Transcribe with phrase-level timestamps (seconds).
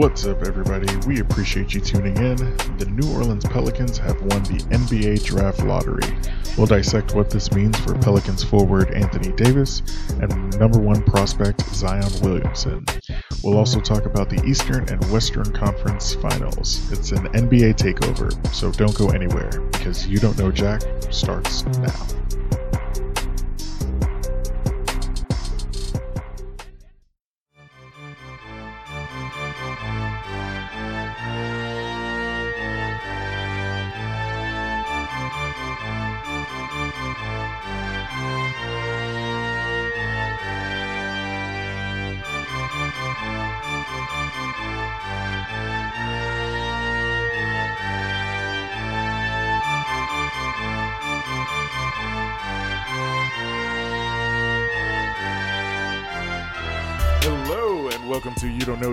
[0.00, 0.88] What's up, everybody?
[1.06, 2.36] We appreciate you tuning in.
[2.78, 6.16] The New Orleans Pelicans have won the NBA Draft Lottery.
[6.56, 9.82] We'll dissect what this means for Pelicans forward Anthony Davis
[10.22, 12.86] and number one prospect Zion Williamson.
[13.44, 16.90] We'll also talk about the Eastern and Western Conference Finals.
[16.90, 22.19] It's an NBA takeover, so don't go anywhere because You Don't Know Jack starts now.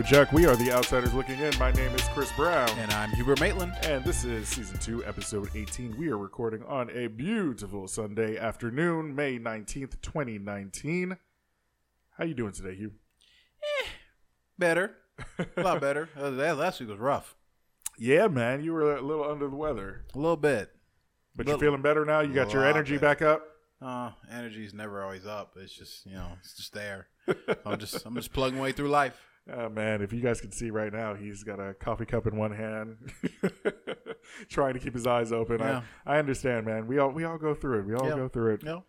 [0.08, 0.32] To You Don't Know Jack.
[0.34, 1.58] We are the Outsiders Looking In.
[1.60, 2.70] My name is Chris Brown.
[2.78, 3.74] And I'm Hubert Maitland.
[3.84, 5.98] And this is season two, episode 18.
[5.98, 11.18] We are recording on a beautiful Sunday afternoon, May 19th, 2019.
[12.18, 12.94] How you doing today, Hugh?
[14.58, 14.96] Better.
[15.56, 16.10] A lot better.
[16.16, 17.36] Uh, that last week was rough.
[17.98, 20.06] Yeah, man, you were a little under the weather.
[20.14, 20.72] A little bit.
[21.36, 22.22] But you're feeling better now?
[22.22, 23.08] You got your energy better.
[23.08, 23.48] back up?
[23.82, 25.56] Uh, energy's never always up.
[25.58, 27.08] It's just, you know, it's just there.
[27.66, 29.20] I'm just I'm just plugging way through life.
[29.52, 32.36] Oh, man, if you guys can see right now, he's got a coffee cup in
[32.36, 32.98] one hand,
[34.50, 35.60] trying to keep his eyes open.
[35.60, 35.82] Yeah.
[36.06, 36.88] I, I understand, man.
[36.88, 37.86] We all we all go through it.
[37.86, 38.16] We all Yeah.
[38.16, 38.64] go through it.
[38.64, 38.84] Know?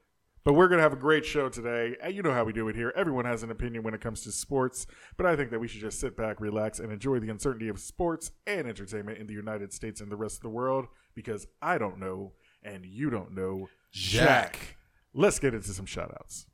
[0.44, 1.96] But we're going to have a great show today.
[2.02, 2.92] And you know how we do it here.
[2.96, 5.80] Everyone has an opinion when it comes to sports, but I think that we should
[5.82, 9.72] just sit back, relax, and enjoy the uncertainty of sports and entertainment in the United
[9.72, 13.68] States and the rest of the world because I don't know and you don't know
[13.92, 14.76] Jack.
[15.12, 16.46] Let's get into some shout outs.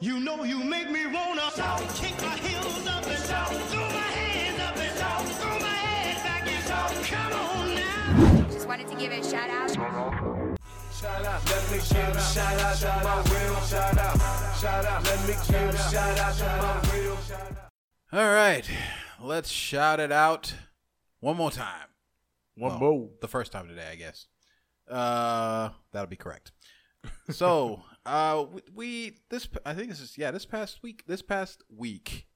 [0.00, 3.96] You know you make me wanna shout, kick my heels up and shout, throw my
[3.96, 6.90] hands up and shout, throw my head back and shout.
[7.04, 8.48] Come on now.
[8.50, 9.70] Just wanted to give a shout out.
[9.70, 14.56] Shout out, let me give a shout out to my real shout out.
[14.60, 17.70] Shout out, let me give a shout out to my real shout out.
[18.12, 18.68] All right.
[19.22, 20.52] Let's shout it out
[21.20, 21.88] one more time.
[22.54, 23.08] One Well, more.
[23.22, 24.26] The first time today, I guess.
[24.90, 26.52] Uh, that'll be correct.
[27.30, 31.62] So, uh, we, we this I think this is yeah this past week this past
[31.68, 32.26] week.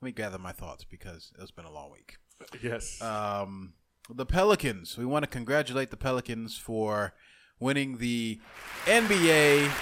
[0.00, 2.16] Let me gather my thoughts because it's been a long week.
[2.62, 3.00] Yes.
[3.00, 3.72] um,
[4.10, 4.98] the Pelicans.
[4.98, 7.14] We want to congratulate the Pelicans for
[7.58, 8.40] winning the
[8.84, 9.72] NBA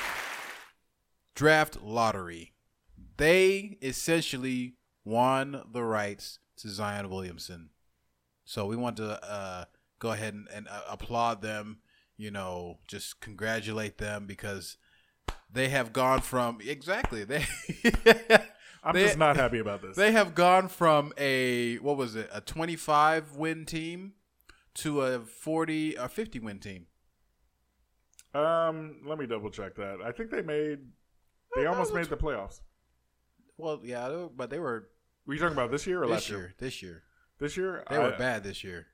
[1.35, 2.53] draft lottery.
[3.17, 7.71] They essentially won the rights to Zion Williamson.
[8.45, 9.65] So we want to uh,
[9.99, 11.79] go ahead and, and uh, applaud them.
[12.17, 14.77] You know, just congratulate them because
[15.53, 17.45] they have gone from exactly they.
[18.87, 19.97] I'm they- just not happy about this.
[19.97, 24.13] They have gone from a what was it, a 25 win team
[24.75, 26.87] to a 40 or 50 win team.
[28.35, 29.99] um, let me double check that.
[30.05, 30.81] I think they made,
[31.55, 32.61] they almost made the playoffs.
[33.57, 34.89] Well, yeah, but they were
[35.27, 36.39] Were you talking about this year or this last year?
[36.41, 36.55] year.
[36.59, 37.03] This year,
[37.39, 37.85] This year?
[37.89, 38.87] they were bad this year.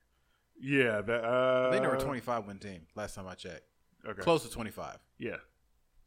[0.61, 1.01] Yeah.
[1.01, 3.63] That, uh, They were a 25 win team last time I checked.
[4.07, 4.21] Okay.
[4.21, 4.99] Close to 25.
[5.19, 5.37] Yeah.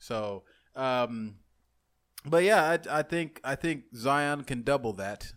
[0.04, 0.44] So,
[0.76, 1.36] um,
[2.26, 5.32] but yeah, I, I think I think Zion can double that.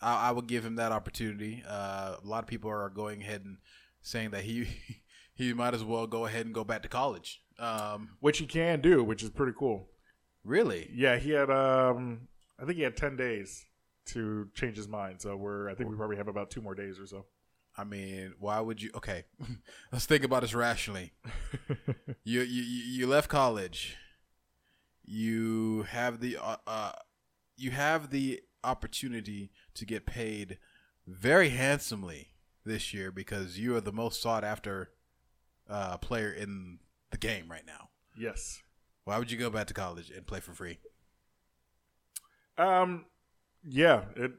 [0.00, 1.62] I, I would give him that opportunity.
[1.68, 3.58] Uh, a lot of people are going ahead and
[4.00, 4.66] saying that he
[5.34, 7.42] he might as well go ahead and go back to college.
[7.58, 9.90] Um, Which he can do, which is pretty cool.
[10.42, 10.90] really?
[10.94, 12.28] Yeah, he had um
[12.58, 13.66] I think he had 10 days
[14.06, 15.20] to change his mind.
[15.20, 17.26] So we're I think we probably have about 2 more days or so.
[17.80, 18.90] I mean, why would you?
[18.94, 19.24] Okay,
[19.92, 21.12] let's think about this rationally.
[22.24, 23.96] you, you you left college.
[25.02, 26.92] You have the uh, uh,
[27.56, 30.58] you have the opportunity to get paid
[31.06, 32.34] very handsomely
[32.66, 34.90] this year because you are the most sought after
[35.68, 36.80] uh, player in
[37.10, 37.88] the game right now.
[38.16, 38.60] yes.
[39.04, 40.78] Why would you go back to college and play for free?
[42.58, 43.06] Um
[43.64, 44.32] yeah, it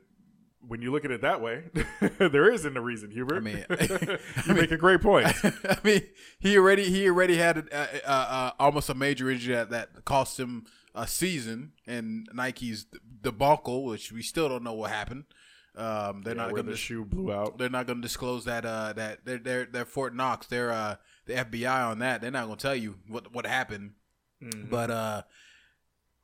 [0.67, 1.63] when you look at it that way,
[2.19, 3.37] there isn't a reason, Hubert.
[3.37, 3.65] I mean-
[4.47, 5.27] you make a great point.
[5.43, 6.01] I mean,
[6.39, 10.39] he already he already had uh, uh, uh, almost a major injury that, that cost
[10.39, 12.85] him a season, and Nike's
[13.21, 15.23] debacle, which we still don't know what happened.
[15.75, 17.57] Um, they're Yeah, not going the to shoe blew out.
[17.57, 20.47] they're not going to disclose that uh, that they're they're, they're Fort Knox.
[20.47, 20.95] They're uh,
[21.27, 22.19] the FBI on that.
[22.21, 23.91] They're not going to tell you what what happened.
[24.43, 24.69] Mm-hmm.
[24.69, 25.21] But uh,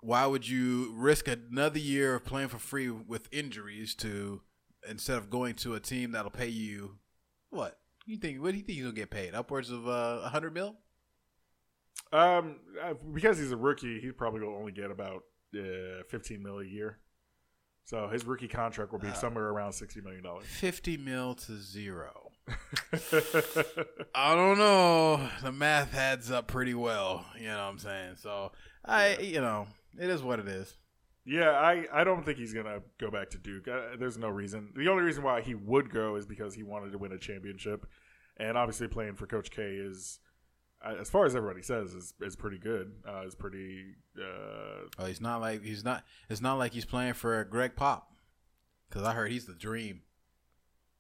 [0.02, 4.42] why would you risk another year of playing for free with injuries to
[4.88, 6.98] instead of going to a team that'll pay you
[7.50, 8.42] what you think?
[8.42, 9.36] What do you think he's gonna get paid?
[9.36, 10.76] Upwards of uh, a hundred mil?
[12.14, 15.24] Um, uh, because he's a rookie, he probably will only get about
[15.56, 17.00] uh, fifteen mil a year.
[17.86, 20.46] So his rookie contract will be somewhere around sixty million dollars.
[20.46, 22.32] Fifty mil to zero.
[24.16, 25.30] I don't know.
[25.42, 27.26] The math adds up pretty well.
[27.40, 28.16] You know what I'm saying?
[28.18, 28.52] So
[28.86, 29.68] I, you know,
[29.98, 30.76] it is what it is.
[31.26, 33.68] Yeah, I, I don't think he's gonna go back to Duke.
[33.68, 34.72] Uh, there's no reason.
[34.76, 37.86] The only reason why he would go is because he wanted to win a championship,
[38.38, 40.20] and obviously playing for Coach K is,
[40.86, 42.94] uh, as far as everybody says, is is pretty good.
[43.08, 43.96] Uh, is pretty.
[44.18, 46.06] Uh, Oh, he's not like he's not.
[46.30, 48.10] It's not like he's playing for Greg Pop,
[48.88, 50.04] because I heard he's the dream.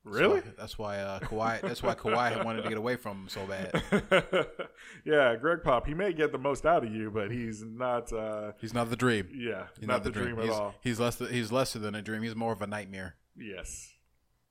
[0.08, 0.42] Really?
[0.58, 1.62] That's why uh, Kawhi.
[1.62, 4.48] That's why Kawhi had wanted to get away from him so bad.
[5.06, 5.86] yeah, Greg Pop.
[5.88, 8.12] He may get the most out of you, but he's not.
[8.12, 9.28] Uh, He's not the dream.
[9.34, 10.76] yeah, He's not, the dream, at he's, all.
[10.82, 11.20] He's less.
[11.20, 12.24] He's lesser than a dream.
[12.24, 13.16] He's more of a nightmare.
[13.38, 13.94] Yes.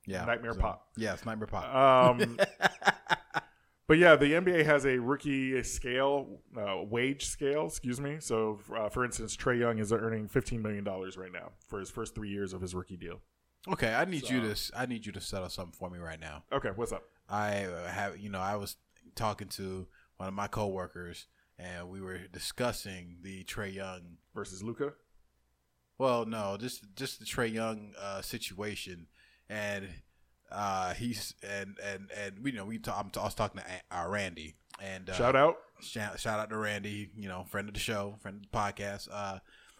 [0.05, 0.87] Yeah, Nightmare so- Pop.
[0.95, 1.75] Yes, nightmare pop.
[2.21, 2.37] Um,
[3.87, 8.15] but yeah, the NBA has a rookie scale, uh, wage scale, excuse me.
[8.21, 12.15] So, uh, for instance, Trae Young is earning $15 million right now for his first
[12.15, 13.19] three years of his rookie deal.
[13.71, 14.55] Okay, I need you to.
[14.75, 16.43] I need you to settle something for me right now.
[16.51, 17.03] Okay, what's up?
[17.29, 18.17] I uh, have.
[18.17, 18.77] You know, I was
[19.15, 19.87] talking to
[20.17, 21.27] one of my coworkers,
[21.59, 24.93] and we were discussing the Trae Young Versus Luka?
[25.97, 29.07] Well, no, just just the Trae Young uh, situation,
[29.49, 29.87] and
[30.51, 33.67] uh, he's and and and we you know we talk, I'm, I was talking to
[33.67, 35.57] A- uh, Randy and uh, Shout out.
[35.81, 39.07] shout, shout out to Randy, you know, friend of the show, friend of the podcast,
[39.11, 39.39] uh,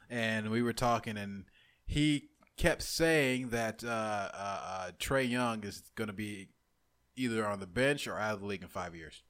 [0.09, 1.45] and we were talking, and
[1.85, 6.49] he kept saying that uh, uh, uh, Trae Young is going to be
[7.15, 9.23] either on the bench or out of the league in five years.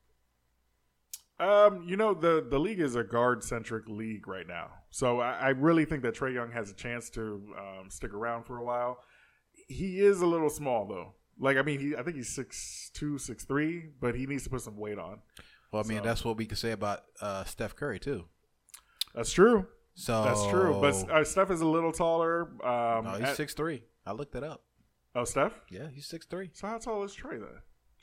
[1.39, 5.33] Um, you know the the league is a guard centric league right now, so I,
[5.33, 8.63] I really think that Trae Young has a chance to um, stick around for a
[8.63, 8.97] while.
[9.67, 11.13] He is a little small though.
[11.39, 14.49] Like I mean, he I think he's six two, six three, but he needs to
[14.49, 15.19] put some weight on.
[15.71, 18.25] Well, I mean, So- that's what we could say about uh, Steph Curry too.
[19.13, 19.67] That's true.
[19.99, 20.77] So That's true.
[20.79, 22.43] But uh, Steph is a little taller.
[22.63, 23.81] Um, no, he's six three.
[24.05, 24.61] I looked it up.
[25.15, 25.53] Oh, Steph.
[25.71, 26.51] Yeah, he's six three.
[26.53, 27.61] So how tall is Trae then?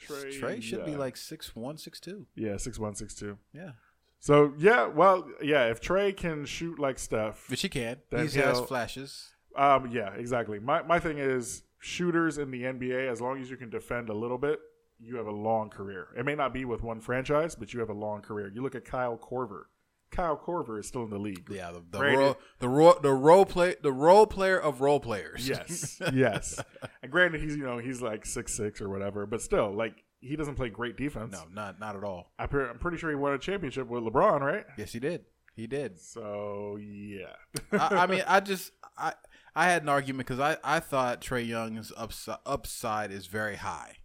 [0.09, 2.27] Trae, Trae should be like six one, six two.
[2.35, 3.39] yeah, six one, six two.
[3.53, 3.71] Yeah,
[4.19, 5.67] So yeah, well, yeah.
[5.67, 7.99] If Trae can shoot like Steph, but he can.
[8.11, 9.31] Then He has flashes.
[9.57, 10.59] um, yeah, exactly.
[10.59, 13.09] My my thing is shooters in the NBA.
[13.09, 14.59] As long as you can defend a little bit,
[14.99, 16.09] you have a long career.
[16.19, 18.51] It may not be with one franchise, but you have a long career.
[18.53, 19.67] You look at Kyle Korver.
[20.15, 21.49] Kyle Korver is still in the league.
[21.51, 25.01] Yeah, the the Granted- role, the role the role play the role player of role
[25.01, 25.49] players.
[25.49, 26.61] Yes, yes.
[27.03, 30.37] And granted, he's you know he's like six six or whatever, but still, like he
[30.37, 31.33] doesn't play great defense.
[31.33, 32.33] no, not not at all.
[32.39, 34.65] I'm pretty sure he won a championship with LeBron, right?
[34.79, 35.25] Yes, he did.
[35.55, 36.01] He did.
[36.01, 37.35] So yeah,
[37.73, 39.13] I, I mean, I just I
[39.55, 43.99] I had an argument because I I thought Trae Young's upside upside is very high.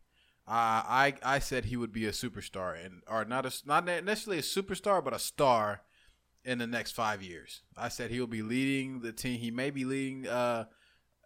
[0.48, 0.52] Uh,
[0.86, 4.42] I I said he would be a superstar and or not a not necessarily a
[4.44, 5.82] superstar, but a star
[6.50, 7.62] in the next five years.
[7.78, 9.40] I said he will be leading the team.
[9.40, 10.66] He may be leading uh,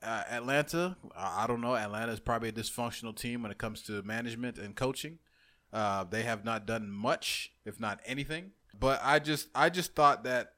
[0.01, 0.97] uh, Atlanta.
[1.15, 1.75] I I don't know.
[1.75, 5.19] Atlanta is probably a dysfunctional team when it comes to management and coaching.
[5.71, 8.51] Uh, they have not done much, if not anything.
[8.77, 10.53] But I just I just thought that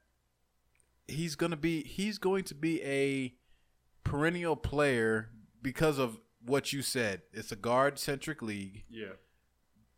[1.08, 3.34] he's gonna be he's going to be a
[4.04, 5.30] perennial player
[5.62, 7.22] because of what you said.
[7.32, 8.84] It's a guard centric league.
[8.88, 9.14] yeah,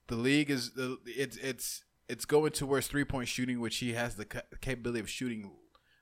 [0.08, 4.16] The league is the it's it's it's going towards three point shooting, which he has
[4.16, 5.50] the capability of shooting.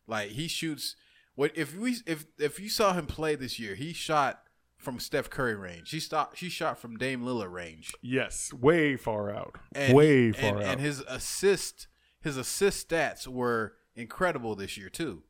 [0.07, 0.97] Like he shoots.
[1.35, 3.75] What if we if if you saw him play this year?
[3.75, 4.43] He shot
[4.79, 5.91] from Steph Curry range.
[5.91, 6.39] He stopped.
[6.39, 7.93] She shot from Dame Lillard range.
[8.03, 10.65] yes, way far out, And way far and, out.
[10.65, 11.89] And his assist
[12.21, 15.23] his assist stats were incredible this year too.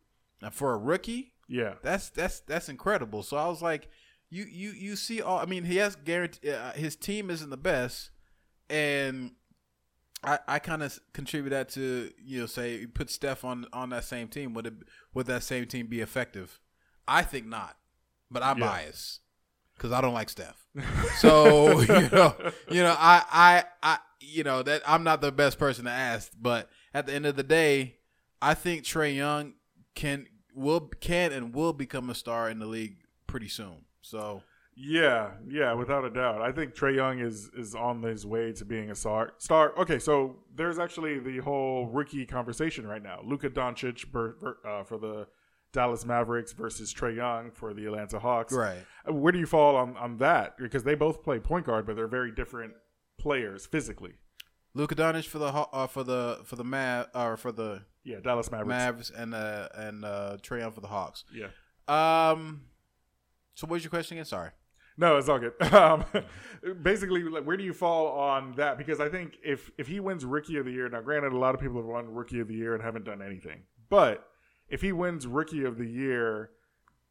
[0.42, 3.22] Now for a rookie, yeah, that's that's that's incredible.
[3.22, 3.88] So I was like,
[4.30, 5.38] you you you see all.
[5.38, 8.10] I mean, he has guarantee uh, his team isn't the best,
[8.68, 9.32] and
[10.24, 14.04] I I kind of contribute that to you know say put Steph on on that
[14.04, 14.54] same team.
[14.54, 14.74] Would it
[15.14, 16.58] would that same team be effective?
[17.06, 17.76] I think not,
[18.30, 18.66] but I'm Yeah.
[18.66, 19.20] biased
[19.74, 20.66] because I don't like Steph.
[21.18, 22.34] So you know
[22.70, 26.32] you know I I I you know that I'm not the best person to ask,
[26.40, 27.98] but at the end of the day,
[28.42, 29.54] I think Trae Young
[29.94, 32.96] can will can and will become a star in the league
[33.26, 33.84] pretty soon.
[34.02, 34.42] So
[34.76, 36.42] yeah, yeah, without a doubt.
[36.42, 39.32] I think Trae Young is is on his way to being a star.
[39.38, 39.72] Star.
[39.78, 43.20] Okay, so there's actually the whole rookie conversation right now.
[43.24, 44.04] Luka Doncic
[44.64, 45.26] uh, for the
[45.72, 48.52] Dallas Mavericks versus Trae Young for the Atlanta Hawks.
[48.52, 50.56] right, Uh, Where do you fall on, on that?
[50.58, 52.74] Because they both play point guard, but they're very different
[53.18, 54.12] players physically.
[54.74, 58.50] Luka Doncic for the uh, for the for the Mav or for the Yeah, Dallas
[58.50, 59.10] Mavericks.
[59.10, 61.24] Mavs and uh and uh Trae Young for the Hawks.
[61.32, 61.48] Yeah.
[61.88, 62.62] Um,
[63.54, 64.26] so what's your question again?
[64.26, 64.50] Sorry.
[64.96, 65.52] No, it's all good.
[65.72, 66.04] Um,
[66.82, 68.78] basically, like, where do you fall on that?
[68.78, 71.54] Because I think if if he wins Rookie of the Year, now granted, a lot
[71.54, 74.26] of people have won Rookie of the Year and haven't done anything, but
[74.68, 76.50] if he wins Rookie of the Year,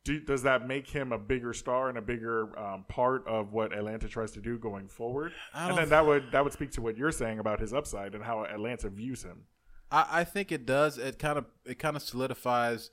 [0.03, 3.71] do, does that make him a bigger star and a bigger um, part of what
[3.73, 5.31] Atlanta tries to do going forward?
[5.53, 8.23] And then that would that would speak to what you're saying about his upside and
[8.23, 9.43] how Atlanta views him.
[9.91, 10.97] I, I think it does.
[10.97, 12.89] It kind of it kind of solidifies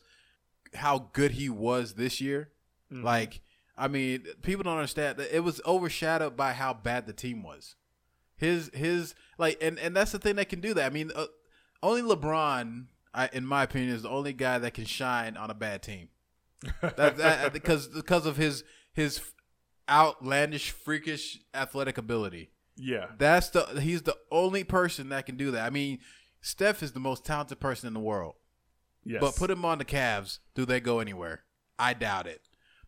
[0.74, 2.50] how good he was this year.
[2.90, 3.40] Like,
[3.76, 7.74] I mean, people don't understand that it was overshadowed by how bad the team was.
[8.36, 10.84] His his like, and and that's the thing that can do that.
[10.84, 11.26] I mean, uh,
[11.82, 15.54] only LeBron, I, in my opinion, is the only guy that can shine on a
[15.54, 16.08] bad team.
[16.80, 19.20] that, that because because of his his
[19.88, 22.50] outlandish, freakish athletic ability.
[22.76, 25.66] Yeah, That's the he's the only person that can do that.
[25.66, 25.98] I mean,
[26.40, 28.34] Steph is the most talented person in the world.
[29.04, 29.20] yes.
[29.20, 31.42] But put him on the Cavs, do they go anywhere?
[31.78, 32.40] I doubt it.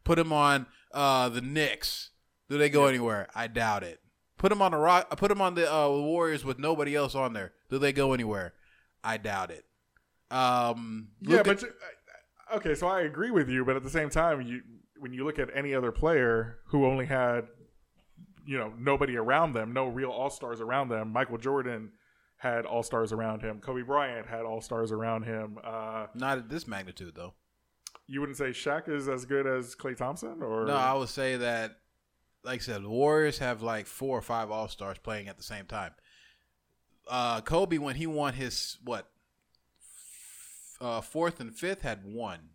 [0.04, 2.11] Put him on uh, the Knicks,
[2.49, 3.28] do they go anywhere?
[3.34, 4.00] I doubt it.
[4.38, 5.08] Put him on the Rock.
[5.16, 7.52] Put him on the uh, Warriors with nobody else on there.
[7.70, 8.52] Do they go anywhere?
[9.02, 9.64] I doubt it.
[10.30, 11.73] Um, yeah, but at- you-
[12.54, 14.62] okay, so I agree with you, but at the same time, you
[14.99, 17.46] when you look at any other player who only had
[18.46, 21.11] you know nobody around them, no real all stars around them.
[21.12, 21.92] Michael Jordan
[22.37, 23.61] had all stars around him.
[23.61, 25.58] Kobe Bryant had all stars around him.
[25.64, 27.34] Uh, not at this magnitude though.
[28.06, 31.37] You wouldn't say Shaq is as good as Klay Thompson, or No, I would say
[31.37, 31.78] that,
[32.44, 35.42] like I said, the Warriors have like four or five All Stars playing at the
[35.42, 35.92] same time.
[37.08, 39.08] Uh, Kobe, when he won his what
[40.80, 42.50] uh, fourth and fifth, had one,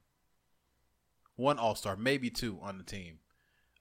[1.35, 3.19] one All Star, maybe two on the team.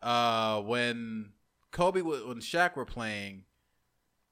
[0.01, 1.33] Uh, when
[1.71, 3.45] Kobe, when Shaq were playing,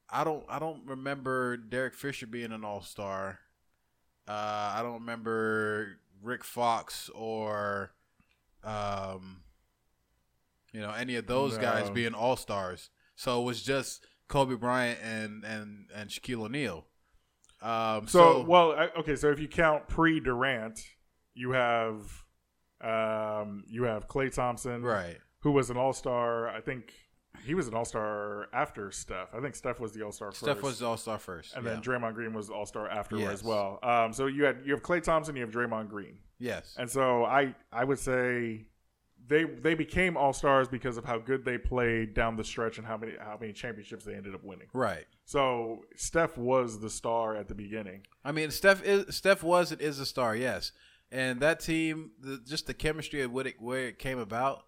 [0.08, 3.40] I don't, I don't remember Derek Fisher being an All Star.
[4.28, 7.92] Uh, I don't remember Rick Fox or,
[8.64, 9.42] um,
[10.72, 12.90] you know, any of those guys being all stars.
[13.14, 16.86] So it was just Kobe Bryant and and and Shaquille O'Neal.
[17.62, 19.16] Um, So, so, well, I- okay.
[19.16, 20.78] So if you count pre Durant,
[21.34, 22.24] you have
[22.82, 26.48] um, you have Klay Thompson, right, who was an All Star.
[26.48, 26.92] I think
[27.44, 29.34] he was an All Star after Steph.
[29.34, 30.42] I think Steph was the All Star first.
[30.42, 31.72] Steph was the all star first, and yeah.
[31.74, 33.32] then Draymond Green was All Star after Yes.
[33.34, 33.78] as well.
[33.82, 37.24] Um, so you had you have Klay Thompson, you have Draymond Green, yes, and so
[37.24, 38.66] I I would say
[39.28, 42.86] they they became All Stars because of how good they played down the stretch and
[42.86, 44.68] how many how many championships they ended up winning.
[44.72, 45.04] right.
[45.24, 48.02] So Steph was the star at the beginning.
[48.24, 50.70] I mean, Steph is Steph was and is a star, yes.
[51.10, 54.64] And that team, the, just the chemistry of what it, where it came about,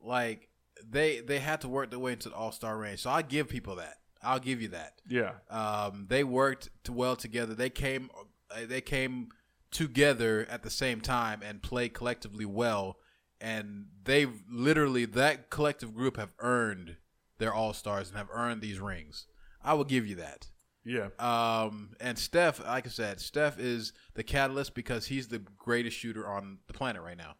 [0.00, 0.48] like
[0.84, 3.00] they they had to work their way into the All Star range.
[3.00, 3.96] So I give people that.
[4.22, 5.00] I'll give you that.
[5.08, 7.54] Yeah, Um, they worked well together.
[7.54, 8.10] They came
[8.50, 9.28] uh, they came
[9.70, 12.96] together at the same time and played collectively well.
[13.40, 16.96] And they've literally that collective group have earned
[17.38, 19.26] their All Stars and have earned these rings.
[19.62, 20.48] I will give you that.
[20.84, 21.08] yeah.
[21.18, 26.26] Um, and Steph, like I said, Steph is the catalyst because he's the greatest shooter
[26.26, 27.34] on the planet right now.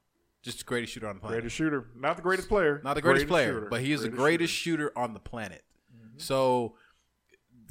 [0.46, 1.34] Just the greatest shooter on the planet.
[1.40, 3.68] Greatest shooter, not the greatest player, Not the greatest, player, shooter.
[3.68, 4.92] but he is the greatest shooter.
[4.96, 5.64] on the planet.
[6.18, 6.76] So,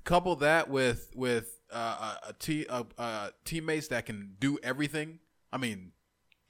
[0.03, 5.20] couple that with with uh, a, a te- uh, uh, teammates that can do everything.
[5.53, 5.94] I mean,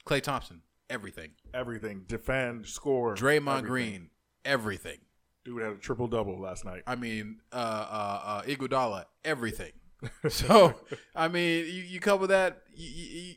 [0.04, 1.30] Klay Thompson, everything.
[1.54, 3.14] Everything, defend, score.
[3.14, 3.64] Draymond everything.
[3.66, 4.10] Green,
[4.44, 4.98] everything.
[5.44, 6.82] dude had a triple double last night.
[6.88, 9.72] I mean, uh, uh, uh, Iguodala, everything.
[10.28, 10.74] so,
[11.14, 13.34] I mean, you, you cover that, you, you,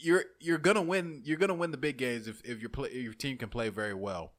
[0.00, 1.22] you're you're gonna win.
[1.24, 3.94] You're gonna win the big games if, if your play, your team can play very
[3.94, 4.32] well.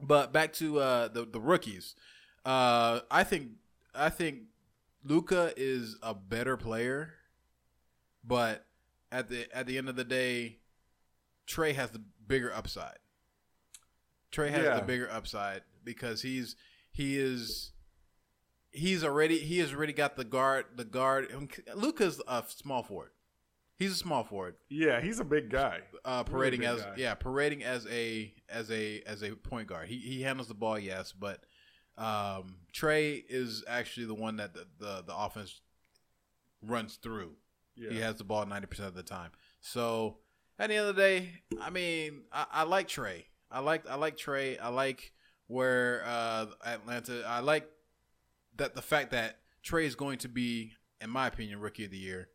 [0.00, 1.94] But back to uh, the the rookies,
[2.44, 3.48] uh, I think
[3.94, 4.42] I think
[5.04, 7.14] Luka is a better player,
[8.24, 8.64] but
[9.10, 10.58] at the at the end of the day,
[11.48, 12.98] Trae has the bigger upside.
[14.30, 14.76] Trae has Yeah.
[14.80, 16.54] the bigger upside because he's
[16.92, 17.72] he is
[18.70, 21.28] he's already he has already got the guard the guard.
[21.74, 23.10] Luka's a small forward.
[23.78, 25.80] He's a small forward, Yeah, he's a big guy.
[26.04, 26.94] uh, Really parading big as guy.
[26.96, 29.88] yeah, parading as a as a as a point guard.
[29.88, 31.44] He he handles the ball, yes, but
[31.96, 35.60] um, Trae is actually the one that the, the the offense
[36.62, 37.32] runs through.
[37.76, 37.90] Yeah.
[37.90, 39.30] He has the ball ninety percent of the time.
[39.60, 40.18] So
[40.58, 41.28] at the end of the day,
[41.60, 43.24] I mean, I, I like Trae.
[43.50, 44.58] I like I like Trae.
[44.60, 45.12] I like
[45.46, 47.22] where uh, Atlanta.
[47.26, 47.68] I like
[48.56, 51.96] that the fact that Trae is going to be, in my opinion, rookie of the
[51.98, 52.28] year,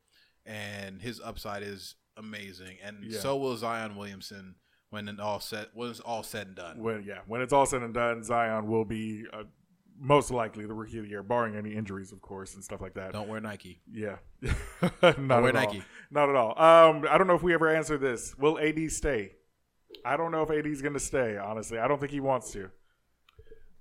[0.45, 3.19] and his upside is amazing, and Yeah.
[3.19, 4.55] so will Zion Williamson
[4.89, 6.81] when it all set when it's all said and done.
[6.83, 9.43] When yeah, when it's all said and done, Zion will be uh,
[10.00, 12.93] most likely the rookie of the year, barring any injuries, of course, and stuff like
[12.95, 13.13] that.
[13.13, 13.81] Don't wear Nike.
[13.91, 15.63] Yeah, not wear at all.
[15.65, 15.83] Nike.
[16.12, 16.50] Not at all.
[16.59, 18.38] Um, I don't know if we ever answered this.
[18.38, 19.33] Will AD stay?
[20.05, 21.38] I don't know if AD is going to stay.
[21.38, 22.69] Honestly, I don't think he wants to.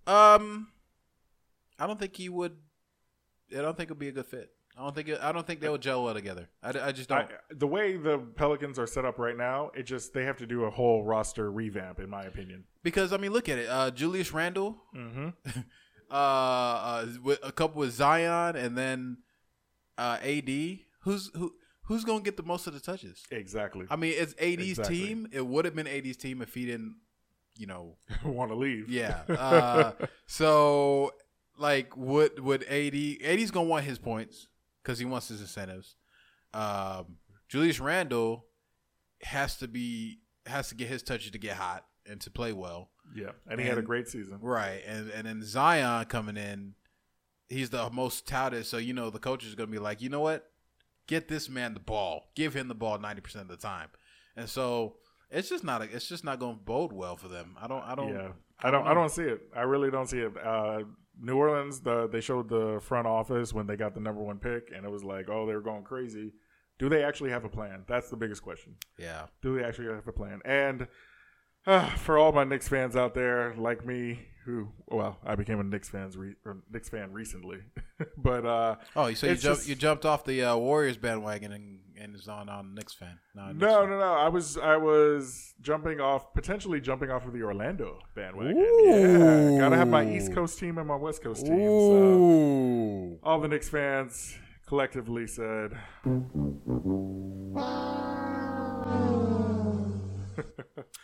[0.06, 0.68] Um,
[1.78, 2.56] I don't think he would.
[3.50, 4.50] I don't think it'd be a good fit.
[4.76, 6.48] I don't think it, I don't think they will gel well together.
[6.62, 7.28] I, I just don't.
[7.50, 10.64] the way the Pelicans are set up right now, it just they have to do
[10.64, 12.64] a whole roster revamp, in my opinion.
[12.82, 13.68] because I mean, look at it.
[13.68, 15.28] Uh, Julius Randle, Mm-hmm.
[16.10, 19.18] uh, uh, with a couple with Zion, and then
[19.98, 20.48] uh, AD.
[21.00, 21.52] Who's who?
[21.86, 23.24] Who's gonna get the most of the touches?
[23.30, 23.86] Exactly.
[23.90, 24.96] I mean, it's AD's Exactly.
[24.98, 25.28] team.
[25.32, 26.96] It would have been AD's team if he didn't,
[27.56, 28.88] you know, Want to leave?
[28.88, 29.22] Yeah.
[29.28, 29.92] Uh,
[30.26, 31.12] so,
[31.58, 34.46] like, would would AD AD's gonna want his points
[34.82, 35.96] because he wants his incentives.
[36.54, 37.16] Um,
[37.48, 38.46] Julius Randle
[39.22, 42.90] has to be has to get his touches to get hot and to play well,
[43.14, 43.30] yeah.
[43.48, 44.38] And he had a great season.
[44.40, 44.82] right?
[44.86, 46.74] And and then Zion coming in,
[47.48, 48.66] he's the most touted.
[48.66, 50.50] So you know the coach is gonna be like, you know what,
[51.06, 53.88] get this man the ball, give him the ball ninety percent of the time,
[54.36, 54.96] and so.
[55.34, 55.80] It's just not.
[55.80, 57.56] A, it's just not going to bode well for them.
[57.58, 57.82] I don't.
[57.84, 58.10] I don't.
[58.10, 58.86] Yeah, I don't.
[58.86, 59.40] I don't see it.
[59.56, 60.32] I really don't see it.
[60.36, 60.80] Uh,
[61.20, 64.70] New Orleans, the they showed the front office when they got the number one pick,
[64.74, 66.32] and it was like, oh, they were going crazy.
[66.78, 67.84] Do they actually have a plan?
[67.86, 68.76] That's the biggest question.
[68.98, 69.26] Yeah.
[69.42, 70.40] Do they actually have a plan?
[70.44, 70.88] And
[71.66, 75.62] uh, for all my Knicks fans out there, like me, who well, I became a
[75.62, 76.34] Knicks fans re-
[76.70, 77.58] Knicks fan recently,
[78.16, 82.14] but uh, Oh, so you jumped you jumped off the uh, Warriors bandwagon and and
[82.16, 83.18] is on on Knicks fan.
[83.34, 83.90] No, no, fan.
[83.90, 84.12] no, no.
[84.14, 88.56] I was I was jumping off, potentially jumping off of the Orlando bandwagon.
[88.58, 89.52] Ooh.
[89.54, 91.56] Yeah, gotta have my East Coast team and my West Coast team.
[91.58, 91.62] So.
[91.62, 93.18] Ooh.
[93.22, 95.72] all the Knicks fans collectively said,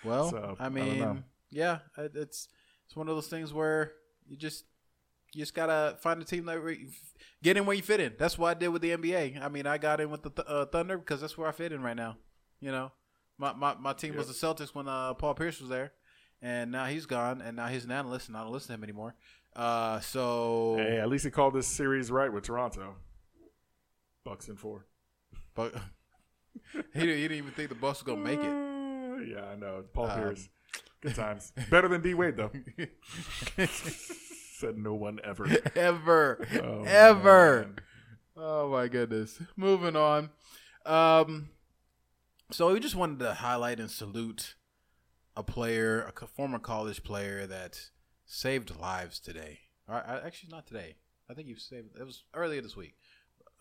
[0.05, 1.19] Well, So, I I mean, know.
[1.50, 2.49] yeah, it's
[2.87, 3.93] it's one of those things where
[4.26, 4.64] you just
[5.35, 6.88] you just gotta find a team that re-
[7.42, 8.14] get in where you fit in.
[8.18, 9.42] That's what I did with the NBA.
[9.42, 11.73] I mean, I got in with the th- uh, Thunder because that's where I fit
[11.73, 12.16] in right now.
[12.61, 12.92] You know,
[13.38, 15.92] my my, my team was the Celtics when uh, Paul Pierce was there,
[16.42, 18.82] and now he's gone, and now he's an analyst, and I don't listen to him
[18.85, 19.14] anymore.
[19.54, 22.94] Uh, so "Hey, at least he called this series right with Toronto."
[24.25, 24.86] Bucks and four.
[25.54, 25.75] But
[26.73, 28.47] he, didn't, he didn't even think the Bucks was gonna make it.
[28.47, 29.84] Uh, yeah, I know.
[29.93, 30.49] Paul Um, Pierce.
[31.00, 31.52] Good times.
[31.71, 32.50] Better than D Wade though.
[34.58, 35.47] Said no one ever.
[35.76, 37.60] Ever, Oh, ever.
[37.60, 37.76] man.
[38.36, 39.38] Oh my goodness.
[39.56, 40.30] Moving on.
[40.84, 41.50] Um,
[42.50, 44.56] so we just wanted to highlight and salute
[45.36, 47.90] a player, a former college player that
[48.26, 49.60] saved lives today.
[49.88, 50.97] Uh, actually, not today.
[51.30, 51.97] I think you saved.
[51.97, 52.97] It was earlier this week,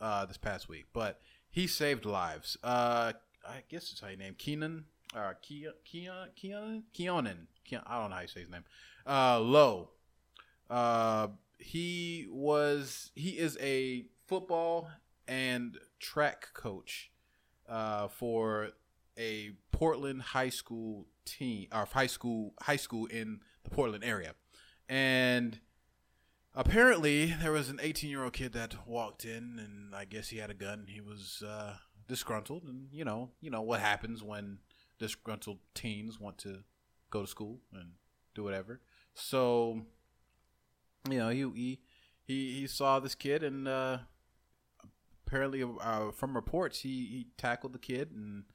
[0.01, 0.85] uh, this past week.
[0.93, 1.19] But
[1.51, 2.57] he saved lives.
[2.63, 3.13] Uh,
[3.47, 4.85] I guess it's how you name Keenan.
[5.15, 7.47] Uh, Keon, Keon, Keonan.
[7.65, 8.63] Keon, I don't know how you say his name.
[9.05, 9.91] Uh, Lowe.
[10.69, 11.27] Uh,
[11.59, 13.11] he was.
[13.15, 14.89] He is a football
[15.27, 17.11] and track coach
[17.67, 18.69] uh, for
[19.17, 24.35] a Portland high school team or high school high school in the Portland area,
[24.87, 25.59] and
[26.53, 30.37] apparently there was an 18 year old kid that walked in, and I guess he
[30.37, 30.87] had a gun.
[30.89, 31.75] He was uh,
[32.07, 34.59] disgruntled, and you know, you know what happens when
[34.99, 36.63] disgruntled teens want to
[37.09, 37.91] go to school and
[38.35, 38.81] do whatever.
[39.13, 39.85] So,
[41.11, 41.79] you know, he he
[42.25, 43.67] he, he saw this kid and.
[43.67, 43.97] Uh,
[45.27, 48.45] apparently uh, from reports he, he tackled the kid and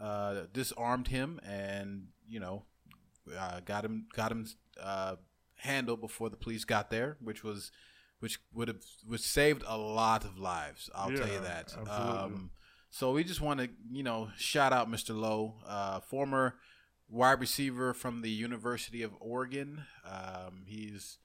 [0.00, 2.64] uh, disarmed him and you know
[3.36, 4.46] uh, got him got him
[4.82, 5.16] uh,
[5.56, 7.70] handled before the police got there which was
[8.20, 12.50] which would have which saved a lot of lives i'll tell you that um,
[12.90, 16.56] so we just want to you know shout out mr lowe uh, former
[17.08, 21.18] wide receiver from the university of oregon um, he's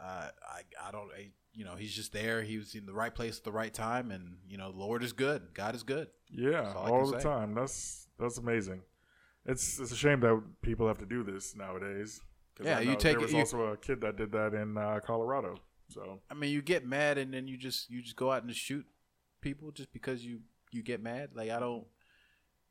[0.00, 3.14] uh, I, I don't I, you know he's just there he was in the right
[3.14, 6.72] place at the right time and you know lord is good god is good Yeah,
[6.76, 7.28] all all the say.
[7.28, 7.54] time.
[7.54, 8.82] That's that's amazing.
[9.46, 12.20] It's it's a shame that people have to do this nowadays.
[12.62, 15.00] Yeah, you take There it- was you- also a kid that did that in uh,
[15.04, 15.56] Colorado.
[15.88, 18.54] So I mean, you get mad and then you just you just go out and
[18.54, 18.84] shoot
[19.40, 21.30] people just because you you get mad.
[21.34, 21.86] Like I don't.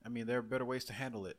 [0.06, 1.38] I mean, there are better ways to handle it.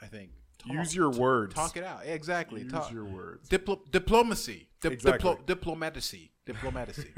[0.00, 0.30] I think.
[0.58, 1.54] Talk- use your words.
[1.54, 2.00] Talk it out.
[2.04, 2.62] Exactly.
[2.62, 2.92] Use Talk.
[2.92, 3.48] your words.
[3.48, 4.68] Diplo- diplomacy.
[4.80, 5.30] Dip- Exactly.
[5.34, 6.32] diplo- diplomacy.
[6.46, 7.08] Diplomacy.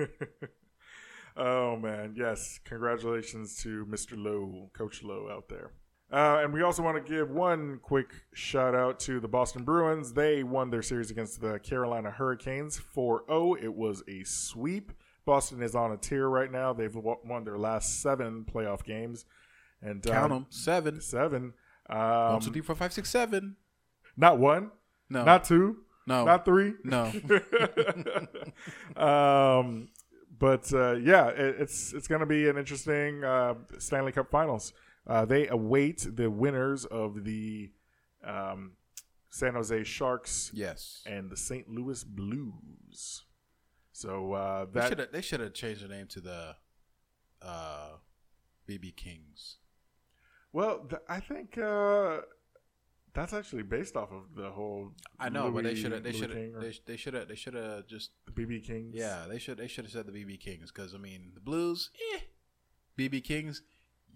[1.37, 2.59] oh man, yes!
[2.64, 4.12] Congratulations to Mr.
[4.16, 5.72] Lowe, Coach Lowe out there.
[6.12, 10.12] Uh, and we also want to give one quick shout out to the Boston Bruins.
[10.12, 13.55] They won their series against the Carolina Hurricanes 4 0.
[13.62, 14.90] It was a sweep.
[15.24, 16.72] Boston is on a tear right now.
[16.72, 19.24] They've won their last seven playoff games.
[19.81, 20.46] And um, Count them.
[20.50, 21.00] Seven.
[21.00, 21.53] Seven.
[21.90, 21.98] Um,
[22.35, 23.57] One, two, three, four, five, six, seven.
[24.16, 24.70] Not one,
[25.09, 25.24] No.
[25.24, 26.24] not two, no.
[26.24, 26.74] not three.
[26.85, 27.05] no.
[28.96, 29.88] um,
[30.38, 34.72] but uh, yeah, it, it's it's going to be an interesting uh, Stanley Cup Finals.
[35.07, 37.70] Uh, they await the winners of the
[38.24, 38.72] um,
[39.31, 41.03] San Jose Sharks yes.
[41.07, 41.68] and the St.
[41.68, 43.24] Louis Blues.
[43.92, 45.12] So uh, They that should have.
[45.12, 46.57] They should have changed the name to the
[47.42, 47.88] uh,
[48.68, 49.57] BB Kings.
[50.52, 52.18] Well, th- I think uh,
[53.14, 54.92] that's actually based off of the whole.
[55.18, 56.02] I know, but they should have.
[56.02, 56.60] They should have.
[56.86, 57.28] They, should have.
[57.28, 58.10] They should have just.
[58.32, 58.94] BB Kings.
[58.94, 59.58] Yeah, they should.
[59.58, 61.90] They should have said the BB Kings because I mean the Blues.
[62.14, 62.20] Eh.
[62.98, 63.62] BB Kings.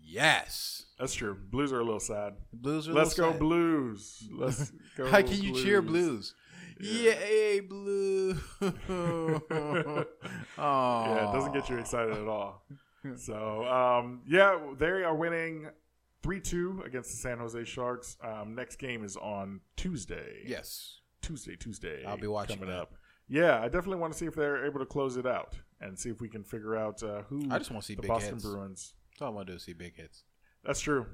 [0.06, 0.86] Yes.
[0.98, 1.34] that's true.
[1.34, 2.34] Blues are a little sad.
[2.52, 2.92] Blues are.
[2.92, 3.40] Let's little go sad.
[3.40, 4.28] Blues.
[4.30, 5.06] Let's go.
[5.08, 6.34] How can you cheer Blues.
[6.78, 7.04] Blues?
[7.04, 8.36] Yay, Blue!
[8.88, 9.40] oh.
[10.58, 12.64] Yeah, it doesn't get you excited at all.
[13.16, 15.68] So, um, yeah, they are winning
[16.24, 18.16] 3 2 against the San Jose Sharks.
[18.24, 20.42] Um, next game is on Tuesday.
[20.46, 21.00] Yes.
[21.20, 22.02] Tuesday, Tuesday.
[22.06, 22.80] I'll be watching coming that.
[22.80, 22.94] up.
[23.28, 26.08] Yeah, I definitely want to see if they're able to close it out and see
[26.08, 28.36] if we can figure out uh, who I just want to see the big Boston
[28.36, 28.44] hits.
[28.46, 28.94] Bruins.
[29.10, 30.24] That's all I want to do is see big hits.
[30.64, 31.04] That's true.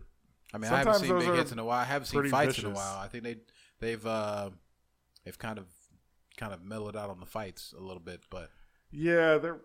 [0.55, 1.81] I mean, I haven't Sometimes seen big hits in a while.
[1.81, 2.99] I haven't seen fights in a while.
[2.99, 3.37] I think they
[3.81, 4.51] they've uh,
[5.25, 5.67] they've kind of
[6.37, 8.49] kind of mellowed out on the fights a little bit, but
[8.93, 9.61] Yeah, there.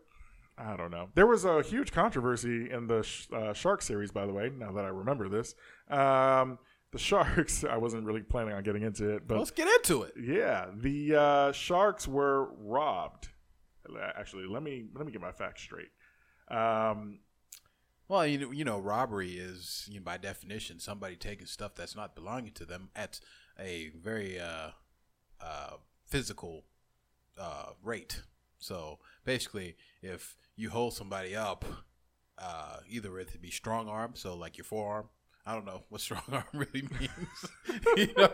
[0.58, 1.10] I don't know.
[1.16, 4.50] There was a huge controversy in the sh- uh, Shark series, by the way.
[4.56, 5.54] Now that I remember this,
[5.90, 6.58] um,
[6.92, 7.64] the Sharks.
[7.70, 10.14] I wasn't really planning on getting into it, but let's get into it.
[10.18, 13.30] yeah, the uh, Sharks were robbed.
[14.18, 15.90] Actually, let me let me get my facts straight.
[16.50, 17.20] Um,
[18.08, 21.96] Well, you know, you know, robbery is you know, by definition somebody taking stuff that's
[21.96, 23.20] not belonging to them at
[23.60, 24.70] a very uh,
[25.42, 25.74] uh,
[26.06, 26.64] physical
[27.38, 28.22] uh, rate.
[28.58, 31.66] So basically, if you hold somebody up,
[32.38, 35.10] uh, either it be strong arm, so like your forearm.
[35.48, 37.86] I don't know what strong arm really means.
[37.98, 38.32] you know,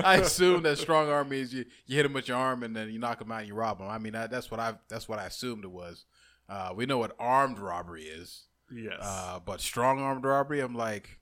[0.04, 2.90] I assume that strong arm means you, you hit him with your arm and then
[2.90, 3.88] you knock him out and you rob him.
[3.88, 6.04] I mean, that, that's what I that's what I assumed it was.
[6.48, 8.44] Uh, we know what armed robbery is.
[8.70, 11.18] yes, Uh, but strong armed robbery, I'm like,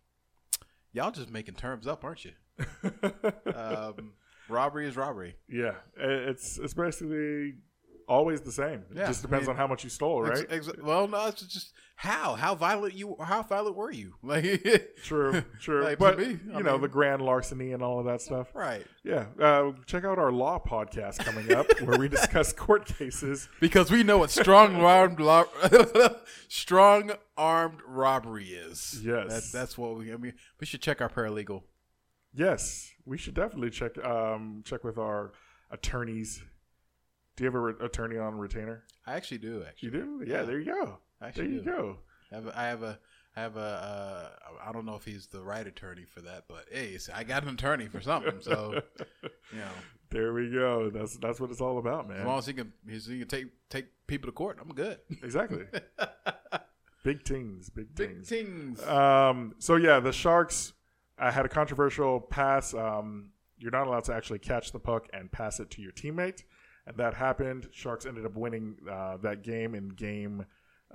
[0.93, 2.33] y'all just making terms up, aren't you?
[3.55, 4.13] Um,
[4.49, 5.37] robbery is robbery.
[5.49, 7.55] yeah, it's it's basically
[8.09, 8.85] always the same.
[8.91, 10.47] It Yeah, just I depends mean, on how much you stole, right?
[10.51, 14.15] Ex- ex- well, no, it's just how how violent you how violent were you?
[14.23, 15.85] Like, True, true.
[15.85, 18.49] Like, but me, I you know the grand larceny and all of that stuff.
[18.55, 18.85] right?
[19.05, 23.49] Yeah, uh, check out our law podcast coming up where we discuss court cases.
[23.61, 25.49] Because we know what strong armed lo-
[26.49, 29.01] strong armed robbery is.
[29.05, 29.27] Yes.
[29.29, 30.13] that's that's what we.
[30.13, 31.63] I mean, we should check our paralegal.
[32.37, 35.33] Yes, we should definitely check um, check with our
[35.71, 36.43] attorneys.
[37.37, 38.85] Do you have a re- attorney on retainer?
[39.07, 39.63] I actually do.
[39.67, 40.25] Actually, You do?
[40.27, 40.99] Yeah, there you go.
[41.21, 41.65] I There you do.
[41.65, 41.97] go.
[42.31, 42.99] I have a, I have a,
[43.37, 44.29] I have a, uh,
[44.69, 47.51] I don't know if he's the right attorney for that, but hey, I got an
[47.51, 48.41] attorney for something.
[48.41, 48.81] So,
[49.53, 49.69] you know,
[50.11, 50.91] There we go.
[50.91, 52.27] That's that's what it's all about, as man.
[52.27, 54.99] long as he can, he's, he can take take people to court, I'm good.
[55.23, 55.65] exactly.
[57.03, 58.79] big things, big things, Big things.
[58.81, 58.89] things.
[58.89, 60.73] Um, so yeah, the Sharks
[61.19, 62.73] uh, had a controversial pass.
[62.75, 66.43] Um, you're not allowed to actually catch the puck and pass it to your teammate,
[66.87, 67.69] and that happened.
[67.73, 70.47] Sharks ended up winning uh, that game in game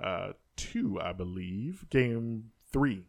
[0.02, 1.86] uh, two, I believe.
[1.90, 3.06] Game three.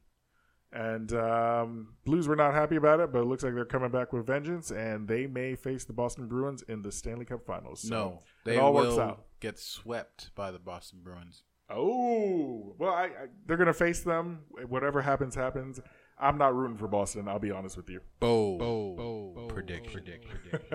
[0.73, 4.13] And um, Blues were not happy about it, but it looks like they're coming back
[4.13, 7.81] with vengeance, and they may face the Boston Bruins in the Stanley Cup Finals.
[7.81, 9.25] So no, it they all will works out.
[9.41, 11.43] get swept by the Boston Bruins.
[11.69, 13.09] Oh, well, I, I,
[13.45, 14.39] they're going to face them.
[14.67, 15.79] Whatever happens, happens.
[16.17, 17.27] I'm not rooting for Boston.
[17.27, 17.99] I'll be honest with you.
[18.19, 20.73] Bo, bo, predict, predict, predict.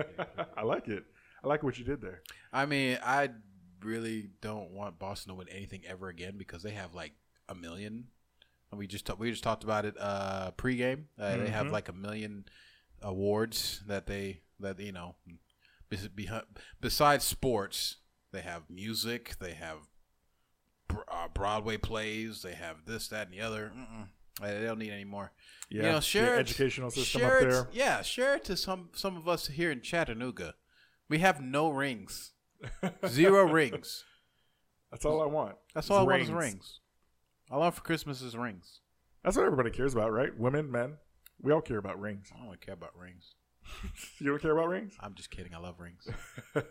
[0.57, 1.05] I like it.
[1.47, 2.21] I like what you did there.
[2.51, 3.29] I mean, I
[3.81, 7.13] really don't want Boston to win anything ever again because they have like
[7.47, 8.07] a million.
[8.69, 11.05] And we just we just talked about it uh, pregame.
[11.17, 11.71] Uh, They have Mhm.
[11.71, 12.45] like a million
[13.01, 15.15] awards that they that you know.
[15.89, 16.09] bes-
[16.81, 17.97] Besides sports,
[18.33, 19.37] they have music.
[19.39, 19.77] They have
[21.07, 22.41] uh, Broadway plays.
[22.41, 23.71] They have this, that, and the other.
[23.75, 24.07] Mm-mm.
[24.41, 25.31] They don't need any more.
[25.69, 27.67] Yeah, you know, share it- educational system share up it- there.
[27.71, 30.55] Yeah, share it to some some of us here in Chattanooga.
[31.09, 32.33] We have no rings,
[33.07, 34.03] zero rings.
[34.91, 35.55] That's all I want.
[35.73, 36.79] That's It's all I want is rings.
[37.49, 38.81] All I want for Christmas is rings.
[39.23, 40.37] That's what everybody cares about, right?
[40.37, 40.97] Women, men.
[41.41, 42.29] We all care about rings.
[42.33, 43.35] I don't really care about rings.
[44.19, 44.95] You don't care about rings?
[44.99, 45.53] I'm just kidding.
[45.53, 46.07] I love rings.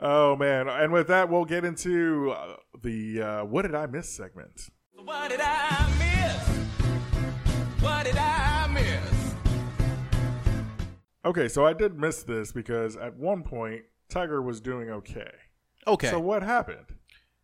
[0.00, 0.68] oh man!
[0.68, 4.68] And with that, we'll get into uh, the uh, "What Did I Miss" segment.
[4.94, 7.82] What did I miss?
[7.82, 8.49] What did I miss?
[11.24, 15.30] Okay, so I did miss this because at one point Tiger was doing okay.
[15.86, 16.86] Okay, So what happened?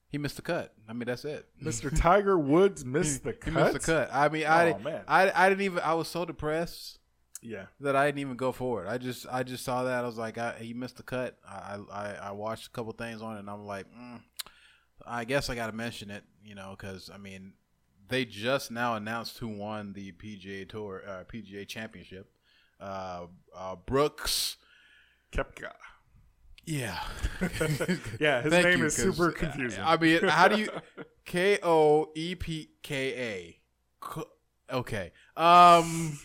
[0.08, 0.72] he missed the cut.
[0.88, 1.46] I mean, that's it.
[1.62, 1.90] Mr.
[1.94, 3.52] Tiger Woods missed the cut.
[3.52, 4.08] He missed the cut.
[4.12, 5.02] I mean, I, Oh, man.
[5.08, 5.80] I, I didn't even.
[5.80, 6.98] I was so depressed
[7.42, 7.66] Yeah.
[7.80, 8.86] that I didn't even go forward.
[8.86, 10.04] I just, I just saw that.
[10.04, 11.36] I was like, I, he missed the cut.
[11.46, 14.20] I, I, I watched a couple things on it, and I'm like, mm,
[15.04, 17.52] I guess I got to mention it, you know, because I mean,
[18.08, 22.28] they just now announced who won the PGA Tour, uh, PGA Championship.
[22.80, 24.56] Uh, uh, Brooks.
[25.32, 25.72] Koepka.
[26.64, 26.98] Yeah.
[28.18, 29.82] Yeah, his Thank name you, is super confusing.
[29.82, 30.70] I mean, how do you
[31.24, 33.58] K O E P K
[34.12, 34.24] A?
[34.72, 35.12] Okay.
[35.36, 36.18] Um.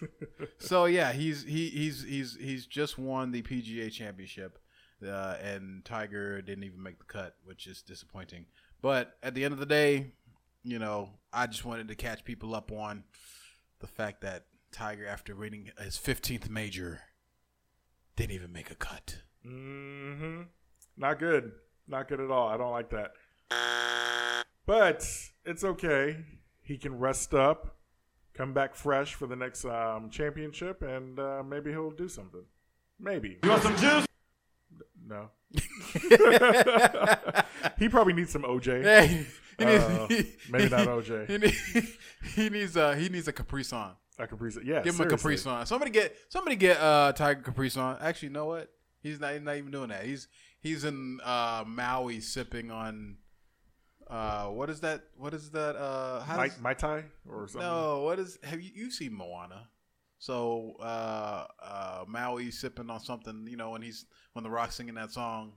[0.58, 4.58] so yeah, he's he he's he's he's just won the PGA Championship,
[5.06, 8.46] uh, and Tiger didn't even make the cut, which is disappointing.
[8.82, 10.14] But at the end of the day,
[10.64, 13.04] you know, I just wanted to catch people up on
[13.80, 17.02] the fact that Tiger, after winning his 15th major,
[18.16, 19.18] didn't even make a cut.
[19.46, 20.42] Mm-hmm.
[20.98, 21.52] Not good.
[21.88, 22.48] Not good at all.
[22.48, 23.12] I don't like that.
[24.66, 25.06] But
[25.46, 26.18] it's okay.
[26.62, 27.76] He can rest up,
[28.34, 32.44] come back fresh for the next um, championship, and uh, maybe he'll do something.
[33.00, 33.40] Maybe.
[33.44, 34.06] You want some juice?
[35.06, 35.30] No.
[37.78, 38.84] he probably needs some OJ.
[38.84, 39.26] Hey,
[39.58, 41.28] he needs, Uh, he- maybe not OJ.
[41.30, 41.88] He, need-
[42.36, 43.92] he needs a he needs a Capri Sun.
[44.22, 44.64] A Capri Sun.
[44.66, 45.52] Yeah, Give him a Capri seriously.
[45.52, 45.66] Sun.
[45.66, 47.98] Somebody get somebody get uh Tiger Capri Sun.
[48.02, 48.70] Actually, you know what?
[49.02, 50.04] He's not, he's not even doing that.
[50.06, 50.28] He's
[50.60, 53.18] he's in uh Maui sipping on
[54.10, 55.04] uh what is that?
[55.18, 55.76] What is that?
[55.76, 57.62] Uh, how Mai, does, Mai Tai or something.
[57.70, 58.38] no, what is?
[58.44, 59.70] Have you you seen Moana?
[60.20, 64.94] So uh, uh, Maui sipping on something, you know, when he's when the Rock singing
[64.96, 65.54] that song,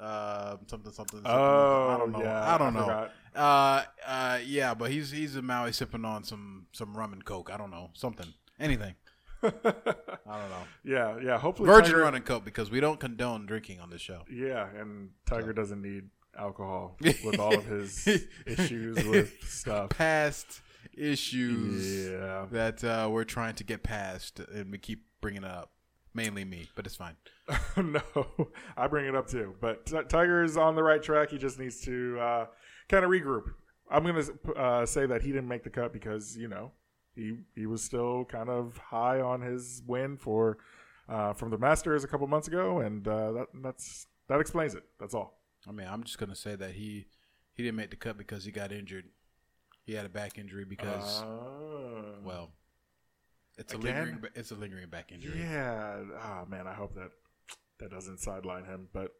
[0.00, 1.18] uh, something something.
[1.20, 2.22] something Oh, I don't know.
[2.22, 3.08] yeah, I don't know.
[3.34, 7.50] Uh, uh, yeah, but he's he's in Maui sipping on some some rum and coke.
[7.52, 8.26] I don't know something,
[8.58, 8.94] anything.
[9.42, 10.64] I don't know.
[10.84, 11.38] yeah, yeah.
[11.38, 14.22] Hopefully, Virgin Tiger, rum and coke because we don't condone drinking on this show.
[14.30, 16.04] Yeah, and Tiger doesn't need
[16.38, 18.06] alcohol with all of his
[18.46, 19.90] issues with stuff.
[19.90, 20.60] Past
[20.96, 22.46] issues Yeah.
[22.50, 25.70] that uh, we're trying to get past, and we keep bringing it up.
[26.12, 27.14] Mainly me, but it's fine.
[27.76, 28.02] no,
[28.76, 29.54] I bring it up too.
[29.60, 31.30] But T- Tiger is on the right track.
[31.30, 32.46] He just needs to uh,
[32.88, 33.44] kind of regroup.
[33.90, 36.72] I'm going to uh, say that he didn't make the cut because you know
[37.14, 40.58] he he was still kind of high on his win for
[41.08, 44.84] uh, from the Masters a couple months ago, and uh, that that's that explains it.
[45.00, 45.40] That's all.
[45.68, 47.06] I mean, I'm just gonna say that he
[47.54, 49.06] he didn't make the cut because he got injured.
[49.82, 52.50] He had a back injury because Uh, well,
[53.58, 53.90] it's Again?
[53.96, 55.40] a lingering it's a lingering back injury.
[55.40, 55.96] yeah.
[56.22, 57.10] Oh man, I hope that
[57.80, 59.12] that doesn't sideline him, but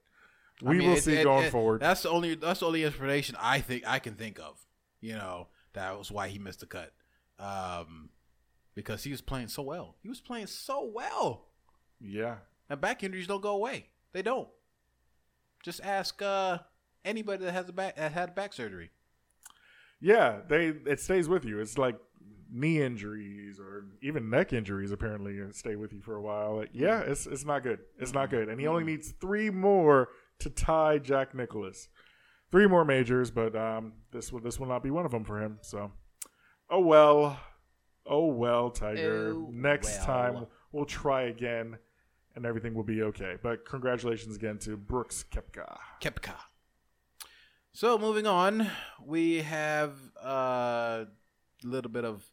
[0.65, 1.81] I we mean, will it- see it- going it- forward.
[1.83, 4.65] That's the only that's the only explanation I think I can think of.
[5.01, 6.93] You know, that was why he missed the cut.
[7.39, 8.11] Um,
[8.75, 9.97] because he was playing so well.
[10.03, 11.49] He was playing so well.
[12.01, 12.37] Yeah.
[12.69, 13.89] And back injuries don't go away.
[14.13, 14.49] They don't.
[15.63, 16.59] Just ask uh,
[17.05, 18.91] anybody that has a back that had back surgery.
[20.01, 21.61] Yeah, they it stays with you.
[21.61, 21.99] It's like
[22.53, 26.57] knee injuries or even neck injuries apparently stay with you for a while.
[26.57, 27.81] Like, yeah, it's it's not good.
[27.99, 28.49] It's not good.
[28.49, 30.09] And he only needs three more
[30.41, 31.89] to tie Jack Nicklaus.
[32.51, 35.41] Three more majors, but um, this will this will not be one of them for
[35.41, 35.59] him.
[35.63, 35.93] So,
[36.69, 37.39] oh well,
[38.07, 39.35] oh well, Tiger.
[39.37, 40.07] Oh, Next well.
[40.07, 41.79] time we'll try again,
[42.35, 43.37] and everything will be okay.
[43.41, 45.79] But congratulations again to Brooks Koepka.
[46.01, 46.35] Koepka.
[47.73, 48.69] So moving on,
[49.05, 51.07] we have uh, a
[51.63, 52.29] little bit of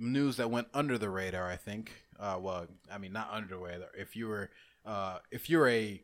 [0.00, 1.48] news that went under the radar.
[1.48, 1.92] I think.
[2.18, 3.88] Uh, well, I mean, not under the radar.
[3.96, 4.50] If you were,
[4.84, 6.02] uh, if you're a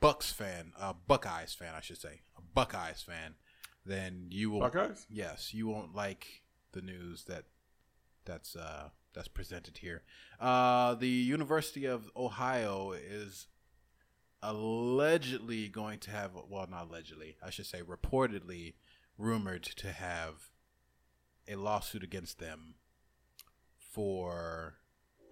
[0.00, 3.34] Bucks fan, a Buckeyes fan, I should say, a Buckeyes fan,
[3.84, 4.60] then you will.
[4.60, 5.06] Buckeyes?
[5.08, 6.42] Yes, you won't like
[6.72, 7.44] the news that
[8.24, 10.02] that's uh, that's presented here.
[10.40, 13.48] Uh, the University of Ohio is
[14.42, 18.74] allegedly going to have well not allegedly i should say reportedly
[19.16, 20.50] rumored to have
[21.48, 22.74] a lawsuit against them
[23.78, 24.74] for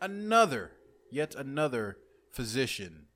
[0.00, 0.72] another
[1.10, 1.98] yet another
[2.32, 3.06] physician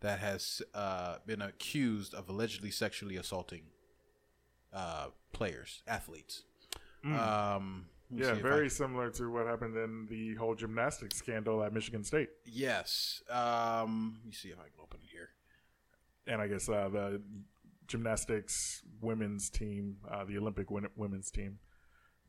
[0.00, 3.62] that has uh, been accused of allegedly sexually assaulting
[4.72, 6.42] uh, players athletes
[7.04, 11.72] um, Yeah, if I- very similar to what happened in the whole gymnastics scandal at
[11.72, 12.28] Michigan State.
[12.44, 15.30] yes um, let me see if i can open it here
[16.26, 17.22] and I guess uh, the
[17.86, 21.58] gymnastics women's team, uh, the Olympic women's team.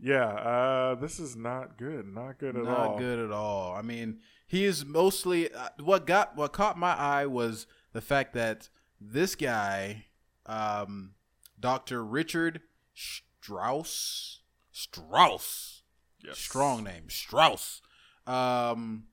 [0.01, 2.07] Yeah, uh, this is not good.
[2.07, 2.89] Not good at not all.
[2.91, 3.73] Not good at all.
[3.73, 8.33] I mean, he is mostly uh, what got what caught my eye was the fact
[8.33, 8.69] that
[9.01, 10.05] this guy,
[10.45, 11.15] um,
[11.59, 12.61] Doctor Richard
[12.93, 14.39] Strauss,
[14.71, 15.83] Strauss,
[16.23, 16.37] Yes.
[16.37, 17.81] strong name, Strauss.
[18.25, 19.07] Um,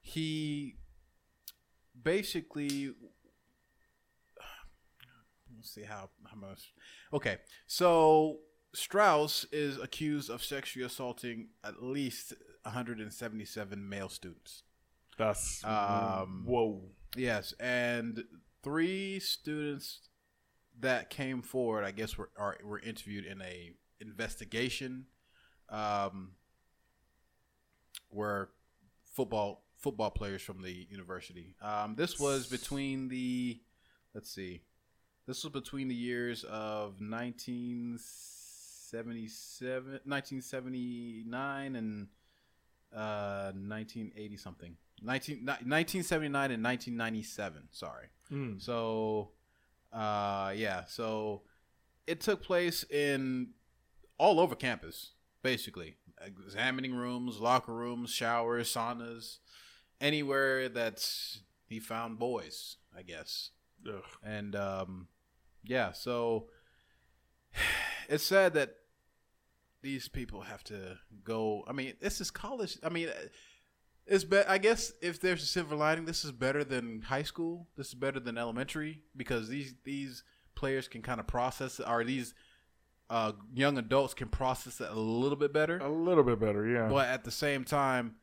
[0.00, 0.76] he
[2.00, 2.88] basically
[5.56, 6.72] let's see how how much.
[7.12, 8.38] Okay, so
[8.72, 14.62] Strauss is accused of sexually assaulting at least 177 male students.
[15.18, 16.80] That's Um, whoa.
[17.16, 18.24] Yes, and
[18.62, 20.08] three students
[20.78, 25.06] that came forward, I guess, were are, were interviewed in a investigation.
[25.68, 26.32] Um,
[28.10, 28.50] were
[29.04, 31.54] football football players from the university.
[31.60, 33.60] Um, this was between the
[34.14, 34.62] let's see,
[35.26, 37.00] This was between the years of
[38.92, 42.08] 1977, 1979 and
[42.94, 44.76] uh, 1980 something.
[45.02, 47.62] 19, 1979 and 1997.
[47.70, 48.06] Sorry.
[48.32, 48.60] Mm.
[48.60, 49.30] So,
[49.92, 50.84] uh, yeah.
[50.86, 51.42] So
[52.06, 53.50] it took place in
[54.18, 55.96] all over campus, basically.
[56.24, 59.38] Examining rooms, locker rooms, showers, saunas,
[60.00, 63.50] anywhere that's he found boys, I guess.
[63.88, 64.02] Ugh.
[64.22, 65.08] And um,
[65.64, 66.48] yeah, so
[68.08, 68.76] it's sad that
[69.82, 71.64] these people have to go.
[71.66, 72.78] I mean, this is college.
[72.82, 73.08] I mean,
[74.06, 77.68] it's be- I guess if there's a silver lining, this is better than high school.
[77.76, 82.34] This is better than elementary because these these players can kind of process or these
[83.08, 85.78] uh, young adults can process it a little bit better.
[85.78, 86.88] A little bit better, yeah.
[86.88, 88.16] But at the same time,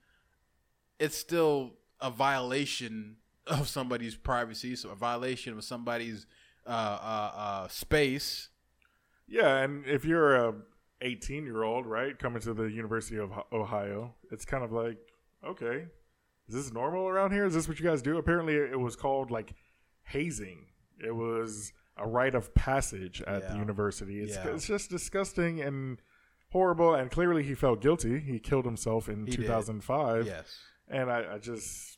[1.00, 3.18] it's still a violation
[3.48, 6.26] of somebody's privacy, so a violation of somebody's
[6.66, 8.50] uh, uh, uh, space.
[9.28, 10.54] Yeah, and if you're a
[11.02, 14.98] 18 year old, right, coming to the University of Ohio, it's kind of like,
[15.46, 15.86] okay,
[16.48, 17.46] is this normal around here?
[17.46, 18.18] Is this what you guys do?
[18.18, 19.54] Apparently, it was called like
[20.04, 20.66] hazing.
[21.06, 24.22] It was a rite of passage at the university.
[24.22, 24.48] It's, Yeah.
[24.50, 26.00] it's just disgusting and
[26.52, 26.94] horrible.
[26.96, 28.20] And clearly, he felt guilty.
[28.20, 29.42] He killed himself in He did.
[29.42, 30.26] 2005.
[30.26, 30.58] Yes.
[30.88, 31.98] And I, I just,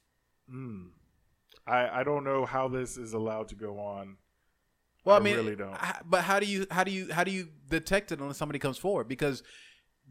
[0.52, 0.88] mm,
[1.68, 4.18] I, I don't know how this is allowed to go on.
[5.10, 5.76] Well, I, I mean, really don't.
[6.06, 8.78] But how do you how do you how do you detect it unless somebody comes
[8.78, 9.08] forward?
[9.08, 9.44] Because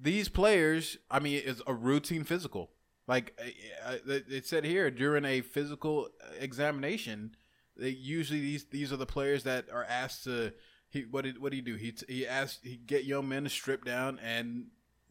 [0.01, 2.71] these players, I mean, it's a routine physical.
[3.07, 6.09] Like uh, uh, it it said here, during a physical
[6.39, 7.35] examination,
[7.77, 10.53] they usually these these are the players that are asked to.
[10.91, 11.75] He what did what do you do?
[11.77, 14.67] He he asked he get young men to strip down and.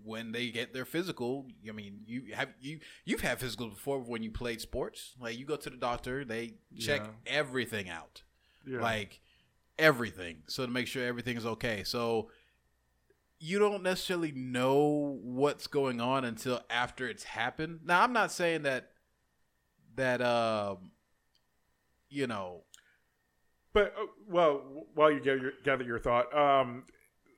[0.06, 4.22] When they get their physical, I mean, you have you you've had physicals before when
[4.22, 5.16] you played sports.
[5.20, 7.10] Like you go to the doctor, they check Yeah.
[7.40, 8.22] everything out
[8.66, 8.80] Yeah.
[8.80, 9.20] like
[9.80, 12.30] everything so to make sure everything is okay so
[13.40, 18.64] you don't necessarily know what's going on until after it's happened now i'm not saying
[18.64, 18.90] that
[19.96, 20.92] that um
[22.10, 22.64] you know
[23.74, 26.86] But uh, well, while you gather your, gather your thought, um,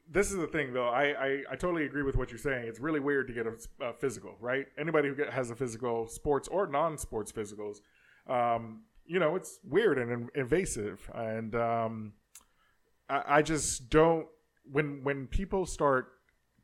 [0.10, 0.88] this is the thing though.
[0.88, 2.68] I, I I totally agree with what you're saying.
[2.68, 4.66] It's really weird to get a, a physical, right?
[4.78, 7.78] Anybody who get, has a physical, sports or non-sports physicals,
[8.28, 12.14] um, you know, it's weird and in, invasive, and um,
[13.10, 14.28] I, I just don't.
[14.72, 16.08] When when people start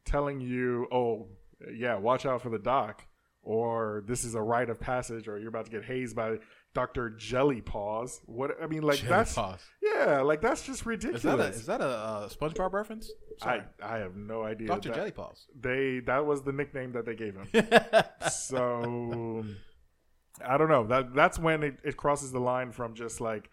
[0.05, 1.27] telling you, oh
[1.73, 3.05] yeah, watch out for the doc,
[3.41, 6.37] or this is a rite of passage, or you're about to get hazed by
[6.73, 8.21] Doctor Jelly Paws.
[8.25, 9.61] What I mean, like Jelly that's Paws.
[9.81, 11.23] yeah, like that's just ridiculous.
[11.23, 14.67] is that a is that a uh, spongebob reference I I have no idea.
[14.67, 17.47] dr jelly paws They that was the nickname that they gave him.
[18.31, 19.45] so
[20.45, 20.85] I don't know.
[20.85, 23.49] That that's when it, it crosses the line from just like,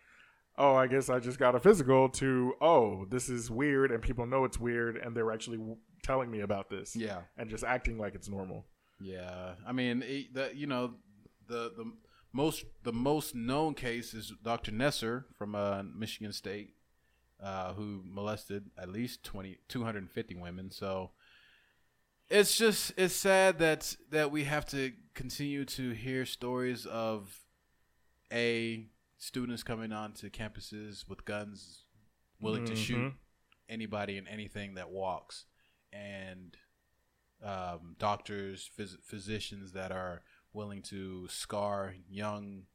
[0.63, 4.27] oh, I guess I just got a physical to oh, this is weird, and people
[4.27, 6.95] know it's weird, and they're actually w- telling me about this.
[6.97, 8.65] yeah and just acting like it's normal.
[9.01, 10.95] Yeah, I mean, it, the, you know,
[11.49, 11.93] the the
[12.33, 14.71] most the most known case is Dr.
[14.73, 16.75] Nassar from uh, Michigan State,
[17.43, 20.71] uh, who molested at least 20, 250 women.
[20.71, 21.11] So
[22.31, 27.41] it's just it's sad that that we have to continue to hear stories of
[28.33, 28.87] a
[29.27, 31.85] students coming onto campuses with guns,
[32.41, 33.15] willing to shoot Mhm.
[33.69, 35.47] anybody and anything that walks,
[35.93, 36.57] and
[37.41, 42.67] um, doctors, phys- physicians that are willing to scar young,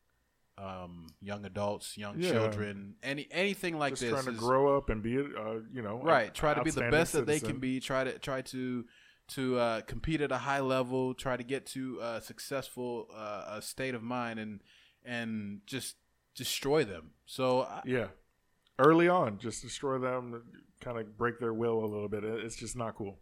[0.57, 2.31] um, young adults, young Yeah.
[2.31, 4.11] children, any anything like just this.
[4.11, 6.33] trying to is- grow up and be, uh, you know, right.
[6.33, 7.79] Try to be the best that they can be.
[7.79, 8.87] Try to try to
[9.29, 11.13] to uh, compete at a high level.
[11.13, 14.61] Try to get to a successful uh, a state of mind and
[15.03, 15.95] and just
[16.37, 17.11] destroy them.
[17.25, 18.07] So I, Yeah,
[18.79, 20.43] early on, just destroy them,
[20.79, 22.23] kind of break their will a little bit.
[22.23, 23.19] It's just not cool.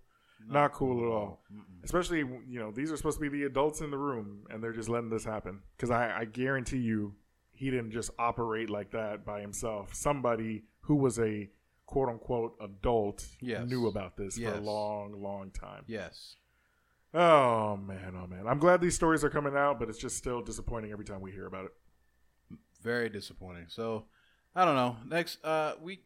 [0.47, 1.41] Not cool at all.
[1.51, 1.84] Mm-mm.
[1.84, 4.74] Especially, you know, these are supposed to be the adults in the room, and they're
[4.74, 5.61] just letting this happen.
[5.76, 7.16] Because I, I guarantee you,
[7.51, 9.95] he didn't just operate like that by himself.
[9.95, 11.49] Somebody who was a
[11.88, 13.68] quote unquote adult Yes.
[13.68, 15.84] knew about this for a long, long time.
[15.88, 16.36] Yes.
[17.13, 18.45] Oh man, oh man.
[18.45, 21.32] I'm glad these stories are coming out, but it's just still disappointing every time we
[21.32, 21.72] hear about it.
[22.86, 23.65] Very disappointing.
[23.67, 24.05] So
[24.55, 24.95] I don't know.
[25.09, 26.01] Next, uh, we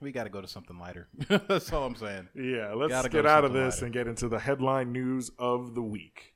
[0.00, 1.08] we got to go to something lighter.
[1.28, 2.28] That's all I'm saying.
[2.34, 3.84] Yeah, let's Gotta get out of this lighter.
[3.86, 6.34] and get into the headline news of the week.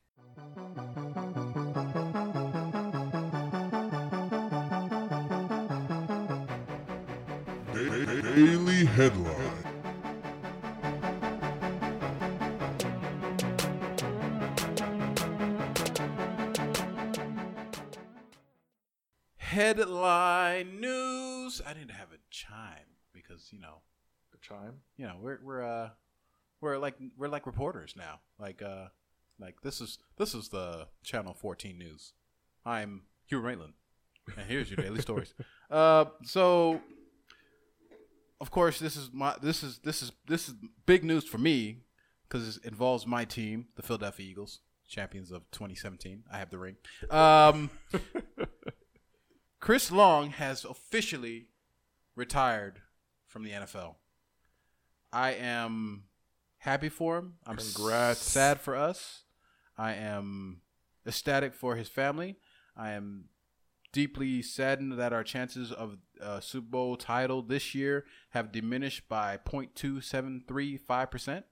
[7.72, 9.65] Daily Headline.
[19.56, 21.62] Headline news.
[21.66, 22.92] I didn't have a chime.
[23.14, 23.76] because you know,
[24.30, 24.80] The chime.
[24.98, 25.88] you know, we're we're uh
[26.60, 28.20] we're like we're like reporters now.
[28.38, 28.88] Like uh
[29.40, 32.12] like this is this is the Channel 14 news.
[32.66, 33.72] I'm Hugh Maitland,
[34.36, 35.32] and here's your daily stories.
[35.68, 36.80] Uh, so
[38.40, 40.54] of course this is my this is this is this is
[40.84, 41.78] big news for me
[42.28, 46.22] because it involves my team, the Philadelphia Eagles, champions of 2017.
[46.32, 46.76] I have the ring.
[47.10, 47.70] Um,
[49.60, 51.48] Chris Long has officially
[52.14, 52.80] retired
[53.26, 53.96] from the NFL.
[55.12, 56.04] I am
[56.58, 57.34] happy for him.
[57.46, 58.20] I'm Congrats.
[58.20, 59.22] sad for us.
[59.78, 60.60] I am
[61.06, 62.36] ecstatic for his family.
[62.76, 63.26] I am
[63.92, 69.38] deeply saddened that our chances of a Super Bowl title this year have diminished by
[69.38, 71.44] 0.2735%.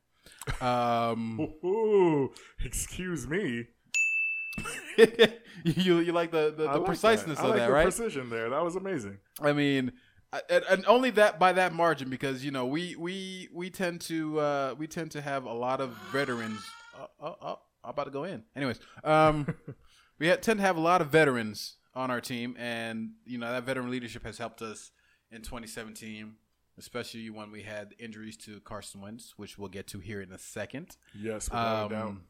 [0.60, 2.32] Um, Ooh,
[2.62, 3.66] excuse me.
[5.64, 7.44] you you like the the, the like preciseness that.
[7.44, 7.84] I of like that, right?
[7.84, 8.50] Precision there.
[8.50, 9.18] That was amazing.
[9.40, 9.92] I mean,
[10.48, 14.40] and, and only that by that margin because you know we we we tend to
[14.40, 16.60] uh, we tend to have a lot of veterans.
[16.98, 18.42] Oh, oh, oh, I'm about to go in.
[18.56, 19.46] Anyways, um,
[20.18, 23.50] we ha- tend to have a lot of veterans on our team, and you know
[23.50, 24.90] that veteran leadership has helped us
[25.30, 26.34] in 2017,
[26.78, 30.38] especially when we had injuries to Carson Wentz, which we'll get to here in a
[30.38, 30.96] second.
[31.14, 32.02] Yes, without a doubt.
[32.02, 32.22] Um,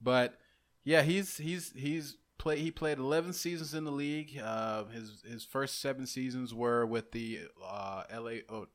[0.00, 0.38] but
[0.84, 4.40] yeah, he's he's he's play he played 11 seasons in the league.
[4.42, 8.42] Uh, his his first seven seasons were with the uh, L.A.
[8.48, 8.66] Oh,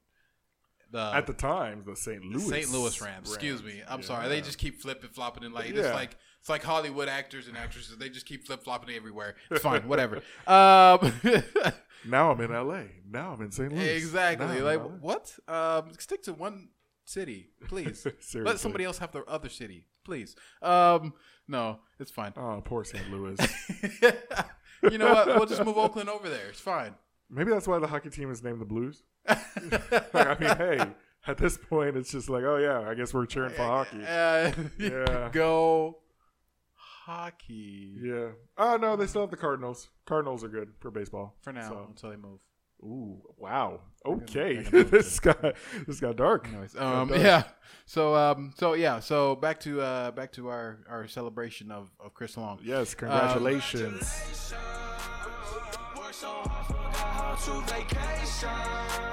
[0.91, 2.23] the At the time, the St.
[2.23, 2.69] Louis St.
[2.71, 3.29] Louis Rams.
[3.29, 3.81] Excuse me.
[3.87, 4.05] I'm Yeah.
[4.05, 4.29] sorry.
[4.29, 7.97] They just keep flipping flopping and like it's like it's like Hollywood actors and actresses.
[7.97, 9.35] They just keep flip flopping everywhere.
[9.51, 9.87] It's fine.
[9.87, 10.17] Whatever.
[10.45, 11.13] Um,
[12.05, 12.87] Now I'm in L.A.
[13.09, 13.71] Now I'm in St.
[13.71, 13.95] Louis.
[13.95, 14.45] exactly.
[14.59, 15.33] Now Like what?
[15.47, 16.67] Um, stick to one
[17.05, 18.05] city, please.
[18.35, 20.35] Let somebody else have the other city, please.
[20.61, 21.13] Um,
[21.47, 22.33] no, it's fine.
[22.37, 23.09] Oh, poor St.
[23.11, 23.37] Louis.
[24.91, 25.27] you know what?
[25.27, 26.47] We'll just move Oakland over there.
[26.49, 26.95] It's fine.
[27.29, 29.03] Maybe that's why the hockey team is named the Blues.
[30.13, 30.85] Like, I mean, hey,
[31.27, 34.03] at this point, it's just like, oh yeah, I guess we're cheering for hockey.
[34.05, 35.29] Uh, Yeah.
[35.31, 35.97] Go
[36.75, 38.29] hockey Yeah.
[38.57, 39.89] Oh no, they still have the Cardinals.
[40.05, 42.39] Cardinals are good for baseball for now So- until they move.
[42.83, 43.79] Ooh, wow.
[44.05, 45.55] Okay, they're gonna move this got
[45.87, 46.47] this got dark.
[46.49, 47.21] Anyways, um, dark.
[47.21, 47.43] yeah.
[47.85, 48.99] So, um, so yeah.
[48.99, 52.59] So back to uh, back to our our celebration of of Chris Long.
[52.61, 54.53] Yes, congratulations.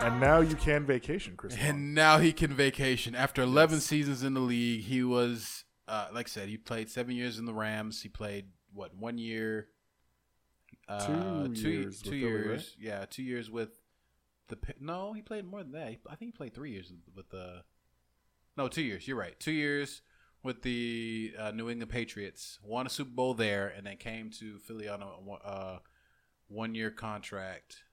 [0.02, 1.56] and now you can vacation, Chris.
[1.56, 1.66] Long.
[1.66, 3.14] And now he can vacation.
[3.14, 7.14] After 11 seasons in the league, he was, uh, like I said, he played seven
[7.16, 8.02] years in the Rams.
[8.02, 9.68] He played, what, one year?
[10.90, 11.06] Uh,
[11.46, 12.66] Two two years with Two Philly, right?
[12.78, 13.70] Yeah, two years with
[14.48, 14.56] the.
[14.56, 15.86] Pi- No, he played more than that.
[16.08, 17.62] I think he played three years with the.
[18.56, 19.06] No, two years.
[19.06, 19.38] You're right.
[19.38, 20.02] Two years
[20.42, 22.58] with the uh, New England Patriots.
[22.64, 25.78] Won a Super Bowl there, and then came to Philly on a uh,
[26.48, 27.84] one year contract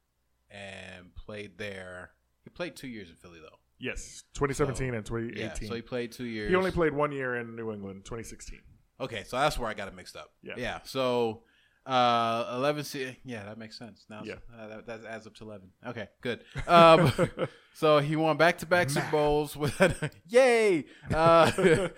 [0.50, 2.12] and played there.
[2.44, 3.58] He played two years in Philly though.
[3.80, 5.68] Yes, 2017 and Yeah, 2018.
[5.68, 6.50] so he played two years.
[6.50, 8.60] he only played one year in New England, 2016.
[9.00, 10.32] Okay, so that's where I got it mixed up.
[10.42, 10.56] Yeah.
[10.58, 10.80] Yeah.
[10.84, 11.44] So,
[11.88, 12.84] uh, eleven.
[12.84, 14.06] Se- yeah, that makes sense.
[14.10, 14.36] Now, Yeah.
[14.56, 15.70] uh, that, that adds up to eleven.
[15.88, 16.44] Okay, good.
[16.68, 17.12] Um,
[17.74, 19.80] so he won back to back Super Bowls with.
[20.28, 20.86] yay!
[21.14, 21.52] Uh,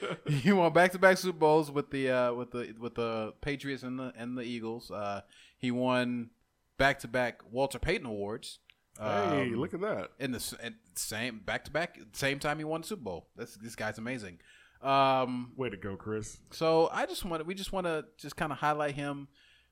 [0.28, 3.84] he won back to back Super Bowls with the uh, with the with the Patriots
[3.84, 4.92] and the and the Eagles.
[4.92, 5.22] Uh,
[5.58, 6.30] he won
[6.78, 8.60] back to back Walter Payton Awards.
[9.00, 10.12] hey, Um, look at that.
[10.20, 13.28] in the s- at same back to back same time he won the Super Bowl.
[13.36, 14.40] That's this guy's amazing.
[14.82, 16.38] Um, Way to go, Chris.
[16.52, 19.28] so I just want we just want to just kind of highlight him,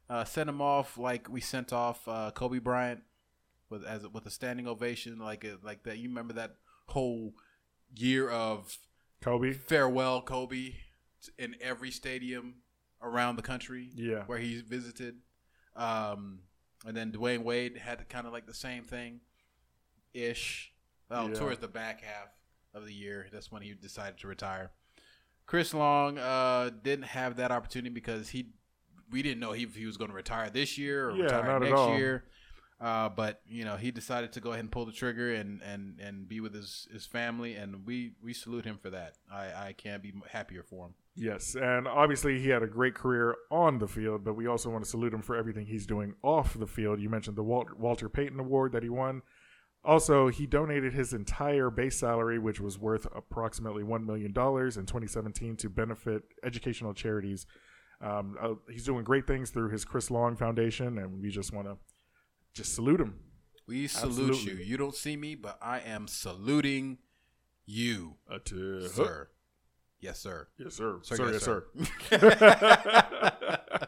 [0.10, 3.02] uh, send him off like we sent off uh, Kobe Bryant
[3.70, 5.98] with as with a standing ovation, like a, like that.
[5.98, 6.56] You remember that
[6.88, 7.34] whole
[7.96, 8.78] year of
[9.22, 9.54] Kobe.
[9.54, 10.74] farewell Kobe
[11.38, 12.56] in every stadium
[13.02, 14.24] around the country Yeah.
[14.26, 15.18] where he visited.
[15.76, 16.40] Um,
[16.86, 19.22] and then Dwyane Wade had kind of like the same thing
[20.14, 20.72] ish.
[21.10, 21.36] Well, Yeah.
[21.36, 22.30] towards the back half
[22.74, 24.72] of the year, that's when he decided to retire.
[25.46, 28.52] Chris Long uh, didn't have that opportunity because he
[29.12, 32.00] we didn't know if he was going to retire this year or Yeah, retire next
[32.00, 32.24] year.
[32.80, 36.00] Uh, but you know he decided to go ahead and pull the trigger and, and,
[36.00, 39.16] and be with his, his family and we, we salute him for that.
[39.34, 40.94] I, I can't be happier for him.
[41.16, 44.84] Yes, and obviously he had a great career on the field, but we also want
[44.84, 47.02] to salute him for everything he's doing off the field.
[47.02, 49.24] You mentioned the Wal- Walter Payton Award that he won.
[49.84, 55.56] Also, he donated his entire base salary, which was worth approximately $1 million in 2017,
[55.56, 57.48] to benefit educational charities.
[58.02, 61.68] Um, uh, he's doing great things through his Chris Long Foundation, and we just want
[61.68, 61.78] to
[62.54, 63.20] just salute him.
[63.68, 64.64] We salute Absolutely.
[64.64, 64.70] you.
[64.72, 67.00] You don't see me, but I am saluting
[67.66, 69.30] you, Uh, to- sir.
[70.00, 70.48] Yes, sir.
[70.60, 71.00] Yes, sir.
[71.02, 71.48] Sir, Sir, yes,
[72.12, 73.88] yes, sir.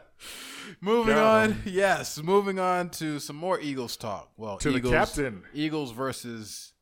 [0.80, 4.32] moving Got on, yes, moving on to some more Eagles talk.
[4.36, 5.44] Well, To the Eagles, captain.
[5.54, 6.72] Eagles versus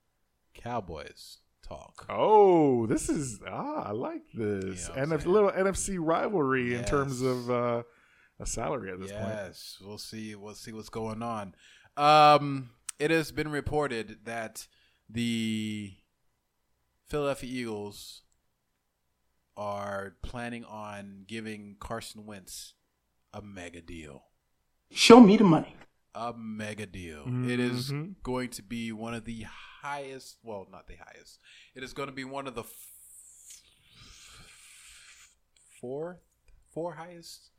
[0.55, 1.39] Cowboys
[1.69, 2.07] talk.
[2.09, 4.65] Oh, this is ah, I like this.
[4.65, 7.83] You know what I'm and a little NFC rivalry in terms of uh,
[8.41, 9.25] a salary at this point.
[9.25, 10.35] yes, we'll see.
[10.35, 11.55] We'll see what's going on.
[11.97, 14.67] Um, it has been reported that
[15.09, 15.95] the
[17.09, 18.23] Philadelphia Eagles
[19.57, 22.75] are planning on giving Carson Wentz
[23.33, 24.25] a mega deal.
[24.91, 25.77] Show me the money.
[26.15, 27.25] A mega deal.
[27.49, 27.93] It is
[28.23, 29.45] going to be one of the
[29.83, 30.39] highest.
[30.43, 31.39] Well, not the highest.
[31.75, 32.73] It is going to be one of the f-
[35.81, 36.21] four,
[36.73, 37.51] four highest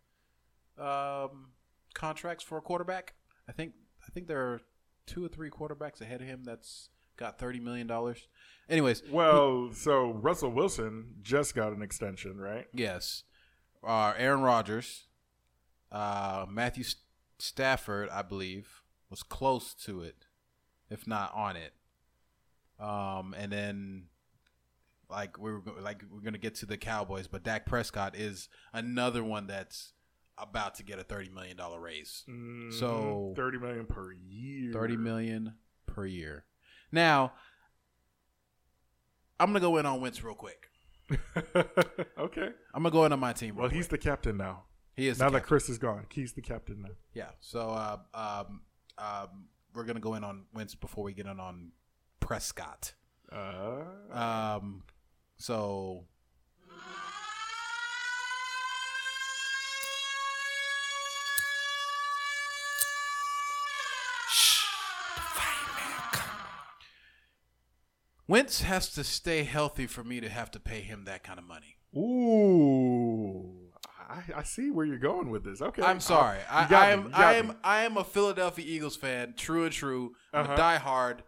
[0.77, 1.51] um,
[1.93, 3.13] contracts for a quarterback.
[3.47, 3.73] I think.
[4.07, 4.61] I think there are
[5.05, 8.27] two or three quarterbacks ahead of him that's got thirty million dollars.
[8.69, 12.67] Anyways, Well, so Russell Wilson just got an extension, right?
[12.73, 13.23] Yes.
[13.83, 15.07] Uh, Aaron Rodgers,
[15.91, 16.83] uh, Matthew
[17.39, 20.25] Stafford, I believe, was close to it,
[20.89, 21.73] if not on it.
[22.79, 24.03] Um, and then,
[25.09, 29.23] like we were like we're gonna get to the Cowboys, but Dak Prescott is another
[29.23, 29.93] one that's
[30.37, 32.23] about to get a thirty million dollar raise.
[32.29, 32.71] Mhm.
[32.73, 34.71] So- thirty million per year.
[34.71, 35.55] Thirty million
[35.87, 36.45] per year.
[36.91, 37.33] Now,
[39.39, 40.67] I'm gonna go in on Wentz real quick.
[42.17, 42.49] okay.
[42.73, 43.55] I'm gonna go in on my team.
[43.55, 44.01] Real Well, he's quick.
[44.01, 44.63] the captain now.
[44.95, 45.43] he is now that.
[45.43, 46.89] Chris is gone, he's the captain now.
[47.13, 47.29] Yeah.
[47.39, 48.61] So uh, um,
[48.97, 51.71] um, we're gonna go in on Wentz before we get in on
[52.29, 52.93] Prescott.
[53.31, 54.83] Uh, Um,
[55.37, 56.05] so
[68.27, 71.45] Wentz has to stay healthy for me to have to pay him that kind of
[71.45, 71.77] money.
[71.97, 73.71] ooh,
[74.07, 75.61] I, I see where you're going with this.
[75.61, 76.37] Okay, I'm sorry.
[76.49, 77.55] I, I am I am.
[77.63, 80.13] I am a Philadelphia Eagles fan, true and true.
[80.33, 80.53] I'm Uh-huh.
[80.53, 81.19] a diehard,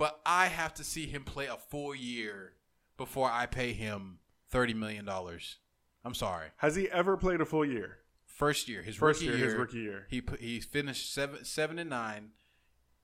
[0.00, 2.54] but I have to see him play a full year
[2.96, 5.58] before I pay him thirty million dollars.
[6.02, 6.48] I'm sorry.
[6.56, 7.98] Has he ever played a full year?
[8.24, 10.06] First year, his First rookie year, year, his rookie year.
[10.08, 12.30] He he finished seven seven and nine.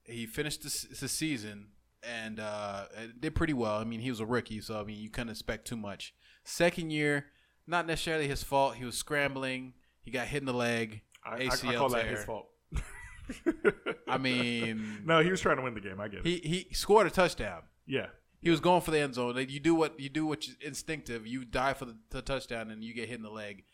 [0.04, 1.66] He finished the, the season
[2.02, 2.86] and uh,
[3.20, 3.76] did pretty well.
[3.78, 6.14] I mean, he was a rookie, so I mean, you couldn't expect too much.
[6.44, 7.26] Second year,
[7.66, 8.76] not necessarily his fault.
[8.76, 9.74] He was scrambling.
[10.00, 11.02] He got hit in the leg.
[11.22, 12.16] I, I, ACL I call that tear.
[12.16, 12.46] his fault.
[14.08, 16.00] I mean, no, he was trying to win the game.
[16.00, 16.26] I get it.
[16.26, 16.36] he
[16.68, 17.62] he scored a touchdown.
[17.86, 18.06] yeah,
[18.40, 19.36] He was going for the end zone.
[19.48, 21.26] You do what you do, what you, instinctive.
[21.26, 23.64] You die for the, the touchdown, and you get hit in the leg.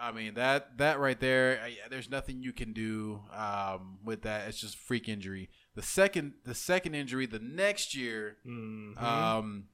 [0.00, 1.60] I mean that that right there.
[1.62, 4.48] I, there's nothing you can do um, with that.
[4.48, 5.50] It's just freak injury.
[5.74, 9.00] The second the second injury, the next year, Mhm.
[9.02, 9.64] um,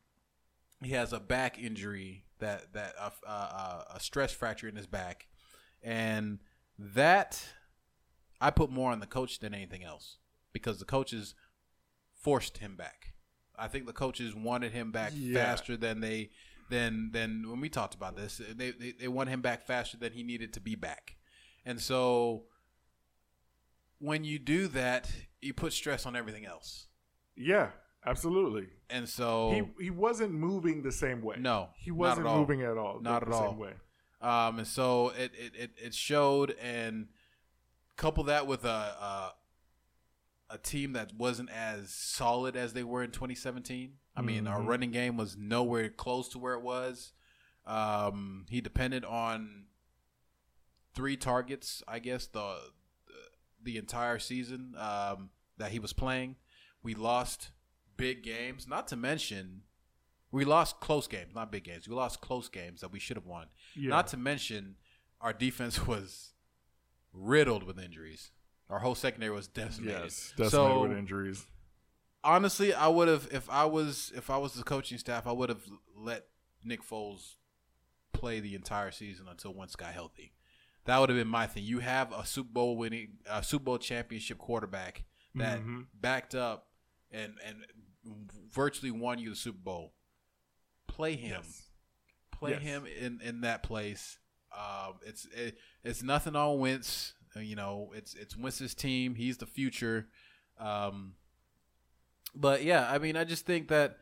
[0.82, 5.26] he has a back injury that that uh, uh, a stress fracture in his back,
[5.82, 6.38] and
[6.78, 7.44] that
[8.46, 10.18] I put more on the coach than anything else
[10.52, 11.34] because the coaches
[12.14, 13.14] forced him back.
[13.56, 15.42] I think the coaches wanted him back Yeah.
[15.44, 16.30] faster than they
[16.70, 18.40] than than when we talked about this.
[18.56, 21.16] They, they they want him back faster than he needed to be back,
[21.64, 22.44] and so
[23.98, 26.86] when you do that, you put stress on everything else.
[27.36, 27.70] yeah,
[28.06, 28.68] absolutely.
[28.90, 31.36] And so He he wasn't moving the same way.
[31.38, 32.38] No, he not wasn't at all.
[32.38, 33.00] moving at all.
[33.00, 33.50] Not the, at all.
[33.50, 33.72] Same way.
[34.20, 37.08] Um, and so it, it, it, it showed, and
[37.96, 39.34] couple that with a, a
[40.50, 43.94] a team that wasn't as solid as they were in 2017.
[44.14, 44.66] I mean, our Mhm.
[44.68, 47.12] running game was nowhere close to where it was.
[47.66, 49.66] Um, he depended on
[50.94, 52.72] three targets, I guess the
[53.62, 56.36] the entire season um, that he was playing.
[56.82, 57.50] We lost
[57.96, 59.62] big games, not to mention
[60.30, 61.88] we lost close games, not big games.
[61.88, 63.46] We lost close games that we should have won.
[63.74, 63.88] Yeah.
[63.90, 64.76] Not to mention,
[65.20, 66.33] our defense was
[67.14, 68.30] riddled with injuries.
[68.68, 70.00] Our whole secondary was decimated.
[70.04, 71.46] yes, decimated so with injuries.
[72.22, 75.48] honestly, I would have if I was if I was the coaching staff, I would
[75.48, 75.62] have
[75.96, 76.26] let
[76.64, 77.34] Nick Foles
[78.12, 80.32] play the entire season until Wentz got healthy.
[80.86, 81.64] That would have been my thing.
[81.64, 85.04] You have a Super Bowl winning, a Super Bowl championship quarterback
[85.34, 85.86] that Mhm.
[85.94, 86.68] backed up
[87.10, 87.64] and and
[88.50, 89.94] virtually won you the Super Bowl.
[90.86, 91.70] Play him Yes.
[92.30, 92.62] play Yes.
[92.62, 94.18] him in in that place.
[94.56, 97.14] Um, it's it, it's nothing on Wentz.
[97.36, 99.14] Uh, You know, it's it's Wentz's team.
[99.16, 100.06] He's the future.
[100.58, 101.14] Um,
[102.34, 103.98] but yeah, I mean, I just think that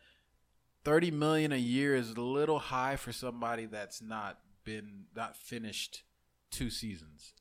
[0.84, 6.02] thirty million a year is a little high for somebody that's not been not finished
[6.50, 7.34] two seasons.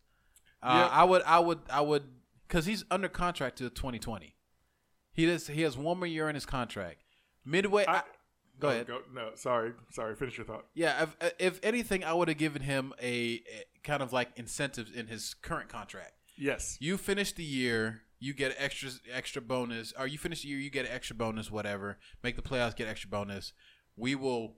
[0.64, 0.96] Uh, Yeah.
[0.98, 2.04] I would I would I would
[2.48, 4.36] because he's under contract to twenty twenty.
[5.14, 7.04] He does he has one more year in his contract.
[7.44, 8.04] Midway, I-
[8.62, 8.88] go Oh, ahead.
[9.14, 10.16] no, sorry, sorry.
[10.16, 10.66] Finish your thought.
[10.74, 13.44] Yeah, if, if anything, I would have given him a, a
[13.84, 16.14] kind of like incentives in his current contract.
[16.38, 16.78] Yes.
[16.80, 19.94] You finish the year, you get extra extra bonus.
[20.00, 21.98] Or you finish the year, you get extra bonus, whatever.
[22.24, 23.54] Make the playoffs, get extra bonus.
[23.98, 24.56] We will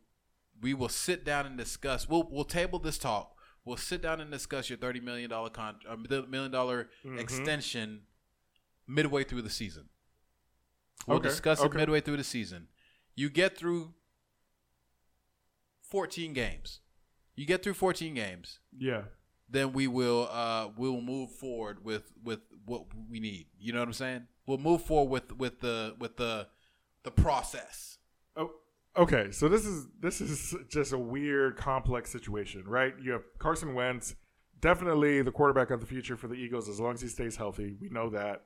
[0.62, 2.08] we will sit down and discuss.
[2.08, 3.32] We'll we'll table this talk.
[3.66, 7.20] We'll sit down and discuss your thirty million dollar con uh, million dollar Mm-hmm.
[7.20, 8.02] extension
[8.88, 9.90] midway through the season.
[11.08, 12.68] We'll Okay, discuss it midway through the season.
[13.16, 13.94] You get through
[15.82, 16.80] fourteen games.
[17.36, 19.04] You get through fourteen games Yeah.
[19.50, 23.48] then we will uh we will move forward with with what we need.
[23.60, 24.28] You know what I'm saying?
[24.48, 26.48] We'll move forward with with the with the
[27.04, 27.98] the process.
[28.36, 28.52] Oh,
[28.98, 29.32] okay.
[29.32, 32.94] So this is this is just a weird, complex situation, right?
[33.02, 34.16] You have Carson Wentz,
[34.60, 37.76] definitely the quarterback of the future for the Eagles as long as he stays healthy.
[37.82, 38.44] We know that.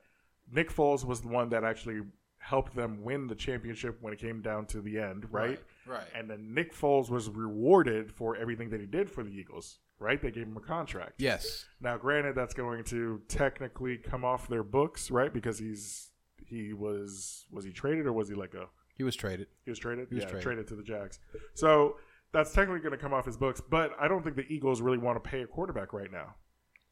[0.50, 2.00] Nick Foles was the one that actually
[2.48, 5.60] helped them win the championship when it came down to the end, right?
[5.86, 6.06] Right, right.
[6.14, 10.20] And then Nick Foles was rewarded for everything that he did for the Eagles, right?
[10.20, 11.16] They gave him a contract.
[11.18, 11.66] Yes.
[11.78, 15.30] Now, granted, that's going to technically come off their books, right?
[15.30, 16.10] Because he's
[16.46, 18.70] he was was he traded or was he let go?
[18.94, 19.48] He was traded.
[19.66, 20.08] He was traded.
[20.08, 20.42] He was yeah, traded.
[20.42, 20.68] traded.
[20.68, 21.18] to the Jags.
[21.52, 21.96] So
[22.32, 24.98] that's technically going to come off his books, but I don't think the Eagles really
[24.98, 26.34] want to pay a quarterback right now.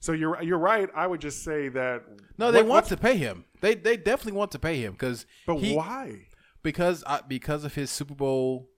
[0.01, 0.88] So you're you're right.
[0.94, 2.03] I would just say that.
[2.38, 3.44] No, they what- want to pay him.
[3.61, 6.26] They they definitely want to pay him because But he, why?
[6.62, 8.68] because uh, because of his Super Bowl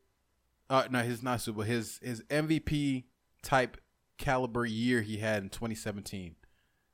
[0.70, 3.04] uh no his not Super Bowl his his MVP
[3.42, 3.78] type
[4.18, 6.36] caliber year he had in 2017.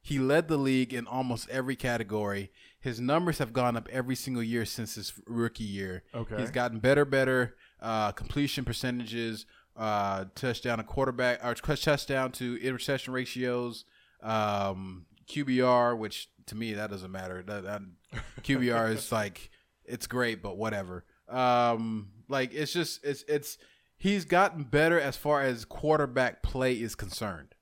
[0.01, 2.53] He led the league in almost every category.
[2.79, 6.03] His numbers have gone up every single year since his rookie year.
[6.15, 6.37] Okay.
[6.37, 9.47] He's gotten better, better uh, completion percentages,
[9.77, 13.87] uh, touchdown to quarterback, or touchdown to interception ratios,
[14.25, 17.43] um, QBR, which to me that doesn't matter.
[17.43, 17.83] That, that
[18.43, 19.51] QBR is like
[19.85, 21.05] it's great, but whatever.
[21.29, 23.59] Um, like it's just it's it's
[23.97, 27.55] he's gotten better as far as quarterback play is concerned.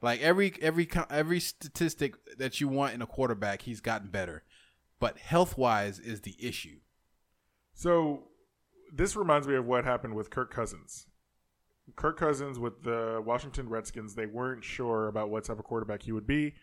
[0.00, 4.42] Like every every every statistic that you want in a quarterback, he's gotten better.
[5.00, 6.78] But health wise is the issue.
[7.74, 8.28] So
[8.92, 11.06] this reminds me of what happened with Kirk Cousins.
[11.96, 16.12] Kirk Cousins with the Washington Redskins, they weren't sure about what type of quarterback he
[16.12, 16.54] would be.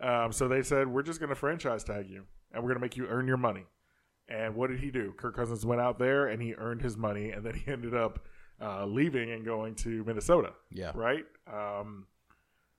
[0.00, 2.84] Um, so they said, we're just going to franchise tag you and we're going to
[2.84, 3.66] make you earn your money.
[4.28, 5.12] And what did he do?
[5.16, 8.24] Kirk Cousins went out there and he earned his money and then he ended up
[8.60, 10.52] uh, leaving and going to Minnesota.
[10.70, 10.92] Yeah.
[10.94, 11.24] Right?
[11.52, 12.06] Um,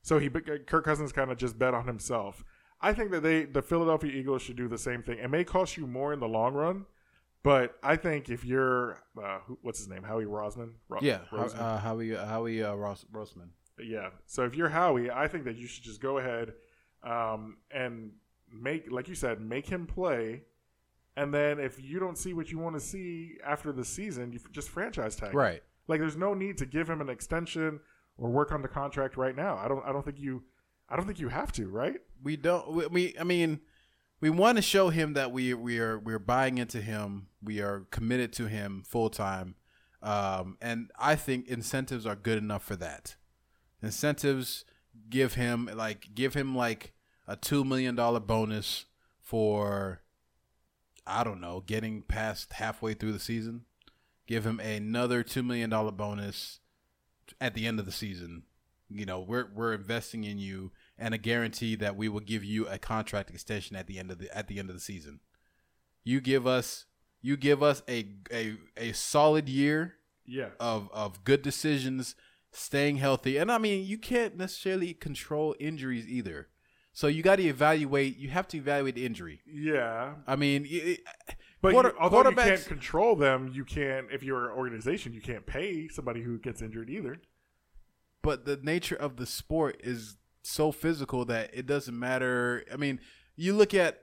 [0.01, 2.43] so he Kirk Cousins kind of just bet on himself.
[2.81, 5.19] I think that they the Philadelphia Eagles should do the same thing.
[5.19, 6.85] It may cost you more in the long run,
[7.43, 11.59] but I think if you're uh, who, what's his name, Howie Rosman, Ro- Yeah, Roseman?
[11.59, 13.49] uh, Howie Howie uh, Ross, Rossman.
[13.79, 14.09] yeah.
[14.27, 16.53] So if you're Howie, I think that you should just go ahead
[17.03, 18.11] um, and
[18.53, 20.43] make, like you said, make him play.
[21.17, 24.39] And then if you don't see what you want to see after the season, you
[24.43, 25.31] f- just franchise tag.
[25.31, 25.35] him.
[25.37, 25.61] Right.
[25.87, 27.79] Like there's no need to give him an extension
[28.17, 29.57] or work on the contract right now.
[29.57, 29.83] I don't.
[29.85, 30.43] I don't think you.
[30.87, 31.67] I don't think you have to.
[31.67, 31.97] Right.
[32.23, 32.71] We don't.
[32.73, 33.59] We, we I mean,
[34.21, 37.27] we want to show him that we we are we're buying into him.
[37.43, 39.55] We are committed to him full time.
[40.03, 43.15] Um, and I think incentives are good enough for that.
[43.81, 44.63] Incentives
[45.09, 46.93] give him like give him like
[47.27, 48.85] a two million dollar bonus
[49.19, 50.01] for
[51.05, 53.65] I don't know getting past halfway through the season.
[54.27, 56.59] Give him another two million dollar bonus
[57.39, 58.43] at the end of the season.
[58.87, 60.71] You know, we're we're investing in you
[61.01, 64.19] and a guarantee that we will give you a contract extension at the end of
[64.19, 65.19] the at the end of the season.
[66.03, 66.85] You give us
[67.21, 69.95] you give us a a, a solid year
[70.25, 70.49] Yeah.
[70.59, 72.15] of of good decisions,
[72.51, 73.37] staying healthy.
[73.37, 76.47] And I mean, you can't necessarily control injuries either.
[76.93, 78.17] So you got to evaluate.
[78.17, 79.41] You have to evaluate the injury.
[79.45, 80.15] Yeah.
[80.27, 80.99] I mean, it,
[81.61, 84.07] But quarter- you, although you can't control them, you can't.
[84.11, 87.21] If you're an organization, you can't pay somebody who gets injured either.
[88.23, 92.63] but the nature of the sport is so physical that it doesn't matter.
[92.71, 92.99] I mean,
[93.35, 94.01] you look at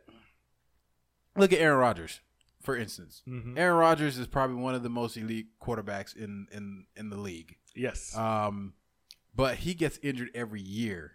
[1.37, 2.21] look at Aaron Rodgers,
[2.63, 3.23] for instance.
[3.57, 7.57] Aaron Rodgers is probably one of the most elite quarterbacks in in in the league.
[7.75, 8.17] Yes.
[8.17, 8.75] Um,
[9.35, 11.13] but he gets injured every year.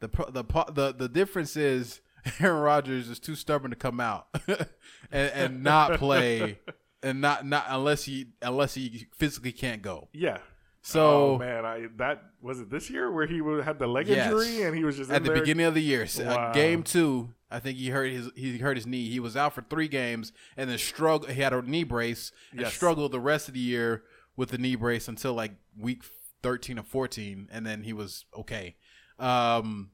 [0.00, 0.42] The pro- the
[0.72, 2.00] the the difference is
[2.40, 4.68] Aaron Rodgers is too stubborn to come out and,
[5.10, 6.58] and not play
[7.02, 10.08] and not not unless he unless he physically can't go.
[10.12, 10.38] yeah.
[10.86, 14.26] So oh man, I that was it this year where he had the leg Yes.
[14.30, 15.40] injury and he was just at in the there?
[15.40, 18.76] beginning of the year, s- uh, game two, I think he hurt his he hurt
[18.76, 19.08] his knee.
[19.08, 21.30] He was out for three games and then struggled.
[21.30, 22.74] He had a knee brace and Yes.
[22.74, 24.02] struggled the rest of the year
[24.36, 26.02] with the knee brace until like week
[26.42, 28.76] thirteen or fourteen, and then he was okay.
[29.18, 29.90] Um,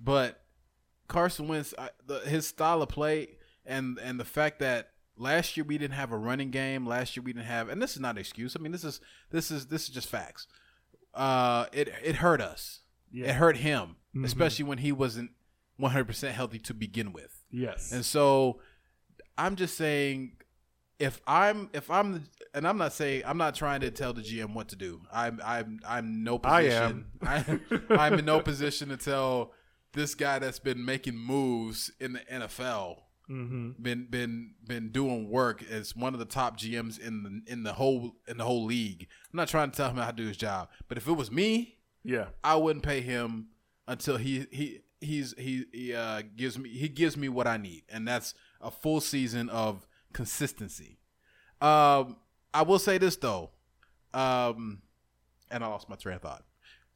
[0.00, 0.40] but
[1.08, 3.36] Carson Wentz, I, the, his style of play
[3.66, 7.22] and and the fact that last year we didn't have a running game, last year
[7.22, 8.56] we didn't have, and this is not an excuse.
[8.56, 9.00] I mean, this is
[9.30, 10.46] this is this is just facts.
[11.14, 12.80] Uh, it it hurt us.
[13.12, 15.30] It hurt him, especially when he wasn't
[15.80, 17.42] 100% healthy to begin with.
[17.50, 17.90] Yes.
[17.90, 18.60] And so
[19.38, 20.32] I'm just saying
[20.98, 22.22] if I'm if I'm the
[22.54, 25.00] and I'm not saying I'm not trying to tell the GM what to do.
[25.12, 27.06] I'm I'm I'm no I position.
[27.22, 27.60] I am.
[27.90, 29.52] I'm in no position to tell
[29.92, 33.70] this guy that's been making moves in the NFL mm-hmm.
[33.80, 37.74] been been been doing work as one of the top GMs in the in the
[37.74, 39.06] whole in the whole league.
[39.32, 41.30] I'm not trying to tell him how to do his job, but if it was
[41.30, 42.26] me, Yeah.
[42.42, 43.48] I wouldn't pay him
[43.86, 47.84] until he he he's he, he uh, gives me he gives me what I need,
[47.88, 50.98] and that's a full season of consistency.
[51.60, 52.16] Um,
[52.54, 53.50] I will say this though,
[54.14, 54.82] um,
[55.50, 56.44] and I lost my train of thought.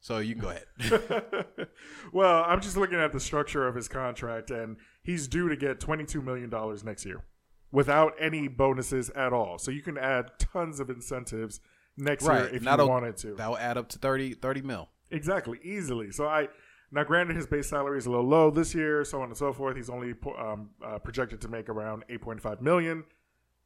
[0.03, 1.67] So you can go ahead.
[2.11, 5.79] well, I'm just looking at the structure of his contract, and he's due to get
[5.79, 6.51] $22 million
[6.83, 7.23] next year
[7.71, 9.57] without any bonuses at all.
[9.57, 11.61] So you can add tons of incentives
[11.95, 13.35] next year if you that'll- wanted to.
[13.35, 14.89] That'll add up to 30, 30 mil.
[15.09, 16.11] Exactly, easily.
[16.11, 16.49] So I
[16.91, 19.53] now, granted, his base salary is a little low this year, so on and so
[19.53, 19.77] forth.
[19.77, 23.05] He's only um, uh, projected to make around eight point five million.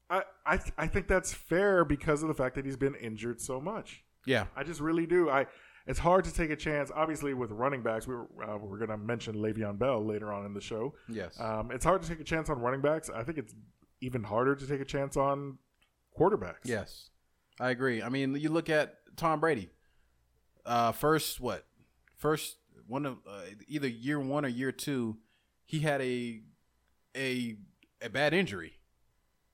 [0.08, 3.42] I I, th- I think that's fair because of the fact that he's been injured
[3.42, 4.04] so much.
[4.28, 5.30] Yeah, I just really do.
[5.30, 5.46] I
[5.88, 6.92] it's hard to take a chance.
[6.94, 10.46] Obviously, with running backs, we were, uh, we're going to mention Le'Veon Bell later on
[10.46, 10.94] in the show.
[11.10, 11.40] yes.
[11.40, 13.10] Um, it's hard to take a chance on running backs.
[13.10, 13.56] I think it's
[14.02, 15.58] even harder to take a chance on
[16.18, 16.66] quarterbacks.
[16.66, 17.10] Yes,
[17.60, 18.02] I agree.
[18.04, 19.70] I mean, you look at Tom Brady.
[20.66, 21.66] Uh, first, what?
[22.18, 22.58] First
[22.88, 25.18] one of uh, either year one or year two,
[25.66, 26.42] he had a
[27.16, 27.56] a
[28.02, 28.74] a bad injury.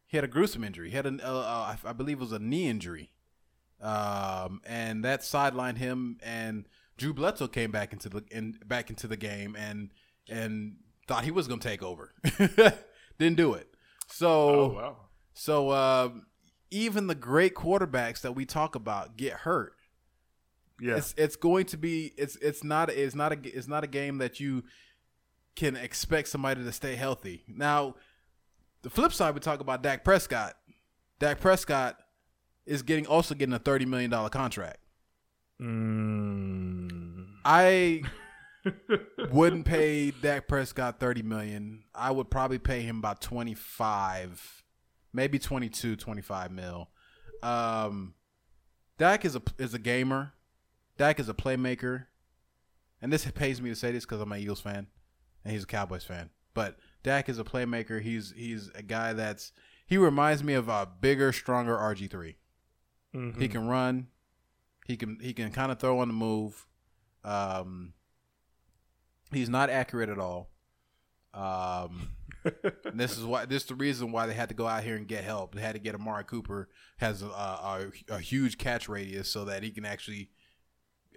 [0.08, 0.90] He had a gruesome injury.
[0.90, 3.12] He had an, uh, uh, I I believe it was a knee injury,
[3.84, 6.18] um, and that sidelined him.
[6.24, 6.68] And
[6.98, 9.92] Drew Bledsoe came back into the in, back into the game and
[10.30, 10.78] and
[11.08, 12.14] thought he was going to take over.
[13.20, 13.68] Didn't do it.
[14.08, 14.98] So Oh wow.
[15.34, 16.26] so um,
[16.72, 19.74] even the great quarterbacks that we talk about get hurt.
[20.82, 20.98] Yeah.
[20.98, 24.18] It's it's going to be it's it's not it's not a it's not a game
[24.20, 24.64] that you
[25.56, 27.44] can expect somebody to stay healthy.
[27.48, 27.96] Now,
[28.82, 30.56] the flip side we talk about Dak Prescott.
[31.20, 31.98] Dak Prescott
[32.66, 34.80] is getting also getting a thirty million dollar contract.
[35.62, 37.28] Mm.
[37.46, 38.04] I
[39.32, 41.84] wouldn't pay Dak Prescott 30 million.
[41.94, 44.64] I would probably pay him about 25,
[45.12, 46.90] maybe 22, 25 mil.
[47.42, 48.14] Um
[48.98, 50.34] Dak is a is a gamer.
[50.98, 52.06] Dak is a playmaker.
[53.02, 54.88] And this pays me to say this cuz I'm a Eagles fan
[55.44, 56.30] and he's a Cowboys fan.
[56.54, 58.02] But Dak is a playmaker.
[58.02, 59.52] He's he's a guy that's
[59.86, 62.36] he reminds me of a bigger, stronger RG3.
[63.14, 63.40] Mhm.
[63.40, 64.08] He can run.
[64.86, 66.66] He can he can kind of throw on the move.
[67.24, 67.94] Um,
[69.32, 70.50] he's not accurate at all.
[71.34, 72.10] Um,
[72.94, 75.08] this is why this is the reason why they had to go out here and
[75.08, 75.56] get help.
[75.56, 79.64] They had to get Amari Cooper has a, a, a huge catch radius so that
[79.64, 80.30] he can actually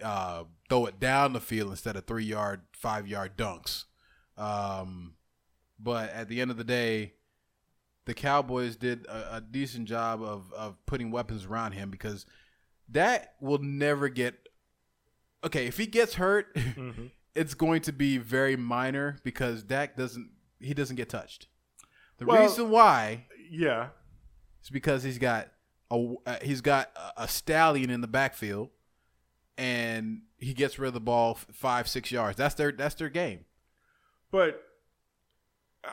[0.01, 3.85] uh, throw it down the field instead of three yard, five yard dunks.
[4.37, 5.15] Um,
[5.79, 7.13] but at the end of the day,
[8.07, 12.25] the Cowboys did a, a decent job of, of putting weapons around him because
[12.89, 14.33] that will never get
[15.43, 15.67] okay.
[15.67, 17.07] If he gets hurt, Mm-hmm.
[17.35, 21.47] it's going to be very minor because Dak doesn't he doesn't get touched.
[22.17, 23.89] The Well- reason why Yeah.
[24.63, 25.49] is because he's got
[25.91, 28.69] a uh, he's got a, a stallion in the backfield,
[29.57, 32.37] and he gets rid of the ball f- five six yards.
[32.37, 33.45] That's their that's their game.
[34.31, 34.61] But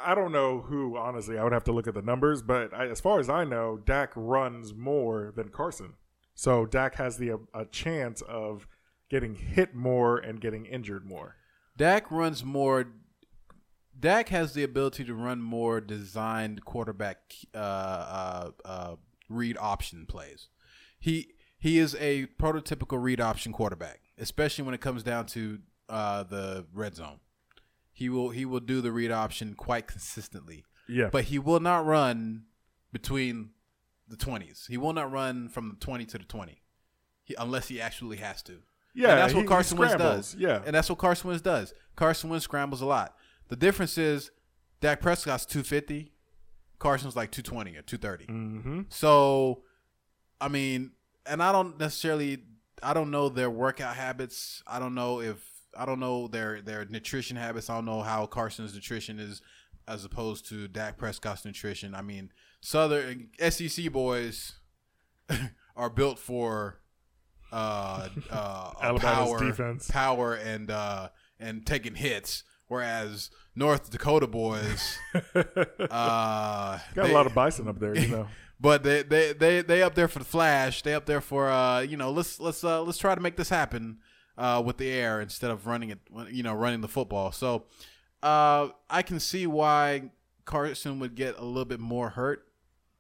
[0.03, 1.39] I don't know who, honestly.
[1.39, 2.43] I would have to look at the numbers.
[2.43, 5.95] But I, as far as I know, Dak runs more than Carson.
[6.35, 8.67] So Dak has the a chance of
[9.11, 11.37] getting hit more and getting injured more.
[11.77, 12.89] Dak runs more.
[13.99, 18.97] Dak has the ability to run more designed quarterback uh, uh, uh,
[19.29, 20.49] read option plays.
[20.99, 26.25] He he is a prototypical read option quarterback, especially when it comes down to uh,
[26.25, 27.21] the red zone.
[27.95, 31.09] He will he will do the read option quite consistently, Yeah.
[31.11, 32.45] but he will not run
[32.93, 33.51] between
[34.09, 34.67] the twenties.
[34.69, 36.61] He will not run from the twenty to the twenty,
[37.23, 38.63] he, unless he actually has to.
[38.95, 39.11] yeah.
[39.11, 40.35] And that's he- what Carson Wentz does.
[40.37, 40.61] Yeah.
[40.67, 41.73] And that's what Carson Wentz does.
[41.97, 43.17] Carson Wentz scrambles a lot.
[43.49, 44.31] The difference is
[44.81, 46.13] Dak Prescott's 250,
[46.81, 48.27] Carson's like 220 or 230.
[48.27, 48.81] mm-hmm.
[48.89, 49.63] So,
[50.41, 50.91] I mean,
[51.27, 52.43] and I don't necessarily,
[52.83, 54.63] I don't know their workout habits.
[54.67, 57.69] I don't know if, I don't know their their nutrition habits.
[57.71, 59.41] I don't know how Carson's nutrition is
[59.87, 61.95] as opposed to Dak Prescott's nutrition.
[61.95, 64.55] I mean, Southern SEC boys
[65.77, 66.81] are built for
[67.53, 69.91] uh, uh, power, defense.
[69.91, 71.09] power, and uh,
[71.39, 72.45] and taking hits.
[72.67, 74.99] Whereas North Dakota boys,
[75.35, 78.29] uh, Got they- a lot of bison up there, you know.
[78.59, 80.83] but they they they they up there for the flash.
[80.83, 83.49] They up there for uh you know let's let's uh let's try to make this
[83.51, 83.99] happen
[84.37, 85.99] uh with the air instead of running it
[86.31, 87.33] you know running the football.
[87.33, 87.65] So
[88.23, 90.11] Uh, I can see why
[90.47, 92.47] Carson would get a little bit more hurt,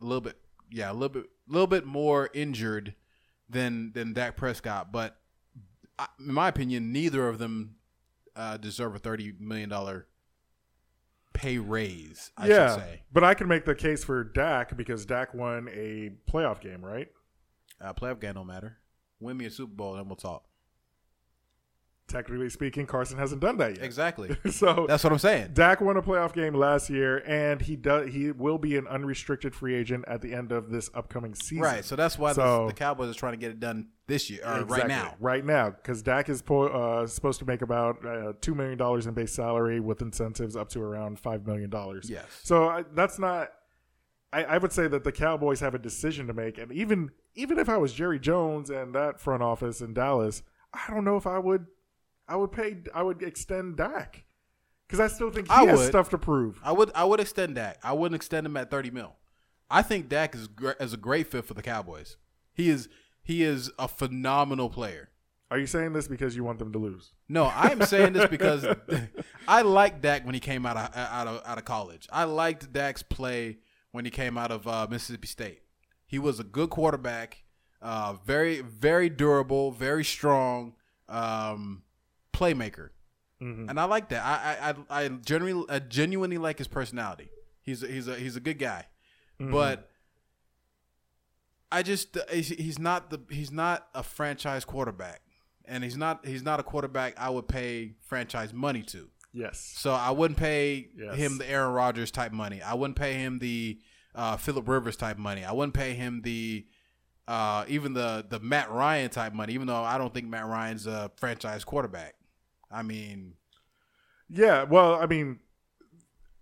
[0.02, 0.36] a little bit,
[0.70, 2.94] yeah, a little bit, a little bit more injured
[3.48, 4.92] than than Dak Prescott.
[4.92, 5.16] But
[5.98, 7.76] I, in my opinion, neither of them
[8.36, 10.06] uh, deserve a thirty million dollar
[11.32, 12.30] pay raise.
[12.36, 13.02] I yeah, should say.
[13.10, 17.08] but I can make the case for Dak because Dak won a playoff game, right?
[17.80, 18.76] Uh, playoff game don't matter.
[19.20, 20.44] Win me a Super Bowl, and we'll talk.
[22.06, 23.84] Technically speaking, Carson hasn't done that yet.
[23.84, 24.36] Exactly.
[24.50, 25.50] so That's what I'm saying.
[25.54, 28.12] Dak won a playoff game last year, and he does.
[28.12, 31.62] He will be an unrestricted free agent at the end of this upcoming season.
[31.62, 31.84] Right.
[31.84, 34.40] So that's why So- the, the Cowboys are trying to get it done this year,
[34.44, 35.14] or right now.
[35.18, 39.06] Right now, because Dak is po- uh, supposed to make about uh, two million dollars
[39.06, 42.10] in base salary with incentives up to around five million dollars.
[42.10, 42.26] Yes.
[42.42, 43.48] So I, that's not.
[44.30, 47.58] I, I would say that the Cowboys have a decision to make, and even even
[47.58, 50.42] if I was Jerry Jones and that front office in Dallas,
[50.74, 51.66] I don't know if I would.
[52.28, 52.76] I would pay.
[52.94, 54.24] I would extend Dak
[54.86, 55.88] because I still think he I has would.
[55.88, 56.58] stuff to prove.
[56.62, 57.78] I would I would extend Dak.
[57.82, 59.14] I wouldn't extend him at thirty mil.
[59.70, 62.16] I think Dak is gr- is a great fit for the Cowboys.
[62.52, 62.88] He is
[63.22, 65.10] he is a phenomenal player.
[65.50, 67.12] Are you saying this because you want them to lose?
[67.28, 68.66] No, I am saying this because
[69.48, 72.08] I liked Dak when he came out of out of out of college.
[72.12, 73.58] I liked Dak's play
[73.92, 75.60] when he came out of uh, Mississippi State.
[76.06, 77.44] He was a good quarterback,
[77.82, 80.74] uh, very very durable, very strong
[81.08, 81.82] um,
[82.34, 82.90] playmaker,
[83.40, 84.22] and I like that.
[84.24, 87.28] I I I, I genuinely I genuinely like his personality.
[87.62, 88.86] He's a, he's a he's a good guy,
[89.38, 89.90] but.
[91.72, 95.22] I just he's he's not the he's not a franchise quarterback,
[95.64, 99.08] and he's not he's not a quarterback I would pay franchise money to.
[99.32, 99.72] Yes.
[99.76, 101.16] So I wouldn't pay Yes.
[101.16, 102.62] him the Aaron Rodgers type money.
[102.62, 103.80] I wouldn't pay him the
[104.14, 105.44] uh, Philip Rivers type money.
[105.44, 106.64] I wouldn't pay him the
[107.26, 109.52] uh, even the the Matt Ryan type money.
[109.54, 112.14] Even though I don't think Matt Ryan's a franchise quarterback.
[112.70, 113.34] I mean,
[114.28, 115.40] Yeah, well, I mean,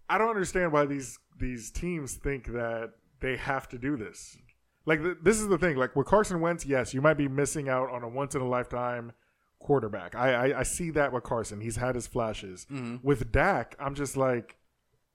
[0.08, 4.36] I don't understand why these these teams think that they have to do this.
[4.84, 5.76] Like th- this is the thing.
[5.76, 8.48] Like with Carson Wentz, yes, you might be missing out on a once in a
[8.48, 9.12] lifetime
[9.58, 10.14] quarterback.
[10.14, 11.60] I, I I see that with Carson.
[11.60, 12.66] He's had his flashes.
[12.70, 12.96] Mm-hmm.
[13.02, 14.56] With Dak, I'm just like,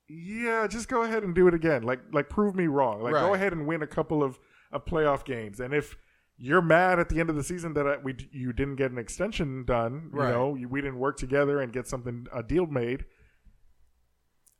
[0.07, 1.83] yeah, just go ahead and do it again.
[1.83, 3.01] Like like prove me wrong.
[3.01, 4.39] Like go ahead and win a couple of,
[4.71, 5.59] of playoff games.
[5.59, 5.95] And if
[6.37, 8.97] you're mad at the end of the season that I, we you didn't get an
[8.97, 10.31] extension done, you Right.
[10.31, 13.05] know, you, we didn't work together and get something a deal made.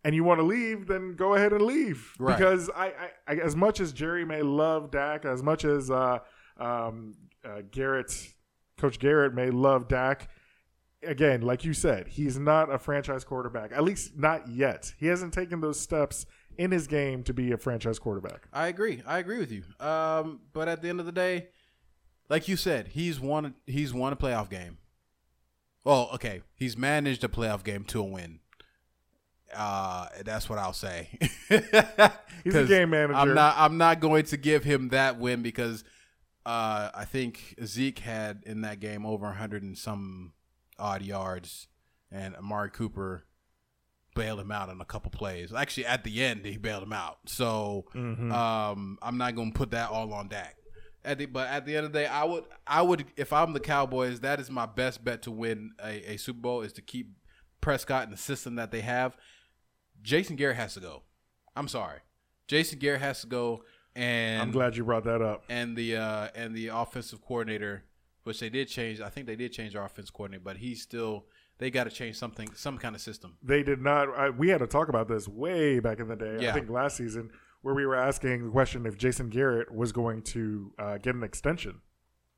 [0.04, 2.14] And you want to leave, then go ahead and leave.
[2.18, 2.38] Right.
[2.38, 6.20] Because I, I, I, as much as Jerry may love Dak, as much as uh,
[6.58, 7.14] um,
[7.44, 8.14] uh, Garrett,
[8.78, 10.30] Coach Garrett may love Dak,
[11.04, 13.72] again, like you said, he's not a franchise quarterback.
[13.74, 14.94] At least not yet.
[14.98, 16.26] He hasn't taken those steps
[16.58, 18.48] in his game to be a franchise quarterback.
[18.54, 19.02] I agree.
[19.06, 19.64] I agree with you.
[19.86, 21.50] Um, but at the end of the day,
[22.30, 23.56] like you said, he's won.
[23.66, 24.78] He's won a playoff game.
[25.84, 28.40] Well, okay, he's managed a playoff game to a win.
[29.56, 31.08] Uh, that's what I'll say.
[32.44, 33.16] He's a game manager.
[33.16, 33.56] I'm not.
[33.58, 35.86] I'm not going to give him that win because
[36.46, 40.34] uh, I think Zeke had in that game over 100 and some
[40.78, 41.68] odd yards,
[42.12, 43.24] and Amari Cooper
[44.16, 45.54] bailed him out on a couple plays.
[45.54, 47.20] Actually, at the end, he bailed him out.
[47.28, 47.86] So
[48.34, 50.57] um, I'm not going to put that all on Dak.
[51.08, 53.54] At the, but at the end of the day, I would, I would, if I'm
[53.54, 56.82] the Cowboys, that is my best bet to win a, a Super Bowl is to
[56.82, 57.12] keep
[57.62, 59.16] Prescott in the system that they have.
[60.02, 61.04] Jason Garrett has to go.
[61.56, 62.00] I'm sorry,
[62.48, 63.64] Jason Garrett has to go,
[63.96, 65.44] and I'm glad you brought that up.
[65.50, 67.84] and the uh, and the offensive coordinator,
[68.24, 69.02] which they did change.
[69.02, 71.26] I think they did change our offensive coordinator, but he's still.
[71.60, 73.38] They got to change something, some kind of system.
[73.42, 74.16] They did not.
[74.16, 76.48] I, we had to talk about this way back in the day.
[76.48, 77.32] I think last season,
[77.68, 81.24] where we were asking the question if Jason Garrett was going to uh, get an
[81.24, 81.82] extension,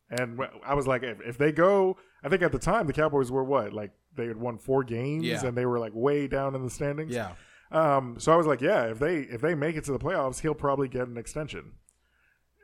[0.09, 3.30] and I was like, if, if they go, I think at the time the Cowboys
[3.32, 5.45] were what like they had won four games Yeah.
[5.45, 7.13] and they were like way down in the standings.
[7.13, 7.34] Yeah,
[7.71, 10.39] Um, so I was like, yeah, if they if they make it to the playoffs,
[10.41, 11.73] he'll probably get an extension.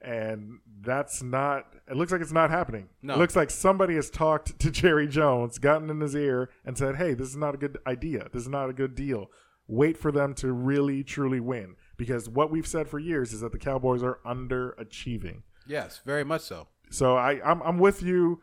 [0.03, 1.73] And that's not.
[1.89, 2.89] It looks like it's not happening.
[3.01, 3.15] No.
[3.15, 6.95] It looks like somebody has talked to Jerry Jones, gotten in his ear, and said,
[6.95, 8.27] "Hey, this is not a good idea.
[8.31, 9.29] This is not a good deal.
[9.67, 13.51] Wait for them to really truly win." Because what we've said for years is that
[13.51, 15.43] the Cowboys are underachieving.
[15.67, 16.67] yes, very much so.
[16.91, 18.41] So I, I'm, I'm with you.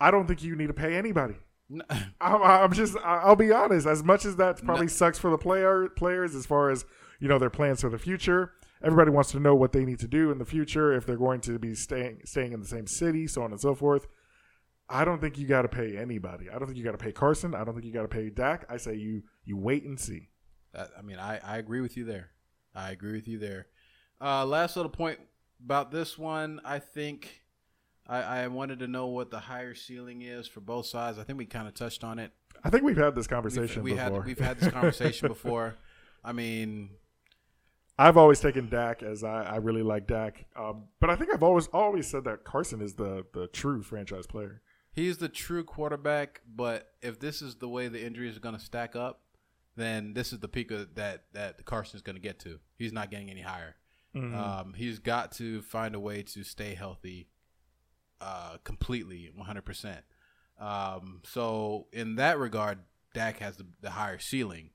[0.00, 1.36] I don't think you need to pay anybody.
[1.70, 1.82] N-
[2.20, 3.86] I'm, I'm just I'll be honest.
[3.86, 6.84] As much as that probably sucks for the player players, as far as
[7.20, 8.52] you know their plans for the future,
[8.82, 11.40] everybody wants to know what they need to do in the future if they're going
[11.42, 14.06] to be staying staying in the same city, so on and so forth.
[14.88, 16.50] I don't think you got to pay anybody.
[16.50, 17.54] I don't think you got to pay Carson.
[17.54, 18.66] I don't think you got to pay Dak.
[18.68, 20.28] I say you you wait and see.
[20.74, 22.30] I mean, I, I agree with you there.
[22.74, 23.66] I agree with you there.
[24.20, 25.18] Uh, last little point
[25.64, 27.42] about this one, I think
[28.06, 31.18] I, I wanted to know what the higher ceiling is for both sides.
[31.18, 32.32] I think we kind of touched on it.
[32.64, 34.02] I think we've had this We've, conversation we before.
[34.18, 35.74] had we've had this conversation before.
[36.24, 36.90] I mean,
[37.98, 41.42] I've always taken Dak as I, I really like Dak, um, but I think I've
[41.42, 44.62] always always said that Carson is the the true franchise player.
[44.92, 46.40] he's the true quarterback.
[46.46, 49.21] But if this is the way the injuries are going to stack up,
[49.76, 52.58] then this is the peak of, that that Carson's going to get to.
[52.76, 53.76] He's not getting any higher.
[54.14, 54.38] Mm-hmm.
[54.38, 57.28] Um, he's got to find a way to stay healthy,
[58.20, 60.04] uh, completely, one hundred percent.
[60.60, 62.80] Um, so in that regard,
[63.14, 64.70] Dak has the, the higher ceiling.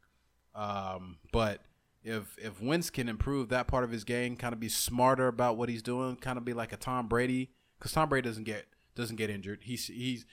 [0.55, 1.61] Um, but
[2.03, 5.57] if if Wentz can improve that part of his game, kind of be smarter about
[5.57, 8.65] what he's doing, kind of be like a Tom Brady, because Tom Brady doesn't get
[8.95, 9.59] doesn't get injured.
[9.61, 10.25] He's he's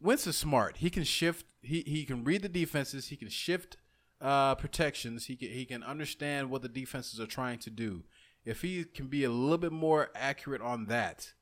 [0.00, 0.78] Wentz is smart.
[0.78, 1.44] He can shift.
[1.66, 3.08] He he can read the defenses.
[3.08, 3.76] He can shift
[4.20, 5.26] uh, protections.
[5.26, 8.04] He can he can understand what the defenses are trying to do.
[8.44, 11.32] If he can be a little bit more accurate on that,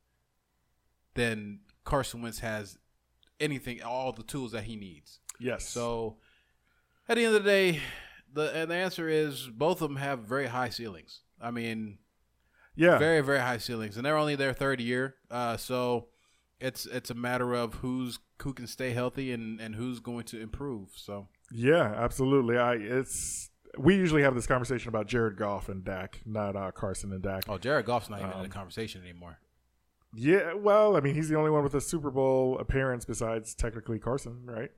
[1.15, 2.79] then Carson Wentz has
[3.39, 5.21] anything, all the tools that he needs.
[5.39, 5.69] Yes.
[5.69, 6.17] So
[7.09, 7.81] at the end of the day,
[8.33, 11.21] the and the answer is both of them have very high ceilings.
[11.41, 11.99] I mean,
[12.75, 15.17] yeah, very very high ceilings, and they're only their third year.
[15.31, 16.09] Uh, so
[16.65, 20.41] it's it's a matter of who's who can stay healthy and and who's going to
[20.41, 20.91] improve.
[20.97, 22.57] So yeah, absolutely.
[22.59, 27.13] I it's we usually have this conversation about Jared Goff and Dak, not uh, Carson
[27.13, 27.45] and Dak.
[27.49, 29.39] oh, Jared Goff's not even Um, in the conversation anymore.
[30.17, 33.99] Yeah, well, I mean, he's the only one with a Super Bowl appearance besides technically
[33.99, 34.71] Carson, right?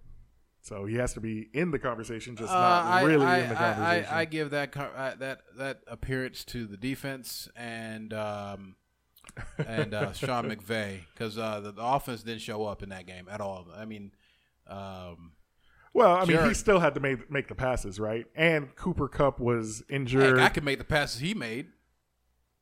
[0.63, 3.49] So he has to be in the conversation, just Uh, not I, really I, in
[3.51, 4.13] the conversation.
[4.15, 8.77] I, I give that uh, that that appearance to the defense and um,
[9.67, 13.27] and uh, Sean McVay because uh, the, the offense didn't show up in that game
[13.31, 13.67] at all.
[13.77, 14.13] I mean,
[14.67, 15.33] um,
[15.93, 18.27] well, I mean, he still had to make make the passes, right?
[18.35, 20.39] And Cooper Kupp was injured.
[20.39, 21.69] heck, I could make the passes he made.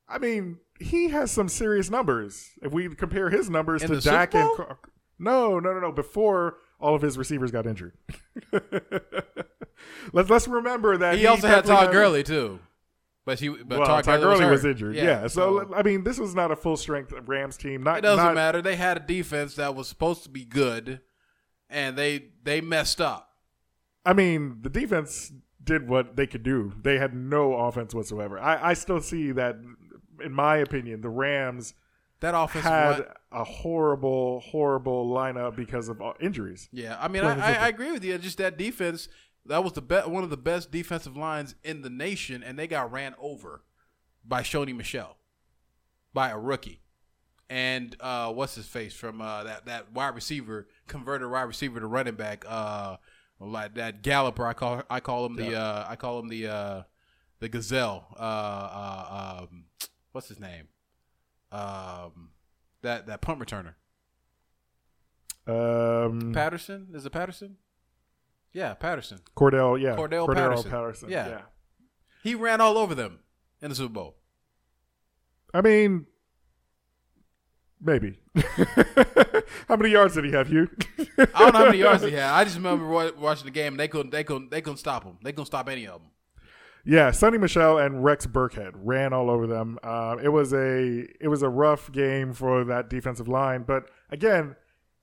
[0.09, 2.51] I mean, he has some serious numbers.
[2.62, 4.57] If we compare his numbers In to Dak and?
[4.57, 4.79] Car-
[5.18, 5.93] no, no, no, no.
[5.93, 7.95] Before all of his receivers got injured,
[10.12, 12.61] let's let's remember that He, also had Todd Gurley too,
[13.25, 14.70] but he but Well, Todd, Todd Gurley, Gurley was, hurt.
[14.72, 14.97] injured.
[14.97, 15.27] Yeah.
[15.29, 17.83] So, I mean, this was not a full strength Rams team.
[17.83, 18.61] Not it doesn't not, matter.
[18.62, 21.01] They had a defense that was supposed to be good,
[21.70, 23.31] and they they messed up.
[24.05, 26.75] I mean, the defense did what they could do.
[26.83, 28.39] They had no offense whatsoever.
[28.39, 29.57] I, I still see that,
[30.22, 31.72] in my opinion, the Rams
[32.20, 36.68] That offense had a horrible, horrible lineup because of uh, injuries.
[36.70, 37.64] Yeah, I mean, I, I.
[37.64, 38.18] I agree with you.
[38.18, 39.09] Just that defense,
[39.47, 42.67] that was the be- one of the best defensive lines in the nation, and they
[42.67, 43.63] got ran over
[44.25, 45.19] by Sony Michel,
[46.13, 46.81] by a rookie,
[47.51, 51.87] and uh, what's his face from uh, that that wide receiver converted wide receiver to
[51.87, 52.97] running back, uh,
[53.39, 54.47] like that Galloper.
[54.47, 56.83] I call I call him the uh, I call him the uh,
[57.41, 58.07] the Gazelle.
[58.19, 59.65] Uh, uh, um,
[60.13, 60.69] what's his name?
[61.53, 62.31] Um,
[62.83, 63.75] that that punt returner.
[65.47, 67.59] Um, Patterson is it Patterson?
[68.55, 69.19] Yeah, Patterson.
[69.37, 71.11] Cordell, yeah, Cordell Cordell Patterson.
[71.11, 71.29] Yeah.
[71.29, 71.41] yeah.
[72.23, 73.19] He ran all over them
[73.61, 74.17] in the Super Bowl.
[75.53, 76.07] I mean,
[77.81, 78.21] maybe.
[79.69, 80.71] how many yards did he have, Hugh?
[81.19, 82.31] I don't know how many yards he had.
[82.31, 85.19] I just remember watching the game and they couldn't they couldn't they couldn't stop him.
[85.23, 86.11] They couldn't stop any of them.
[86.87, 89.79] Yeah, Sony Michel and Rex Burkhead ran all over them.
[89.83, 94.57] Uh, it was a it was a rough game for that defensive line, but again,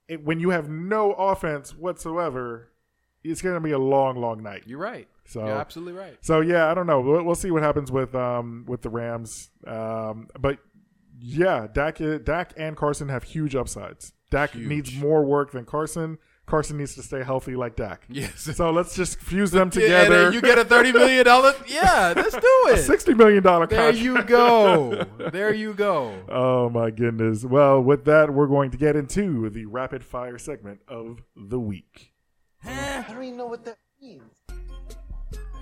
[0.08, 2.70] it, when you have no offense whatsoever,
[3.24, 4.63] it's going to be a long, long night.
[4.65, 5.07] You're right.
[5.26, 6.17] So- You're absolutely right.
[6.22, 6.99] So yeah, I don't know.
[7.01, 9.49] We'll, we'll see what happens with um with the Rams.
[9.65, 10.59] Um, but
[11.19, 14.13] yeah, Dak Dak and Carson have huge upsides.
[14.30, 14.67] Dak Huge.
[14.67, 16.17] needs more work than Carson.
[16.47, 18.03] Carson needs to stay healthy like Dak.
[18.09, 18.49] Yes.
[18.55, 20.32] So let's just fuse them and together.
[20.32, 21.53] you get a thirty million dollar.
[21.67, 22.78] Yeah, let's do a it.
[22.84, 25.05] sixty million dollar There you go.
[25.32, 26.13] There you go.
[26.28, 27.45] Oh my goodness.
[27.45, 32.11] Well, with that, we're going to get into the rapid fire segment of the week.
[32.66, 34.24] I don't even know what that means.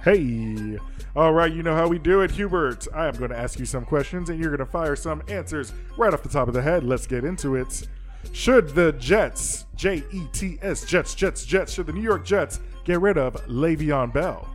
[0.04, 0.78] Hey.
[1.16, 2.88] All right, you know how we do it, Hubert.
[2.94, 5.74] I am going to ask you some questions and you're going to fire some answers
[5.98, 6.84] right off the top of the head.
[6.84, 7.88] Let's get into it.
[8.32, 12.60] Should the Jets, J E T S, Jets, Jets, Jets, should the New York Jets
[12.86, 14.48] get rid of Le'Veon Bell?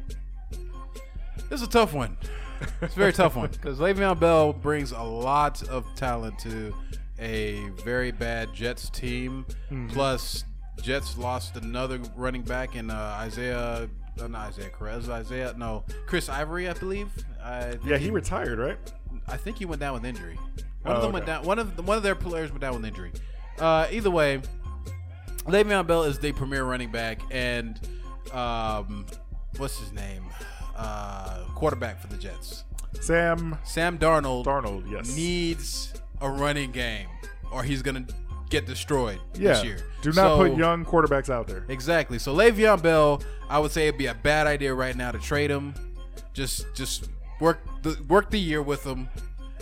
[1.50, 2.16] This is a tough one.
[2.80, 6.74] It's a very tough one because Le'Veon Bell brings a lot of talent to
[7.18, 9.44] a very bad Jets team.
[9.70, 9.88] Mm-hmm.
[9.88, 10.44] Plus,
[10.82, 13.88] Jets lost another running back in uh, Isaiah.
[14.20, 15.08] Uh, not Isaiah Perez.
[15.08, 15.54] Isaiah.
[15.56, 17.08] No, Chris Ivory, I believe.
[17.42, 18.78] I think Yeah, he retired, right?
[19.26, 20.38] I think he went down with injury.
[20.82, 21.44] One of Oh, them went down.
[21.44, 23.12] One of the, one of their players went down with injury.
[23.58, 24.40] Uh, either way,
[25.46, 27.78] Le'Veon Bell is the premier running back, and
[28.32, 29.06] um,
[29.56, 30.24] what's his name?
[30.76, 32.64] Uh, quarterback for the Jets.
[33.00, 35.14] Sam Sam Darnold, Darnold, yes.
[35.16, 37.08] needs a running game,
[37.52, 38.06] or he's gonna
[38.50, 39.54] get destroyed Yeah.
[39.54, 39.76] this year.
[40.02, 41.64] Do not So- put young quarterbacks out there.
[41.68, 42.18] Exactly.
[42.18, 45.50] So Le'Veon Bell, I would say it'd be a bad idea right now to trade
[45.50, 45.74] him.
[46.32, 47.08] Just just
[47.40, 49.08] work the work the year with him,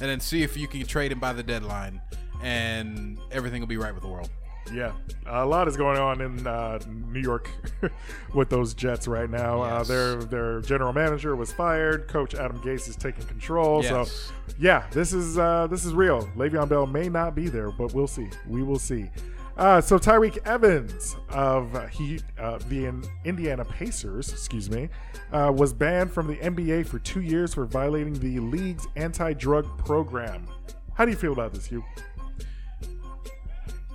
[0.01, 2.01] and then see if you can trade him by the deadline,
[2.43, 4.31] and everything will be right with the world.
[4.73, 4.93] Yeah,
[5.27, 7.51] a lot is going on in uh, New York
[8.35, 9.63] with those Jets right now.
[9.63, 12.09] Uh, their their general manager was fired.
[12.09, 13.83] Coach Adam Gase is taking control.
[13.83, 14.11] Yes.
[14.11, 16.27] So, yeah, this is uh, this is real.
[16.37, 18.29] Le'Veon Bell may not be there, but we'll see.
[18.47, 19.11] We will see.
[19.57, 24.89] Uh, so Tyreke Evans of uh, he uh, the In- Indiana Pacers, excuse me,
[25.33, 30.47] uh, was banned from the NBA for two years for violating the league's anti-drug program.
[30.95, 31.85] How do you feel about this, Hugh?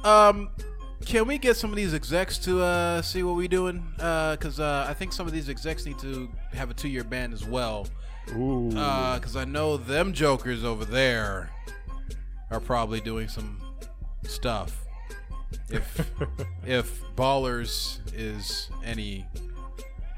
[0.08, 0.50] Um,
[1.06, 3.86] can we get some of these execs to uh, see what we're doing?
[3.98, 7.46] Because uh, I think some of these execs need to have a two-year ban as
[7.46, 7.88] well.
[8.36, 11.50] Ooh, Because I know them jokers over there
[12.52, 13.62] are probably doing some
[14.24, 14.86] stuff.
[15.70, 16.12] If
[16.66, 19.26] if ballers is any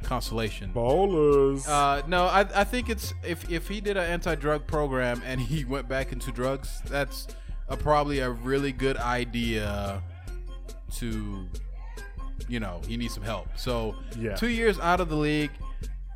[0.03, 0.71] consolation.
[0.73, 1.67] ballers.
[1.67, 5.65] Uh, no, I, I think it's if if he did an anti-drug program and he
[5.75, 7.27] went back into drugs, that's
[7.69, 10.01] a, probably a really good idea.
[10.97, 11.47] To,
[12.47, 13.47] you know, he needs some help.
[13.55, 14.35] So Yeah.
[14.35, 15.51] two years out of the league,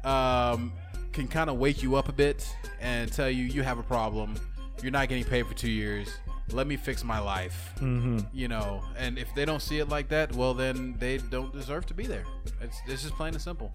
[0.04, 0.74] um,
[1.12, 4.36] can kind of wake you up a bit and tell you you have a problem.
[4.82, 6.10] You're not getting paid for two years.
[6.51, 7.74] Let me fix my life.
[7.78, 8.20] Mm-hmm.
[8.34, 11.86] You know, and if they don't see it like that, well, then they don't deserve
[11.86, 12.26] to be there.
[12.62, 13.72] It's, it's just plain and simple.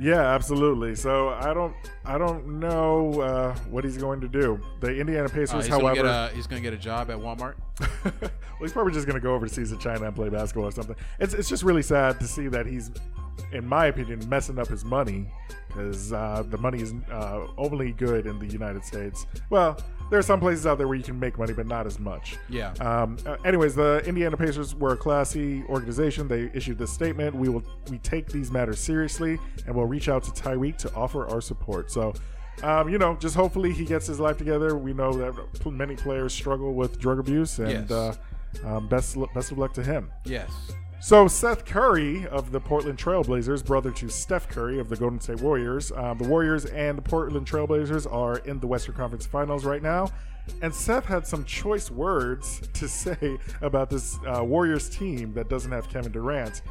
[0.00, 0.94] Yeah, absolutely.
[0.94, 1.74] So I don't,
[2.04, 4.60] I don't know uh, what he's going to do.
[4.80, 7.54] The Indiana Uh, Pacers, gonna however, get a, he's gonna get a job at Walmart.
[8.04, 8.30] well,
[8.60, 10.96] he's probably just going to go overseas to China and play basketball or something.
[11.18, 12.90] It's, it's just really sad to see that he's,
[13.52, 15.26] in my opinion, messing up his money
[15.68, 19.26] because uh, the money is uh, only good in the United States.
[19.50, 19.78] Well,
[20.10, 22.36] there are some places out there where you can make money, but not as much.
[22.48, 22.72] Yeah.
[22.80, 26.28] Um, uh, anyways, the Indiana Pacers were a classy organization.
[26.28, 30.22] They issued this statement: "We will we take these matters seriously, and we'll reach out
[30.24, 32.14] to Tyreke to offer our support." So,
[32.62, 34.76] um, you know, just hopefully he gets his life together.
[34.76, 37.90] We know that many players struggle with drug abuse, and Yes.
[37.90, 38.14] uh,
[38.64, 40.10] um, best best of luck to him.
[40.24, 40.50] Yes.
[41.00, 45.40] So Seth Curry of the Portland Trailblazers, brother to Steph Curry of the Golden State
[45.40, 49.82] Warriors, um, the Warriors and the Portland Trailblazers are in the Western Conference Finals right
[49.82, 50.10] now.
[50.60, 55.70] And Seth had some choice words to say about this uh, Warriors team that doesn't
[55.70, 56.62] have Kevin Durant.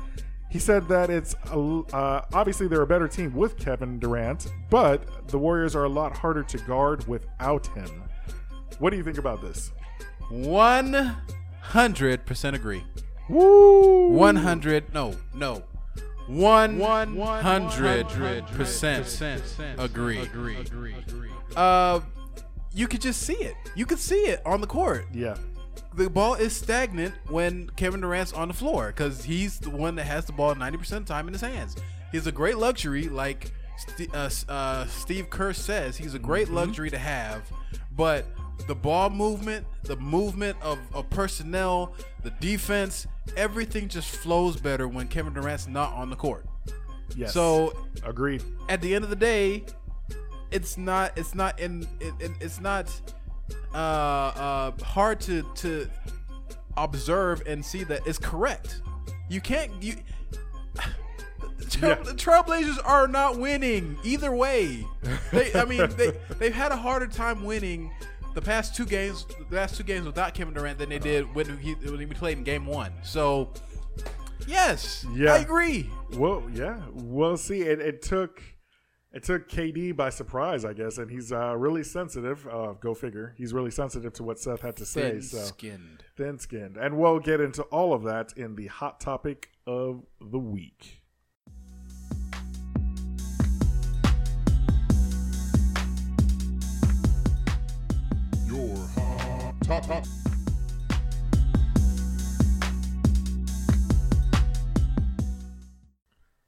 [0.49, 5.38] He said that it's uh, obviously they're a better team with Kevin Durant, but the
[5.38, 8.03] Warriors are a lot harder to guard without him.
[8.80, 9.71] What do you think about this?
[10.30, 11.15] One
[11.61, 12.84] hundred percent agree.
[13.30, 14.09] Woo!
[14.09, 14.93] One hundred.
[14.93, 15.15] No.
[15.34, 15.63] No.
[16.28, 16.80] One
[17.41, 18.07] hundred
[18.47, 19.07] percent
[19.78, 20.19] agree.
[21.55, 22.01] Uh,
[22.73, 23.55] you could just see it.
[23.75, 25.05] You could see it on the court.
[25.13, 25.38] Yeah.
[25.95, 30.03] the ball is stagnant when Kevin Durant's on the floor because he's the one that
[30.05, 31.75] has the ball 90% of the time in his hands.
[32.11, 35.97] He's a great luxury, like St- uh, uh, Steve Kerr says.
[35.97, 37.41] He's a great luxury to have,
[37.95, 38.25] but
[38.67, 41.93] the ball movement, the movement of, of personnel,
[42.28, 43.07] the defense,
[43.38, 46.45] everything just flows better when Kevin Durant's not on the court.
[47.15, 47.34] Yes.
[47.34, 47.73] So
[48.03, 48.43] agreed.
[48.67, 49.63] at the end of the day,
[50.51, 52.89] it's not it's not in it, it- it's not
[53.73, 55.89] uh, uh, hard to to
[56.76, 58.81] observe and see that it's correct.
[59.30, 59.95] You can't you.
[60.73, 62.03] The, Trail, Yeah.
[62.03, 64.85] the Trailblazers are not winning either way.
[65.31, 67.89] They, I mean, they they've had a harder time winning
[68.38, 71.57] the past two games, the last two games without Kevin Durant than they did when
[71.57, 72.93] he when he played in Game One.
[73.01, 73.51] So,
[74.45, 75.34] yes, Yeah.
[75.34, 75.89] I agree.
[76.14, 77.61] Well, yeah, we'll see.
[77.61, 78.43] It, it took
[79.11, 82.47] it took KD by surprise, I guess, and he's uh, really sensitive.
[82.47, 83.34] Uh, go figure.
[83.38, 85.19] He's really sensitive to what Seth had to say.
[85.22, 86.03] So Thin-skinned.
[86.15, 90.38] thin skinned, and we'll get into all of that in the hot topic of the
[90.39, 91.01] week.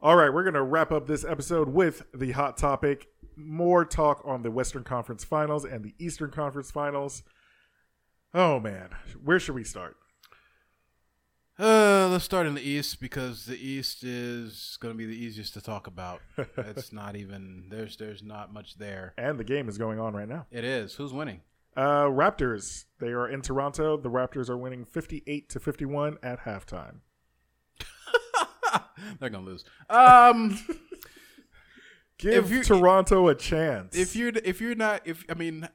[0.01, 3.09] All right, we're gonna wrap up this episode with the hot topic.
[3.35, 7.21] More talk on the Western Conference Finals and the Eastern Conference Finals.
[8.33, 8.89] Oh man,
[9.23, 9.97] where should we start?
[11.59, 15.53] Uh, let's start in the East because the East is going to be the easiest
[15.53, 16.21] to talk about.
[16.57, 19.13] it's not even there's there's not much there.
[19.17, 20.47] And the game is going on right now.
[20.51, 20.95] It is.
[20.95, 21.41] Who's winning?
[21.75, 22.85] Uh, Raptors.
[22.99, 23.95] They are in Toronto.
[23.97, 26.97] The Raptors are winning 58 to 51 at halftime.
[29.19, 29.63] They're gonna lose.
[29.89, 30.59] Um,
[32.17, 33.95] Give you- Toronto a chance.
[33.97, 35.69] if you're if you're not if I mean,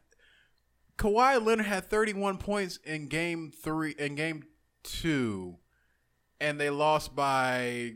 [0.98, 4.44] Kawhi Leonard had 31 points in game three in game
[4.82, 5.56] two,
[6.40, 7.94] and they lost by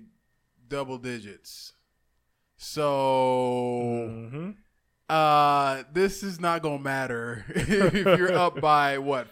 [0.66, 1.74] double digits.
[2.56, 4.50] So hmm
[5.08, 9.28] uh, this is not gonna matter if you're up by what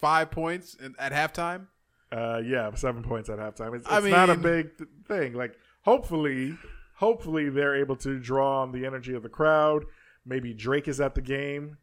[0.00, 1.66] five points in- at halftime.
[2.12, 3.74] Uh, yeah, seven points at halftime.
[3.74, 5.32] It's, I it's not a big th- thing.
[5.34, 6.56] Like, hopefully,
[6.96, 9.84] hopefully they're able to draw on the energy of the crowd.
[10.24, 11.78] Maybe Drake is at the game,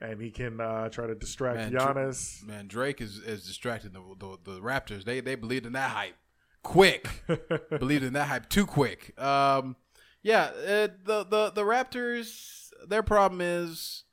[0.00, 2.46] and he can uh, try to distract Man, Giannis.
[2.46, 5.04] Man, Drake is is distracting the, the the Raptors.
[5.04, 6.16] They they believed in that hype
[6.62, 7.24] quick.
[7.78, 9.20] believed in that hype too quick.
[9.20, 9.76] Um,
[10.22, 12.57] yeah, uh, the the the Raptors.
[12.86, 14.04] Their problem is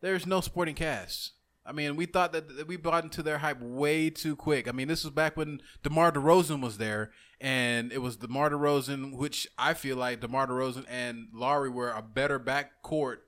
[0.00, 1.32] there's no sporting cast.
[1.64, 4.66] I mean, we thought that that we bought into their hype way too quick.
[4.66, 9.16] I mean, this was back when DeMar DeRozan was there, and it was DeMar DeRozan,
[9.16, 13.18] which I feel like DeMar DeRozan and Lowry were a better backcourt,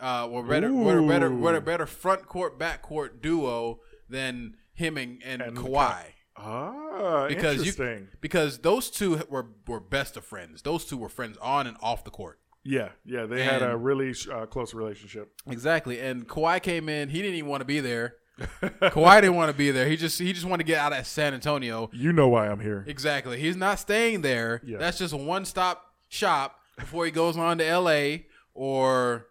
[0.00, 0.68] uh, or better,
[1.06, 6.04] better, were a better front court backcourt duo than him and, and, And Kawhi.
[6.36, 8.08] Ah, Because you, interesting.
[8.20, 10.62] because those two were were best of friends.
[10.62, 12.40] Those two were friends on and off the court.
[12.64, 15.32] Yeah, yeah, they had a really uh, close relationship.
[15.48, 16.00] Exactly.
[16.00, 17.08] And Kawhi came in.
[17.08, 18.16] He didn't even want to be there.
[18.62, 19.86] Kawhi didn't want to be there.
[19.86, 21.90] He just he just wanted to get out of San Antonio.
[21.92, 22.84] You know why I'm here.
[22.86, 23.38] Exactly.
[23.38, 24.60] He's not staying there.
[24.64, 24.78] Yeah.
[24.78, 28.26] That's just a one stop shop before he goes on to L.A.
[28.54, 29.26] or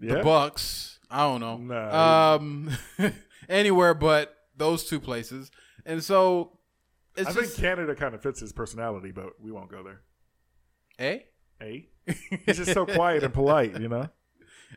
[0.00, 0.98] Yeah, the Bucks.
[1.10, 1.56] I don't know.
[1.56, 2.34] Nah.
[2.36, 2.70] Um,
[3.48, 5.50] anywhere but those two places.
[5.86, 6.58] And so
[7.16, 10.00] it's I just think Canada kind of fits his personality, but we won't go there.
[10.98, 11.18] eh.
[11.62, 11.80] Eh?
[12.46, 14.08] He's just so quiet and polite, you know.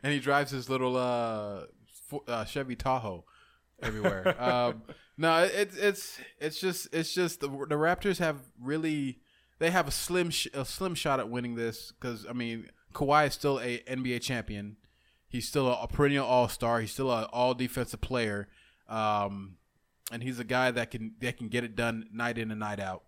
[0.02, 1.62] and he drives his little uh,
[2.28, 3.24] uh Chevy Tahoe
[3.82, 4.40] everywhere.
[4.42, 4.82] um,
[5.18, 9.18] no, it's it's it's just it's just the, the Raptors have really
[9.58, 13.26] they have a slim sh- a slim shot at winning this because I mean Kawhi
[13.26, 14.76] is still a NBA champion.
[15.28, 16.80] He's still a, a perennial All Star.
[16.80, 18.48] He's still an All Defensive player,
[18.88, 19.56] um,
[20.12, 22.78] and he's a guy that can that can get it done night in and night
[22.78, 23.02] out.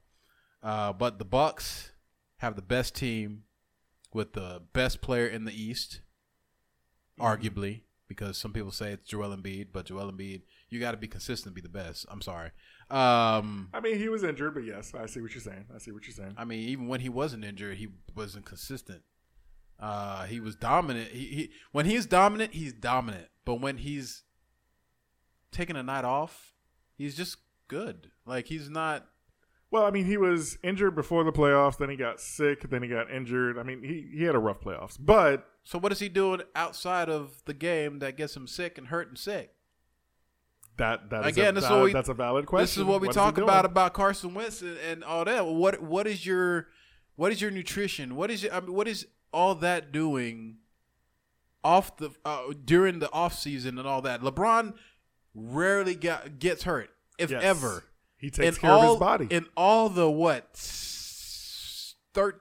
[0.62, 1.92] Uh, but the Bucks
[2.38, 3.44] have the best team
[4.12, 6.00] with the best player in the East
[7.20, 11.08] arguably, because some people say it's Joel Embiid, but Joel Embiid, you got to be
[11.08, 12.06] consistent to be the best.
[12.10, 12.50] I'm sorry.
[12.90, 15.66] Um, I mean, he was injured, but yes, I see what you're saying.
[15.74, 16.34] I see what you're saying.
[16.38, 19.02] I mean, even when he wasn't injured, he wasn't consistent.
[19.78, 21.10] Uh, he was dominant.
[21.10, 23.28] He, he when he's dominant, he's dominant.
[23.44, 24.24] But when he's
[25.52, 26.54] taking a night off,
[26.96, 27.36] he's just
[27.68, 28.10] good.
[28.26, 29.06] Like he's not.
[29.70, 31.76] Well, I mean, he was injured before the playoffs.
[31.76, 32.68] Then he got sick.
[32.70, 33.58] Then he got injured.
[33.58, 34.96] I mean, he, he had a rough playoffs.
[34.98, 38.86] But So what is he doing outside of the game that gets him sick and
[38.88, 39.52] hurt and sick?
[40.78, 42.62] that that Again, a this is valid, what we- that's a valid question.
[42.62, 45.44] This is what we is talk about about Carson Wentz and, and all that.
[45.44, 46.68] What what is your
[47.16, 48.14] what is your nutrition?
[48.14, 50.58] What is your, I mean, what is all that doing
[51.64, 54.20] off the uh, during the off season and all that?
[54.20, 54.74] LeBron
[55.34, 57.42] rarely got, gets hurt, if Yes.
[57.42, 57.82] ever.
[58.18, 59.26] He takes in care all, of his body.
[59.30, 60.54] in all the what
[62.12, 62.40] thir-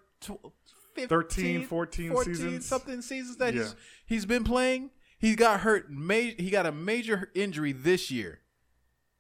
[0.96, 2.66] 15, 13, 14 seasons?
[2.66, 3.62] something seasons that Yeah.
[3.64, 3.76] he's
[4.06, 4.90] he's been playing.
[5.20, 5.90] He got hurt.
[5.92, 8.42] Ma- he got a major injury this year.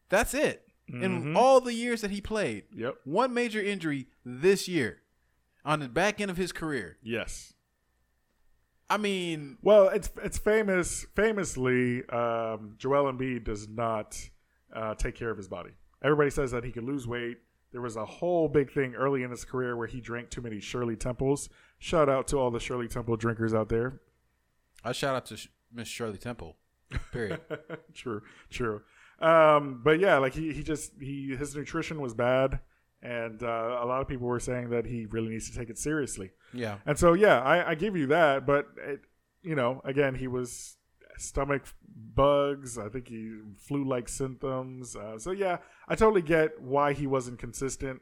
[0.09, 0.63] That's it.
[0.87, 1.35] In Mhm.
[1.35, 2.95] all the years that he played, Yep.
[3.03, 5.01] one major injury this year
[5.65, 6.97] on the back end of his career.
[7.03, 7.53] Yes.
[8.89, 11.05] I mean, Well, it's it's famous.
[11.15, 14.17] Famously, um, Joel Embiid does not
[14.73, 15.71] uh, take care of his body.
[16.03, 17.37] Everybody says that he could lose weight.
[17.71, 20.59] There was a whole big thing early in his career where he drank too many
[20.59, 21.49] Shirley Temples.
[21.79, 23.99] Shout out to all the Shirley Temple drinkers out there.
[24.83, 26.55] I shout out to Sh- Miss Shirley Temple.
[27.11, 27.41] Period.
[27.93, 28.81] true, true.
[29.19, 32.59] Um, but yeah, like he, he just he his nutrition was bad,
[33.01, 35.77] and uh, a lot of people were saying that he really needs to take it
[35.77, 36.31] seriously.
[36.53, 36.77] yeah.
[36.85, 39.01] And so yeah, I, I give you that, but it,
[39.41, 40.76] you know, again, he was
[41.17, 41.63] stomach
[42.15, 42.77] bugs.
[42.77, 44.95] I think he flu-like symptoms.
[44.95, 45.57] Uh, so yeah,
[45.87, 48.01] I totally get why he wasn't consistent.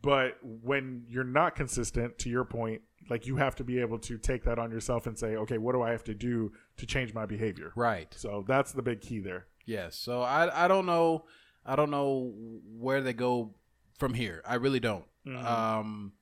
[0.00, 4.16] But when you're not consistent, to your point, like you have to be able to
[4.16, 7.14] take that on yourself and say, okay, what do I have to do to change
[7.14, 7.72] my behavior?
[7.74, 8.12] Right.
[8.16, 9.46] So that's the big key there.
[9.66, 9.96] Yes.
[9.96, 11.24] So I I don't know
[11.66, 12.32] I don't know
[12.78, 13.54] where they go
[13.98, 14.42] from here.
[14.46, 15.04] I really don't.
[15.26, 16.12] Um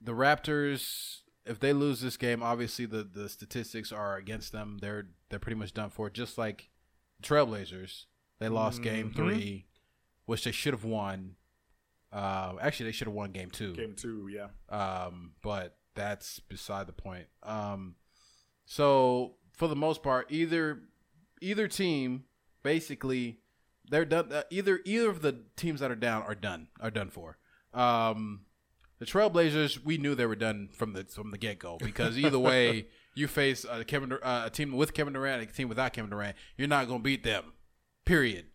[0.00, 4.78] the Raptors if they lose this game, obviously the the statistics are against them.
[4.80, 6.10] They're they're pretty much done for.
[6.10, 6.70] Just like
[7.22, 8.06] Trailblazers,
[8.38, 9.66] they lost game 3
[10.26, 11.36] which they should have won.
[12.12, 13.74] Uh, actually, they should have won game two.
[13.74, 14.48] Game two, yeah.
[14.68, 17.26] Um, but that's beside the point.
[17.42, 17.96] Um,
[18.64, 20.82] so for the most part, either
[21.40, 22.24] either team
[22.62, 23.40] basically
[23.88, 24.32] they're done.
[24.32, 27.36] Uh, either either of the teams that are down are done are done for.
[27.72, 28.42] Um,
[29.04, 32.38] the Trailblazers, we knew they were done from the from the get go because either
[32.38, 36.10] way, you face a Kevin uh, a team with Kevin Durant, a team without Kevin
[36.10, 37.52] Durant, you're not going to beat them.
[38.04, 38.46] Period.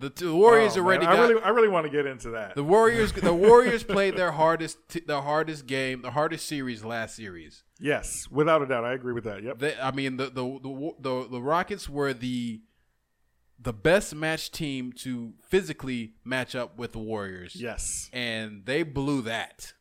[0.00, 2.30] The, the Warriors Oh, man, already I got really, I really want to get into
[2.30, 2.54] that.
[2.54, 3.12] the Warriors.
[3.12, 7.64] the Warriors played their hardest t- the hardest game, the hardest series last series.
[7.80, 9.42] yes, without a doubt, I agree with that.
[9.42, 9.58] Yep.
[9.58, 12.60] They, I mean, the the, the the the Rockets were the
[13.60, 17.56] the best match team to physically match up with the Warriors.
[17.56, 18.08] yes.
[18.12, 19.72] and they blew that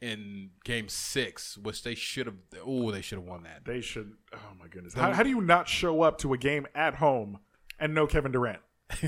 [0.00, 2.36] in Game Six, which they should have.
[2.64, 3.64] Oh, they should have won that.
[3.64, 4.12] They should.
[4.34, 4.94] Oh my goodness.
[4.94, 7.38] How, how do you not show up to a game at home
[7.80, 8.60] and no Kevin Durant?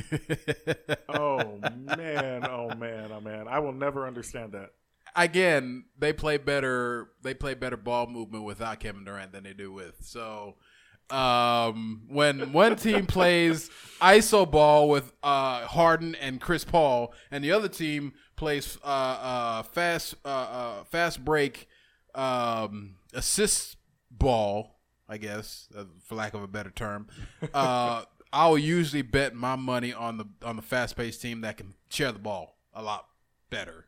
[1.09, 2.47] oh man.
[2.47, 3.11] Oh man.
[3.13, 3.49] Oh man.
[3.49, 4.71] I will never understand that.
[5.15, 7.11] Again, they play better.
[7.23, 9.97] They play better ball movement without Kevin Durant than they do with.
[10.03, 10.57] So,
[11.11, 13.71] um, when one team plays
[14.01, 19.63] iso ball with uh, Harden and Chris Paul, and the other team plays uh, uh,
[19.63, 21.69] fast uh, uh, fast break
[22.15, 23.77] um, assist
[24.11, 24.79] ball,
[25.09, 27.09] I guess, uh, for lack of a better term.
[27.53, 31.75] Uh, I'll usually bet my money on the on the fast paced team that can
[31.89, 33.07] share the ball a lot
[33.51, 33.87] better.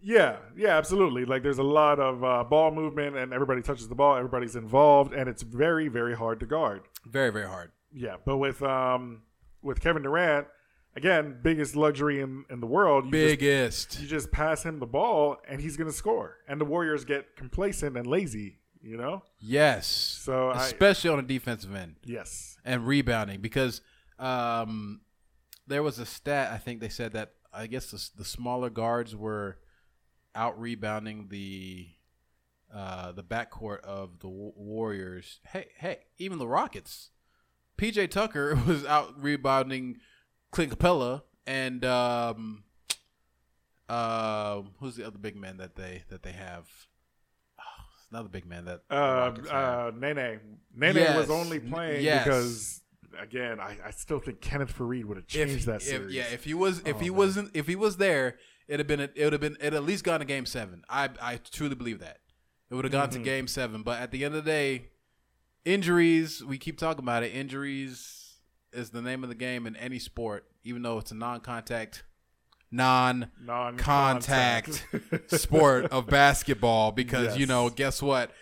[0.00, 1.24] Yeah, yeah, absolutely.
[1.24, 4.16] Like there's a lot of uh, ball movement, and everybody touches the ball.
[4.16, 6.82] Everybody's involved, and it's very, very hard to guard.
[7.06, 7.72] Very very hard.
[7.92, 9.22] Yeah, but with um
[9.62, 10.46] with Kevin Durant,
[10.94, 13.06] again, biggest luxury in in the world.
[13.06, 14.00] You just, Biggest.
[14.00, 16.36] you just pass him the ball, and he's gonna score.
[16.46, 18.58] And the Warriors get complacent and lazy.
[18.82, 19.22] You know.
[19.40, 19.86] Yes.
[19.88, 22.56] So I- especially on the defensive end Yes.
[22.64, 23.80] and rebounding because
[24.20, 25.00] um,
[25.66, 29.16] there was a stat I think they said that I guess the, the smaller guards
[29.16, 29.58] were
[30.36, 31.88] out rebounding the
[32.72, 35.40] uh, the backcourt of the Warriors.
[35.52, 37.10] Hey, hey, even the Rockets.
[37.78, 39.98] PJ Tucker was out rebounding
[40.50, 42.64] Clint Capela and um,
[43.88, 46.66] uh, who's the other big man that they that they have?
[47.58, 47.62] Oh,
[48.10, 48.94] another big man that Uh,
[49.50, 50.40] uh, Nene.
[50.74, 51.16] Nene Yes.
[51.16, 52.24] was only playing Yes.
[52.24, 52.80] because,
[53.20, 56.14] again, I, I still think Kenneth Faried would have changed that if, series.
[56.14, 57.18] yeah, if he was if Oh, he man.
[57.18, 58.38] wasn't if he was there,
[58.68, 60.82] it'd have been it would have been it at least gone to game seven.
[60.88, 62.18] I I truly believe that.
[62.70, 63.18] It would have gone Mm-hmm.
[63.18, 63.82] to game seven.
[63.82, 64.88] But at the end of the day,
[65.64, 67.28] injuries, we keep talking about it.
[67.34, 68.34] Injuries
[68.72, 72.04] is the name of the game in any sport, even though it's a non contact
[72.72, 74.84] non Non-contact.
[75.28, 78.32] sport of basketball because you know guess what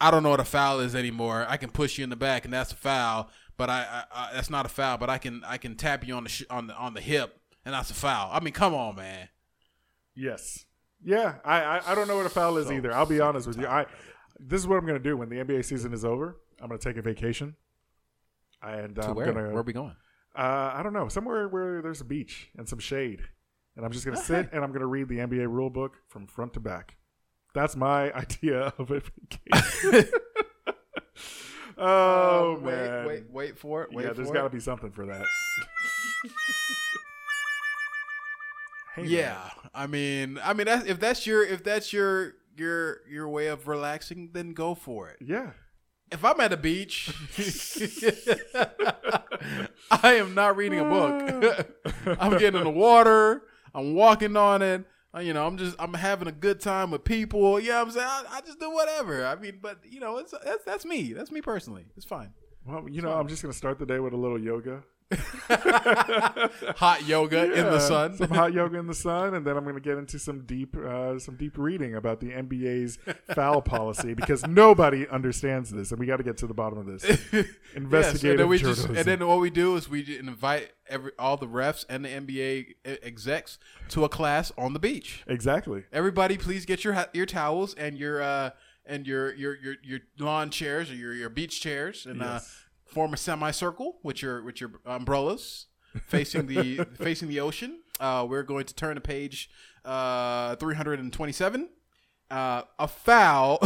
[0.00, 2.44] i don't know what a foul is anymore i can push you in the back
[2.44, 5.42] and that's a foul but i, I, I that's not a foul but i can
[5.46, 7.94] i can tap you on the sh- on the on the hip and that's a
[7.94, 9.28] foul i mean come on man
[10.14, 10.66] Yes.
[11.02, 12.92] Yeah, I, I I don't know what a foul is So either.
[12.92, 13.66] I'll be honest with you.
[13.66, 13.86] I
[14.38, 16.36] this is what I'm going to do when the NBA season is over.
[16.60, 17.56] I'm going to take a vacation,
[18.62, 19.96] and to I'm where gonna where are we going
[20.36, 23.20] uh, I don't know somewhere where there's a beach and some shade,
[23.76, 25.96] and I'm just going to sit and I'm going to read the NBA rule book
[26.08, 26.96] from front to back.
[27.54, 30.12] That's my idea of a vacation.
[31.78, 33.06] oh wait man!
[33.06, 35.24] wait wait for it wait yeah, there's got to be something for that.
[38.96, 39.10] Hey, man.
[39.10, 43.46] yeah i mean i mean that's, if that's your if that's your your your way
[43.46, 45.52] of relaxing then go for it Yeah.
[46.12, 47.10] if I'm at a beach,
[49.90, 51.66] I am not reading a book.
[52.20, 53.42] I'm getting in the water.
[53.74, 54.84] I'm walking on it.
[55.14, 57.58] Uh, You know, I'm just I'm having a good time with people.
[57.60, 59.24] Yeah, I'm saying I, I just do whatever.
[59.26, 61.12] I mean, but you know, it's that's that's me.
[61.12, 61.86] That's me personally.
[61.96, 62.32] It's fine.
[62.66, 64.82] Well, you know, I'm just going to start the day with a little yoga.
[66.76, 68.16] Hot yoga in the sun.
[68.16, 70.76] some hot yoga in the sun, and then I'm going to get into some deep,
[70.76, 72.98] uh, some deep reading about the NBA's
[73.34, 76.86] foul policy because nobody understands this, and we got to get to the bottom of
[76.86, 77.18] this.
[77.72, 81.36] Yes, Investigative and then just and then what we do is we invite every all
[81.36, 83.58] the refs and the NBA execs
[83.90, 85.22] to a class on the beach.
[85.28, 85.84] exactly.
[85.92, 88.50] Everybody, please get your your towels and your uh
[88.84, 92.64] and your your your, your lawn chairs or your, your beach chairs and uh, Yes.
[92.90, 95.66] Form a semicircle with your with your umbrellas
[96.06, 97.80] facing the facing the ocean.
[97.98, 99.50] Uh, we're going to turn to page
[99.84, 101.68] uh 327.
[102.30, 103.58] Uh, a foul.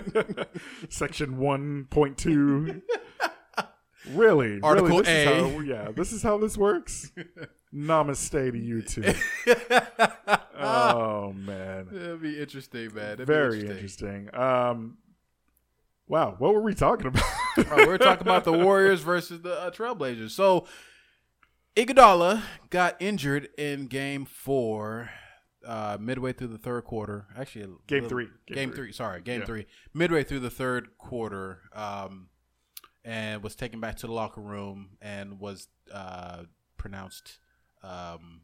[0.88, 2.82] Section one point two.
[4.08, 5.36] Really, Article really, this A.
[5.36, 7.12] Is how, yeah, this is how this works.
[7.72, 9.04] Namaste to you two.
[10.58, 12.94] oh man, That'd be interesting, man.
[12.94, 14.34] That'd be very interesting.
[14.34, 14.96] Um,
[16.10, 17.24] wow, what were we talking about?
[17.56, 20.32] We're talking about the Warriors versus the uh, Trailblazers.
[20.32, 20.66] So
[21.76, 25.10] Iguodala got injured in Game Four,
[25.64, 27.26] uh, midway through the third quarter.
[27.38, 28.28] Actually, Game little- three.
[28.46, 28.76] Game, Game three.
[28.86, 28.92] three.
[28.92, 29.46] Sorry, Game Yeah.
[29.46, 29.66] three.
[29.94, 32.28] Midway through the third quarter, um,
[33.04, 36.42] and was taken back to the locker room and was uh,
[36.76, 37.38] pronounced
[37.82, 38.42] um,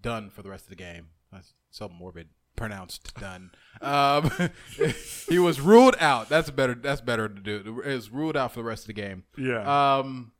[0.00, 1.08] done for the rest of the game.
[1.30, 2.30] That's so morbid.
[2.58, 3.50] Pronounced done.
[3.80, 4.30] Um,
[5.28, 6.28] he was ruled out.
[6.28, 6.74] That's better.
[6.74, 7.80] That's better to do.
[7.84, 9.24] It was ruled out for the rest of the game.
[9.36, 10.32] yeah, Um,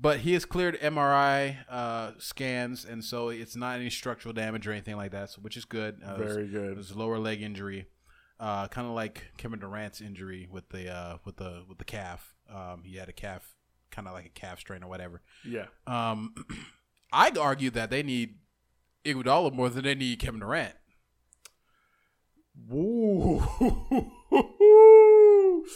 [0.00, 4.72] but he has cleared MRI uh, scans, and so it's not any structural damage or
[4.72, 6.00] anything like that, so, which is good.
[6.06, 6.70] Uh, it was- Very good.
[6.72, 7.86] It was lower leg injury,
[8.40, 12.34] uh, kind of like Kevin Durant's injury with the uh, with the with the calf.
[12.52, 13.54] Um, he had a calf,
[13.90, 15.20] kind of like a calf strain or whatever.
[15.44, 15.66] Yeah.
[15.86, 16.34] Um,
[17.12, 18.36] I'd argue that they need
[19.04, 20.74] Iguodala more than they need Kevin Durant.
[22.72, 23.42] Ooh.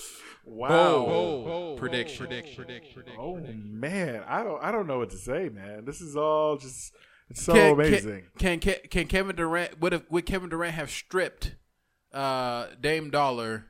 [0.45, 1.77] wow.
[1.79, 2.27] Prediction.
[2.27, 2.65] Prediction.
[2.65, 3.03] Prediction.
[3.19, 5.85] Oh man, I don't I don't know what to say, man.
[5.85, 6.95] This is all just
[7.29, 8.25] it's so Can- amazing.
[8.39, 11.55] Can, can can Kevin Durant would have would Kevin Durant have stripped
[12.13, 13.65] uh, Dame Dolla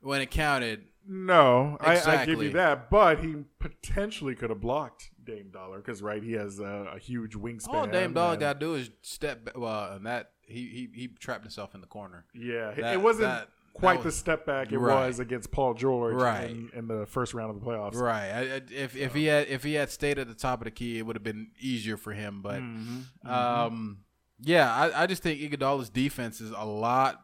[0.00, 0.84] when it counted?
[1.06, 6.02] no, I, I give you that, but he potentially could have blocked Dame Dolla because
[6.02, 7.74] right, he has a, a huge wingspan.
[7.74, 9.50] All Dame Dolla got to do is step.
[9.54, 12.24] Well, and that he he he trapped himself in the corner.
[12.34, 15.06] Yeah, it- That- it wasn't that- quite that the step back it Right.
[15.08, 16.48] was against Paul George Right.
[16.50, 17.96] in, in the first round of the playoffs.
[17.96, 18.30] Right.
[18.30, 20.70] I, I, if if he had if he had stayed at the top of the
[20.70, 22.40] key, it would have been easier for him.
[22.40, 23.28] But Mm-hmm.
[23.28, 24.04] um,
[24.40, 27.20] yeah, I, I just think Iguodala's defense is a lot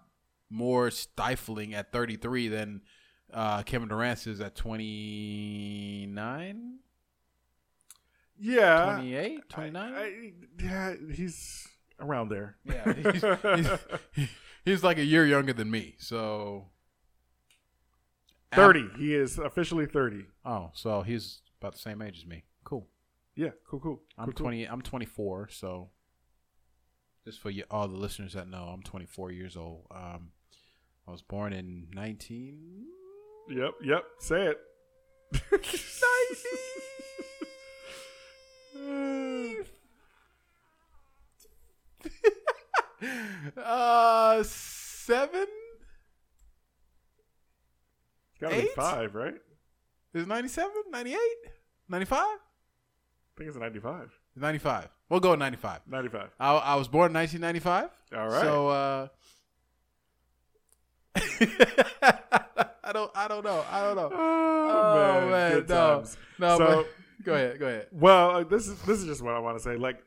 [0.49, 2.83] more stifling at 33 than
[3.33, 6.79] uh, Kevin Durant's is at 29,
[8.39, 9.95] Yeah, 28, 29.
[9.95, 11.69] I- I- yeah, he's
[12.01, 12.57] around there.
[12.65, 12.93] yeah,
[13.57, 13.69] he's,
[14.17, 14.29] he's,
[14.65, 15.95] he's like a year younger than me.
[15.99, 16.67] So
[18.53, 18.89] Thirty.
[18.99, 20.25] He is officially thirty.
[20.45, 22.45] Oh, so he's about the same age as me.
[22.65, 22.89] Cool.
[23.37, 24.03] Yeah, cool, cool.
[24.19, 24.45] I'm Cool, cool.
[24.47, 24.65] 20.
[24.65, 25.49] I'm 24.
[25.51, 25.91] So,
[27.25, 29.87] just for you, all the listeners that know, I'm 24 years old.
[29.91, 30.33] Um,
[31.07, 32.85] I was born in 19.
[33.51, 34.05] Yep, yep.
[34.19, 34.59] Say it.
[43.57, 45.47] uh, seven.
[48.33, 48.75] It's gotta be Eight?
[48.75, 49.35] five, right?
[50.15, 51.19] Is 97, 98,
[51.89, 52.37] 95, I
[53.39, 54.11] think it's ninety-five.
[54.37, 54.89] 95.
[55.09, 55.81] We'll go with 95.
[55.89, 56.31] Ninety-five.
[56.39, 57.91] I, I was born in 1995.
[58.19, 58.43] All right.
[58.43, 59.09] So uh
[62.85, 63.65] I don't I don't know.
[63.71, 64.11] I don't know.
[64.13, 65.97] Oh, man, good no.
[65.97, 66.17] times.
[66.39, 67.87] No, So- but go ahead, go ahead.
[67.93, 69.77] Well, uh, this is this is just what I want to say.
[69.77, 70.03] Like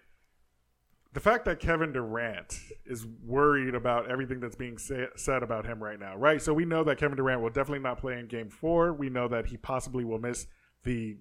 [1.14, 5.82] the fact that Kevin Durant is worried about everything that's being say, said about him
[5.82, 6.42] right now, right?
[6.42, 8.94] So we know that Kevin Durant will definitely not play in Game Four.
[8.94, 10.48] We know that he possibly will miss
[10.84, 11.18] the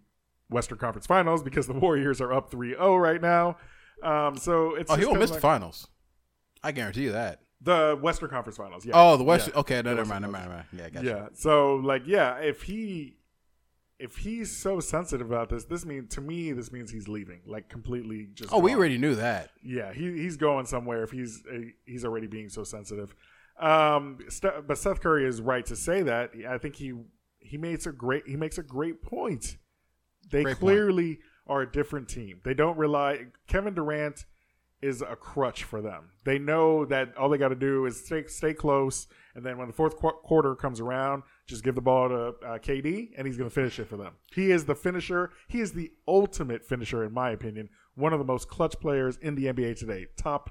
[0.48, 3.56] Western Conference Finals because the Warriors are up 3-0 right now.
[4.02, 5.89] Um, so it's Oh, he will miss like- the finals.
[6.64, 7.40] I guarantee you that.
[7.60, 8.85] the Western Conference Finals.
[8.86, 8.93] Yeah.
[8.94, 9.48] Oh, the West.
[9.52, 9.60] Yeah.
[9.60, 10.66] Okay, no, never Western mind, never mind, never mind.
[10.73, 11.10] Yeah, I got you.
[11.10, 11.28] Yeah.
[11.35, 13.16] So like, yeah, if he
[14.02, 17.68] if he's so sensitive about this, this means to me this means he's leaving, like
[17.68, 18.52] completely just.
[18.52, 19.50] Oh, we already knew that.
[19.62, 23.14] Yeah, he he's going somewhere if he's uh, he's already being so sensitive.
[23.60, 24.18] Um,
[24.66, 26.32] but Seth Curry is right to say that.
[26.48, 26.92] I think he
[27.38, 29.56] he makes a great he makes a great point.
[30.30, 30.60] They Great point.
[30.60, 32.40] clearly are a different team.
[32.44, 33.26] They don't rely.
[33.46, 34.24] Kevin Durant
[34.80, 36.10] is a crutch for them.
[36.24, 39.68] They know that all they got to do is stay stay close, and then when
[39.68, 41.22] the fourth qu- quarter comes around,
[41.52, 42.14] just give the ball to
[42.46, 44.14] uh, KD, and he's going to finish it for them.
[44.34, 45.30] He is the finisher.
[45.46, 47.68] He is the ultimate finisher, in my opinion.
[47.94, 50.06] One of the most clutch players in the NBA today.
[50.16, 50.50] Top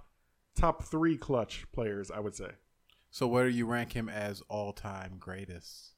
[0.55, 2.51] top three clutch players, I would say.
[3.09, 5.89] So where do you rank him as all time greatest?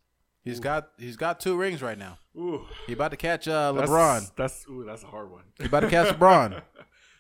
[0.44, 2.18] He's got he's got two rings right now.
[2.38, 4.32] Ooh, He about to catch uh, that's- LeBron.
[4.36, 5.44] That's ooh, that's a hard one.
[5.60, 6.62] He about to catch LeBron.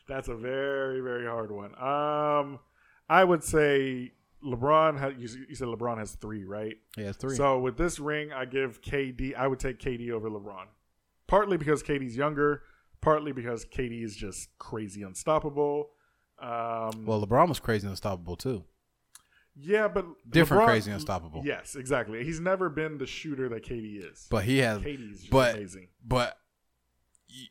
[0.05, 1.72] That's a very, very hard one.
[1.81, 2.60] Um,
[3.07, 4.11] I would say
[4.45, 4.99] LeBron.
[4.99, 6.76] Has, you, you said LeBron has three, right?
[6.98, 7.36] Yeah, three.
[7.36, 9.36] So with this ring, I give KD.
[9.36, 10.65] I would take KD over LeBron,
[11.28, 12.64] partly because KD's younger,
[13.02, 15.90] partly because KD is just crazy unstoppable.
[16.40, 18.64] Um, well, LeBron was crazy unstoppable too.
[19.56, 21.41] yeah, but Different LeBron- crazy unstoppable.
[21.45, 22.24] Yes, exactly.
[22.24, 24.28] He's never been the shooter that KD is.
[24.30, 24.82] But he has.
[24.82, 25.88] KD is just but amazing.
[26.06, 26.38] but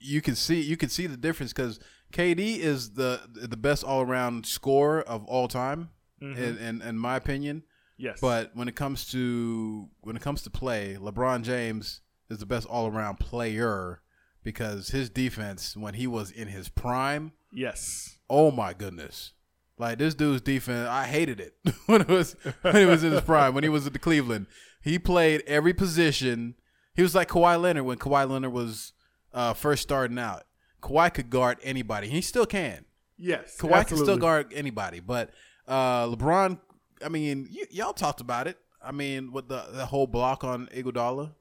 [0.01, 1.81] you can see you can see the difference because
[2.13, 5.91] KD is the the best all around scorer of all time,
[6.23, 7.65] in, in in my opinion.
[7.99, 12.01] Yes, But when it comes to when it comes to play, LeBron James
[12.31, 14.01] is the best all around player
[14.43, 19.33] because his defense when he was in his prime, yes, oh my goodness.
[19.79, 21.55] Like this dude's defense, I hated it
[21.87, 24.47] when it was when he was in his prime, when he was at the Cleveland.
[24.81, 26.55] He played every position.
[26.95, 28.93] He was like Kawhi Leonard when Kawhi Leonard was
[29.33, 30.43] uh, first starting out.
[30.83, 32.09] Kawhi could guard anybody.
[32.09, 32.85] He still can.
[33.17, 33.57] yes.
[33.61, 35.31] Kawhi can still guard anybody, but
[35.69, 36.59] uh, LeBron.
[37.05, 38.59] I mean, y- y'all talked about it.
[38.85, 41.35] I mean, with the the whole block on Iguodala.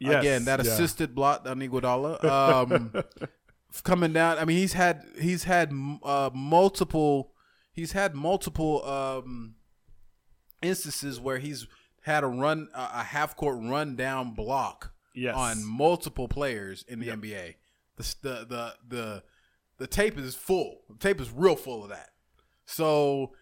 [0.00, 0.70] Yes, Again, that yeah.
[0.72, 2.22] assisted block on Iguodala.
[2.24, 2.92] Um,
[3.82, 4.38] coming down.
[4.38, 5.72] I mean, he's had he's had
[6.04, 7.32] uh, multiple
[7.72, 9.54] he's had multiple um,
[10.62, 11.66] instances where he's
[12.02, 15.34] had a run a a half court run down block Yes.
[15.36, 17.54] on multiple players in the NBA.
[17.96, 19.22] The the the the
[19.78, 20.82] the tape is full.
[20.88, 22.10] The tape is real full of that.
[22.66, 23.32] So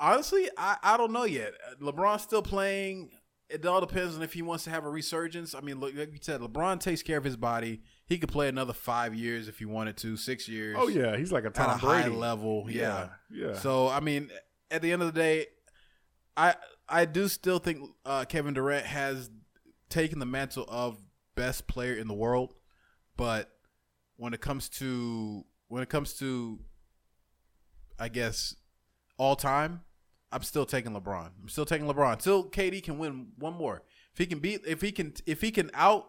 [0.00, 1.52] honestly, I, I don't know yet.
[1.80, 3.10] LeBron's still playing.
[3.48, 5.54] It all depends on if he wants to have a resurgence.
[5.54, 7.82] I mean, look, like you said, LeBron takes care of his body.
[8.06, 10.76] He could play another five years if he wanted to, six years.
[10.78, 12.66] Oh yeah, he's like a at Tom a high level.
[12.68, 13.08] Yeah.
[13.30, 13.54] Yeah, yeah.
[13.54, 14.30] So I mean,
[14.70, 15.46] at the end of the day,
[16.36, 16.54] I
[16.88, 19.30] I do still think uh, Kevin Durant has
[19.88, 20.98] taken the mantle of
[21.34, 22.54] best player in the world,
[23.16, 23.50] but
[24.16, 26.60] when it comes to when it comes to,
[27.98, 28.54] I guess,
[29.16, 29.82] all time,
[30.32, 31.30] I'm still taking LeBron.
[31.42, 32.18] I'm still taking LeBron.
[32.18, 33.82] Till KD can win one more.
[34.12, 36.06] If he can beat, if he can, if he can out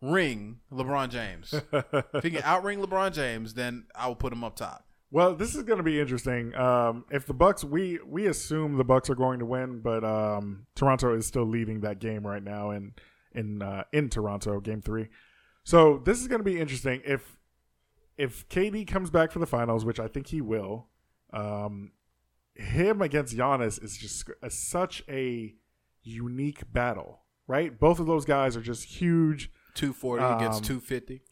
[0.00, 4.56] ring LeBron James, if he can outring LeBron James, then I will put him up
[4.56, 4.86] top.
[5.10, 6.54] Well, this is going to be interesting.
[6.56, 10.66] Um, if the Bucks, we we assume the Bucks are going to win, but um,
[10.74, 12.94] Toronto is still leading that game right now in
[13.32, 15.08] in uh, in Toronto, Game Three.
[15.62, 17.00] So this is going to be interesting.
[17.04, 17.36] If
[18.16, 20.88] if KD comes back for the finals, which I think he will,
[21.32, 21.92] um,
[22.54, 25.54] him against Giannis is just a, such a
[26.02, 27.78] unique battle, right?
[27.78, 29.50] Both of those guys are just huge.
[29.74, 31.22] 240 Um, against 250.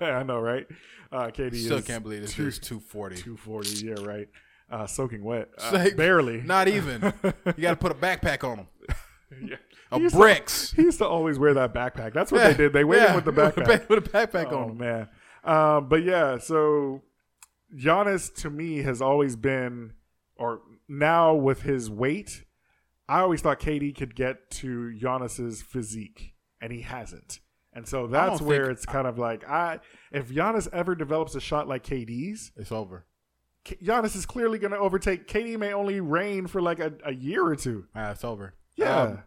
[0.04, 0.66] I know, right?
[1.10, 3.16] Uh, KD Still can't believe this two- is 240.
[3.16, 4.28] 240, yeah, right.
[4.70, 5.48] Uh, soaking wet.
[5.58, 6.42] Uh, Like, barely.
[6.42, 7.02] Not even.
[7.24, 8.66] you got to put a backpack on him.
[9.48, 9.56] Yeah.
[9.90, 10.70] A He bricks.
[10.70, 12.12] To, he used to always wear that backpack.
[12.12, 12.72] That's what Yeah, they did.
[12.74, 13.88] They weighed yeah, him with the backpack.
[13.88, 14.78] With a backpack oh, on him.
[14.78, 15.08] man.
[15.42, 17.00] Um, but yeah, so
[17.74, 19.94] Giannis to me has always been,
[20.36, 22.44] or now with his weight,
[23.08, 27.40] I always thought KD could get to Giannis's physique, and he hasn't.
[27.74, 29.80] And so that's where think- it's kind of like I
[30.10, 33.06] if Giannis ever develops a shot like KD's, It's over.
[33.64, 35.26] K- Giannis is clearly going to overtake.
[35.28, 37.86] KD may only reign for like a, a year or two.
[37.94, 38.54] Ah, it's over.
[38.76, 39.00] Yeah.
[39.00, 39.18] Um,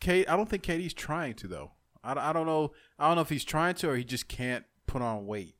[0.00, 1.72] K, I don't think KD's trying to though.
[2.02, 2.72] I, I don't know.
[2.98, 5.54] I don't know if he's trying to or he just can't put on weight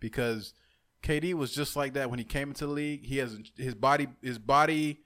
[0.00, 0.54] because
[1.02, 3.04] KD was just like that when he came into the league.
[3.06, 5.00] He hasn't his body his body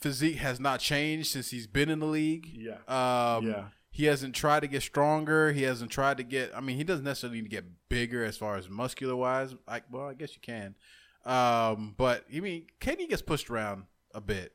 [0.00, 2.46] physique has not changed since he's been in the league.
[2.52, 2.76] Yeah.
[2.88, 3.64] Um, Yeah.
[3.90, 5.50] He hasn't tried to get stronger.
[5.52, 6.52] He hasn't tried to get.
[6.54, 9.54] I mean, he doesn't necessarily need to get bigger as far as muscular wise.
[9.66, 10.76] Like, well, I guess you can.
[11.24, 13.84] Um, but I mean, KD gets pushed around
[14.14, 14.52] a bit.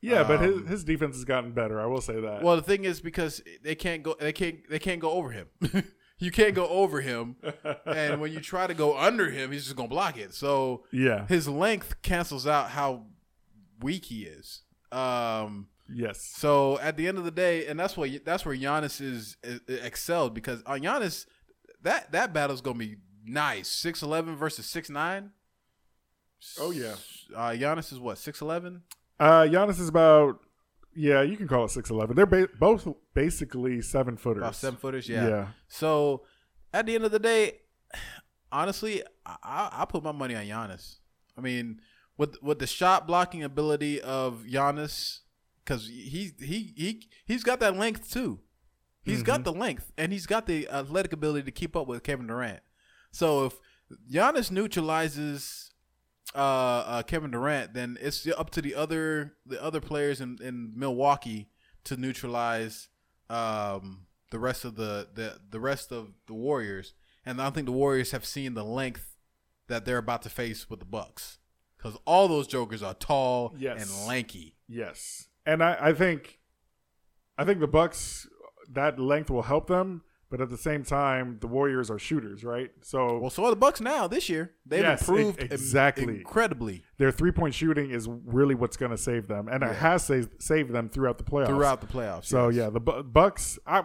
[0.00, 1.80] yeah, but his, Um, his defense has gotten better.
[1.80, 2.42] I will say that.
[2.42, 5.48] Well, the thing is because they can't go, they can't, they can't go over him.
[6.18, 7.36] you can't go over him,
[7.86, 10.34] and when you try to go under him, he's just gonna block it.
[10.34, 11.26] So yeah.
[11.26, 13.04] his length cancels out how
[13.80, 14.62] weak he is.
[14.92, 16.20] Um, yes.
[16.22, 19.60] so at the end of the day, and that's what that's where Giannis is, is
[19.68, 21.26] excelled because on Giannis,
[21.82, 23.68] that that battle's gonna be nice.
[23.68, 25.32] Six eleven versus six nine.
[26.60, 26.94] Oh, yeah.
[27.34, 28.82] Uh, Giannis is what six eleven.
[29.18, 30.40] Uh, Giannis is about
[30.96, 32.16] yeah, you can call it six eleven.
[32.16, 34.42] They're ba- both basically seven footers.
[34.42, 35.28] About seven footers, yeah.
[35.28, 35.46] Yeah.
[35.68, 36.22] So
[36.72, 37.60] at the end of the day,
[38.50, 40.96] honestly, I, I put my money on Giannis.
[41.36, 41.80] I mean,
[42.16, 45.20] with with the shot blocking ability of Giannis,
[45.64, 48.40] because he he he he's got that length too.
[49.02, 49.52] He's got mm-hmm.
[49.54, 52.58] the length, and he's got the athletic ability to keep up with Kevin Durant.
[53.12, 53.54] So if
[54.10, 55.72] Giannis neutralizes
[56.36, 60.72] uh, uh, Kevin Durant, then it's up to the other the other players in, in
[60.76, 61.48] Milwaukee
[61.84, 62.88] to neutralize
[63.30, 66.94] um, the rest of the, the the rest of the Warriors.
[67.24, 69.16] And I don't think the Warriors have seen the length
[69.68, 71.38] that they're about to face with the Bucks
[71.76, 73.82] because all those jokers are tall Yes.
[73.82, 74.54] and lanky.
[74.68, 76.38] Yes, and I, I think,
[77.38, 78.28] I think the Bucks
[78.72, 82.70] that length will help them, but at the same time, the Warriors are shooters, right?
[82.82, 84.52] So Well, so are the Bucks now this year.
[84.66, 86.16] They've Yes, e- improved im- exactly.
[86.18, 90.04] incredibly their three point shooting is really what's going to save them, and it has
[90.04, 91.46] saved, saved them throughout the playoffs.
[91.48, 92.24] throughout the playoffs.
[92.26, 92.56] So yes.
[92.64, 93.58] yeah, the Bu- Bucks.
[93.66, 93.84] I,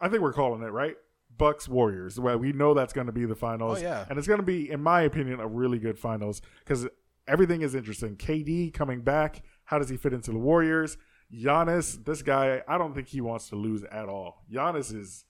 [0.00, 0.96] I think we're calling it right.
[1.38, 2.18] Bucks Warriors.
[2.18, 3.78] Well, we know that's going to be the finals.
[3.78, 4.06] Oh, yeah.
[4.08, 6.86] and it's going to be, in my opinion, a really good finals because
[7.28, 8.16] everything is interesting.
[8.16, 9.42] KD coming back.
[9.64, 10.96] How does he fit into the Warriors?
[11.30, 14.44] Giannis, this guy, I don't think he wants to lose at all.
[14.50, 15.25] Giannis is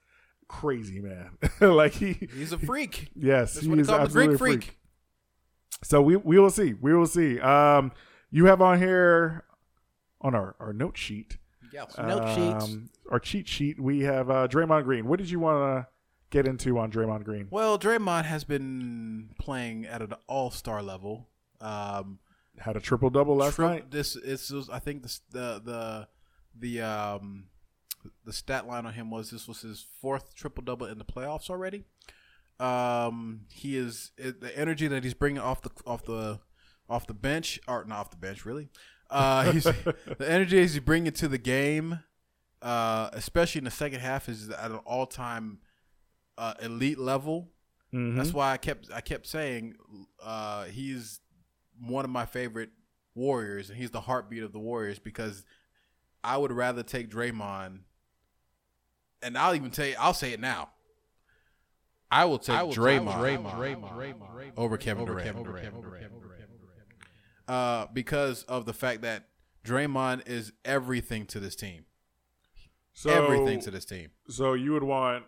[0.48, 1.30] crazy, man.
[1.60, 3.10] like he, he's a freak.
[3.14, 4.64] yes, That's he is call him, the Greek absolutely a freak.
[4.64, 4.78] freak.
[5.84, 6.74] So we we will see.
[6.74, 7.38] We will see.
[7.40, 7.92] Um,
[8.30, 9.44] you have on here
[10.20, 11.38] on our our note sheet
[11.72, 13.78] Yeah, um, Our cheat sheet.
[13.80, 15.06] We have uh, Draymond Green.
[15.06, 15.88] What did you want to
[16.30, 17.48] get into on Draymond Green?
[17.50, 21.28] Well, Draymond has been playing at an all-star level.
[21.60, 22.18] Um,
[22.58, 23.90] Had a triple double last tri- night.
[23.90, 26.08] This is—I think the the the
[26.58, 27.44] the um
[28.24, 31.50] the stat line on him was this was his fourth triple double in the playoffs
[31.50, 31.84] already.
[32.58, 36.40] Um, he is the energy that he's bringing off the off the
[36.88, 38.68] off the bench or not off the bench really.
[39.10, 42.00] Uh, he's the energy he's bringing to the game,
[42.62, 45.58] uh, especially in the second half, is at an all time
[46.38, 47.50] uh, elite level.
[47.92, 48.16] Mm-hmm.
[48.16, 49.74] That's why I kept I kept saying
[50.22, 51.20] uh, he's
[51.80, 52.70] one of my favorite
[53.14, 55.44] Warriors, and he's the heartbeat of the Warriors because
[56.22, 57.80] I would rather take Draymond,
[59.22, 60.70] and I'll even tell you, I'll say it now.
[62.10, 63.16] I will take Draymond,
[64.56, 65.46] over Kevin Durant,
[67.48, 69.28] Uh, because of the fact that
[69.64, 71.84] Draymond is everything to this team,
[72.92, 74.10] so, everything to this team.
[74.28, 75.24] So you would want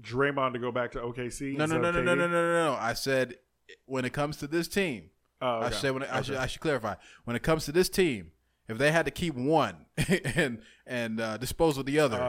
[0.00, 1.56] Draymond to go back to OKC?
[1.56, 2.76] No, no, no, no, no, no, no, no, no.
[2.80, 3.36] I said
[3.84, 5.10] when it comes to this team,
[5.40, 5.68] Oh, I okay.
[5.70, 6.94] should say when I should I should clarify
[7.24, 8.30] when it comes to this team,
[8.68, 9.86] if they had to keep one
[10.36, 12.20] and and uh, dispose of the other,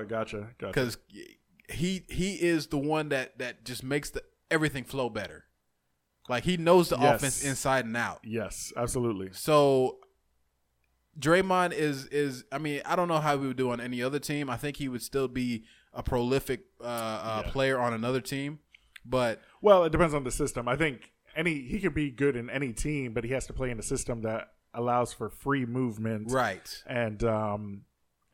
[0.00, 0.66] Ah, gotcha, gotcha.
[0.66, 0.98] because
[1.68, 5.44] he he is the one that that just makes the everything flow better.
[6.28, 7.16] Like he knows the Yes.
[7.20, 8.20] offense inside and out.
[8.24, 9.30] Yes, absolutely.
[9.32, 9.98] So
[11.18, 14.18] Draymond is is I mean I don't know how he would do on any other
[14.18, 14.50] team.
[14.50, 17.50] I think he would still be a prolific uh, uh, Yeah.
[17.52, 18.58] player on another team,
[19.04, 20.68] but Well, it depends on the system.
[20.68, 23.70] I think any he could be good in any team, but he has to play
[23.70, 27.84] in a system that allows for free movement, right, And um,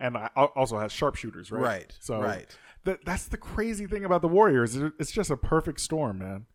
[0.02, 1.62] and I- also has sharpshooters, right?
[1.62, 2.54] Right, So right.
[2.84, 4.76] that that's the crazy thing about the Warriors.
[4.76, 6.46] It's just a perfect storm, man.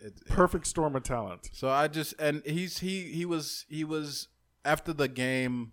[0.00, 1.48] It- Perfect storm of talent.
[1.52, 4.28] So I just and he's he he was he was
[4.64, 5.72] after the game,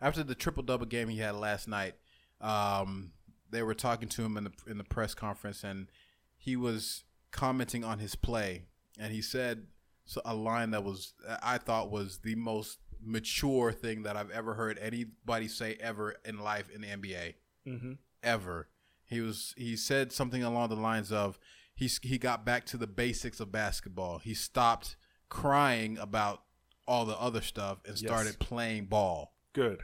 [0.00, 1.94] after the triple double game he had last night.
[2.40, 3.12] Um,
[3.50, 5.88] they were talking to him in the in the press conference, and
[6.36, 8.66] he was commenting on his play,
[8.98, 9.66] and he said
[10.04, 11.12] so a line that was
[11.42, 16.38] I thought was the most mature thing that I've ever heard anybody say ever in
[16.38, 17.34] life in the NBA
[17.66, 17.92] Mm-hmm.
[18.22, 18.68] ever.
[19.04, 21.38] He was he said something along the lines of
[21.74, 24.18] he's he got back to the basics of basketball.
[24.18, 24.96] He stopped
[25.28, 26.42] crying about
[26.88, 28.00] all the other stuff and Yes.
[28.00, 29.34] started playing ball.
[29.52, 29.82] Good.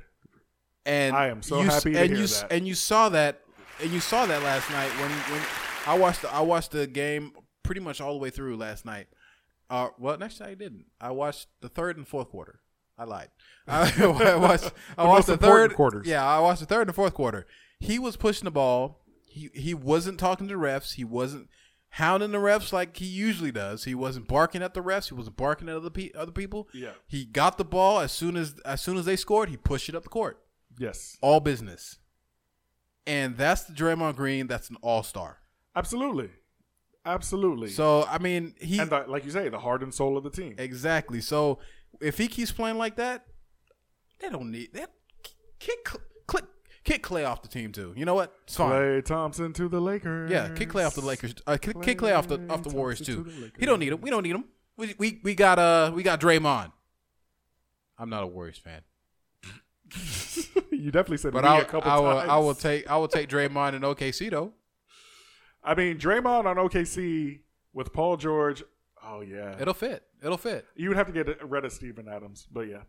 [0.86, 2.52] And I am so you, happy to and hear you that.
[2.52, 3.42] and you saw that
[3.80, 5.42] and you saw that last night when when
[5.86, 7.32] I watched the, I watched the game
[7.62, 9.06] pretty much all the way through last night.
[9.70, 10.86] Uh, well, actually, I didn't.
[11.00, 12.60] I watched the third and fourth quarter.
[12.98, 13.28] I lied.
[13.66, 14.72] I, I watched.
[14.96, 16.06] I The watched the third quarters.
[16.06, 17.46] Yeah, I watched the third and the fourth quarter.
[17.80, 19.04] He was pushing the ball.
[19.26, 20.94] He he wasn't talking to refs.
[20.94, 21.48] He wasn't
[21.90, 23.84] hounding the refs like he usually does.
[23.84, 25.08] He wasn't barking at the refs.
[25.08, 26.68] He wasn't barking at other pe- other people.
[26.74, 26.92] Yeah.
[27.06, 29.48] He got the ball as soon as as soon as they scored.
[29.48, 30.40] He pushed it up the court.
[30.78, 31.16] Yes.
[31.20, 31.98] All business.
[33.06, 34.46] And that's the Draymond Green.
[34.48, 35.38] That's an all star.
[35.76, 36.30] Absolutely.
[37.06, 37.68] Absolutely.
[37.68, 40.30] So I mean, he and the, like you say, the heart and soul of the
[40.30, 40.54] team.
[40.58, 41.20] exactly.
[41.20, 41.58] So
[42.00, 43.26] if he keeps playing like that,
[44.20, 44.90] they don't need that.
[45.58, 45.88] Kick
[46.26, 46.44] click
[46.84, 47.92] kick Klay off the team too.
[47.96, 48.32] You know what?
[48.44, 48.70] It's fine.
[48.70, 50.30] Klay Thompson to the Lakers.
[50.30, 51.34] Yeah, kick Klay off the Lakers.
[51.46, 53.24] Uh, kick, kick Klay off the off the Warriors too.
[53.24, 54.00] to the He don't need him.
[54.00, 54.44] We don't need him.
[54.76, 56.72] We, we we got uh we got Draymond.
[57.98, 58.82] I'm not a Warriors fan,
[60.70, 62.30] you definitely said but me I a couple I will times.
[62.30, 64.52] I will take I will take Draymond in OKC though.
[65.64, 67.40] I mean, Draymond on OKC
[67.72, 68.62] with Paul George.
[69.10, 70.02] Oh yeah, It'll fit.
[70.22, 70.66] It'll fit.
[70.76, 72.82] you would have to get rid of Steven Adams, but yeah,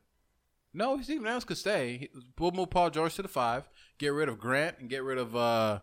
[0.74, 2.10] No, Steven Adams could stay.
[2.38, 3.70] We'll move Paul George to the five.
[3.98, 5.80] Get rid of Grant and get rid of uh,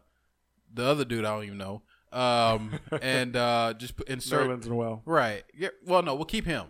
[0.73, 1.25] the other dude.
[1.25, 1.83] I don't even know.
[2.13, 5.03] Um, and uh, just insert Nerlens Noel.
[5.05, 5.43] right.
[5.59, 6.67] Get, well, no, we'll keep him.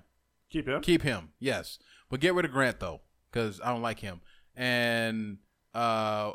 [0.50, 0.80] Keep him.
[0.80, 1.30] Keep him.
[1.40, 1.78] Yes,
[2.08, 4.20] but get rid of Grant though, because I don't like him.
[4.54, 5.38] And
[5.74, 6.32] uh,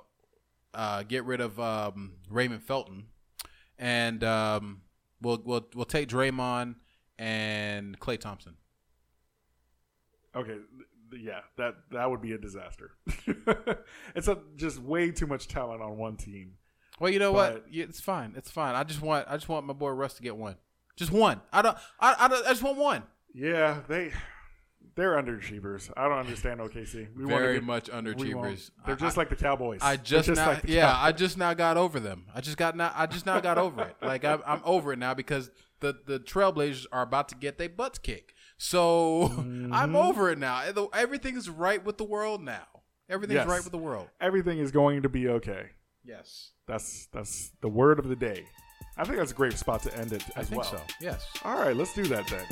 [0.73, 3.05] uh, get rid of um, Raymond Felton,
[3.79, 4.81] and um,
[5.21, 6.75] we'll we'll we'll take Draymond
[7.21, 8.55] and Klay Thompson.
[10.35, 10.57] Okay,
[11.19, 12.91] yeah, that that would be a disaster.
[14.15, 16.53] it's a, just way too much talent on one team.
[16.99, 17.65] Well, you know But- what?
[17.71, 18.33] It's fine.
[18.35, 18.75] It's fine.
[18.75, 20.55] I just want I just want my boy Russ to get one.
[20.95, 21.41] Just one.
[21.53, 21.77] I don't.
[21.99, 23.03] I I, don't, I just want one.
[23.33, 24.11] Yeah, they
[24.95, 25.91] they're underachievers.
[25.95, 27.07] I don't understand OKC.
[27.15, 28.71] We Very get- much underachievers.
[28.85, 29.79] They're I- just like the Cowboys.
[29.81, 32.25] I They're just, now, like yeah, I just now got over them.
[32.33, 33.95] I just got now, I just now got over it.
[34.01, 35.51] Like I'm, I'm over it now because
[35.81, 38.33] the the Trailblazers are about to get their butts kicked.
[38.57, 39.73] So Mm-hmm.
[39.73, 40.63] I'm over it now.
[40.93, 42.65] Everything's right with the world now.
[43.09, 43.47] Everything's Yes.
[43.47, 44.07] right with the world.
[44.21, 45.71] everything is going to be okay.
[46.03, 48.45] Yes, That's that's the word of the day.
[48.97, 50.71] I think that's a great spot to end it I think well.
[50.71, 50.81] so.
[50.99, 51.27] Yes.
[51.45, 52.45] All right, let's do that then.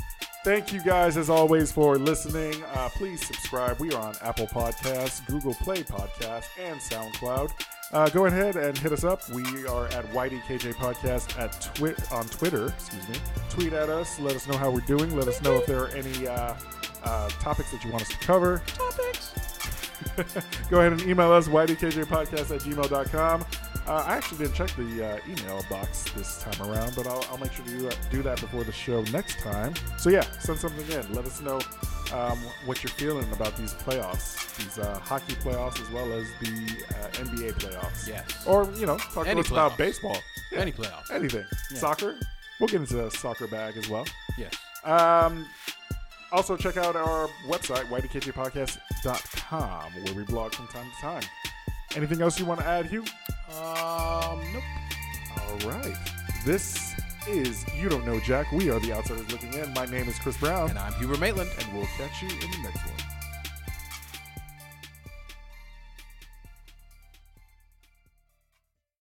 [0.43, 2.63] Thank you guys as always for listening.
[2.73, 3.77] Uh, please subscribe.
[3.79, 7.51] We are on Apple Podcasts, Google Play Podcasts, and SoundCloud.
[7.91, 9.27] Uh, go ahead and hit us up.
[9.29, 12.67] We are at YDKJ Podcast at twi- on Twitter.
[12.67, 13.15] Excuse me.
[13.49, 14.17] Tweet at us.
[14.19, 15.13] Let us know how we're doing.
[15.15, 16.53] Let us know if there are any uh,
[17.03, 18.61] uh, topics that you want us to cover.
[18.67, 19.33] Topics.
[20.69, 23.45] Go ahead and email us, ydkjpodcast at gmail.com.
[23.89, 27.39] Uh, I actually didn't check the uh, email box this time around, but I'll, I'll
[27.39, 29.73] make sure to do that, do that before the show next time.
[29.97, 31.11] So, yeah, send something in.
[31.11, 31.59] Let us know
[32.13, 36.85] um, what you're feeling about these playoffs, these uh, hockey playoffs, as well as the
[36.89, 38.07] uh, NBA playoffs.
[38.07, 38.45] Yes.
[38.45, 40.19] Or, you know, talk Any to us about baseball.
[40.51, 41.09] Yeah, Any playoffs.
[41.09, 41.45] Anything.
[41.71, 41.77] Yeah.
[41.79, 42.15] Soccer.
[42.59, 44.05] We'll get into the soccer bag as well.
[44.37, 44.53] Yes.
[44.83, 45.47] Um,
[46.31, 51.23] also, check out our website, ydkjpodcast.com, where we blog from time to time.
[51.95, 53.03] Anything else you want to add, Hugh?
[53.57, 54.63] Um, nope.
[55.37, 55.95] All right.
[56.45, 56.93] This
[57.27, 58.51] is You Don't Know Jack.
[58.51, 59.73] We are the Outsiders Looking In.
[59.73, 61.49] My name is Chris Brown, And I'm Hubert Maitland.
[61.59, 63.08] and we'll catch you in the next one.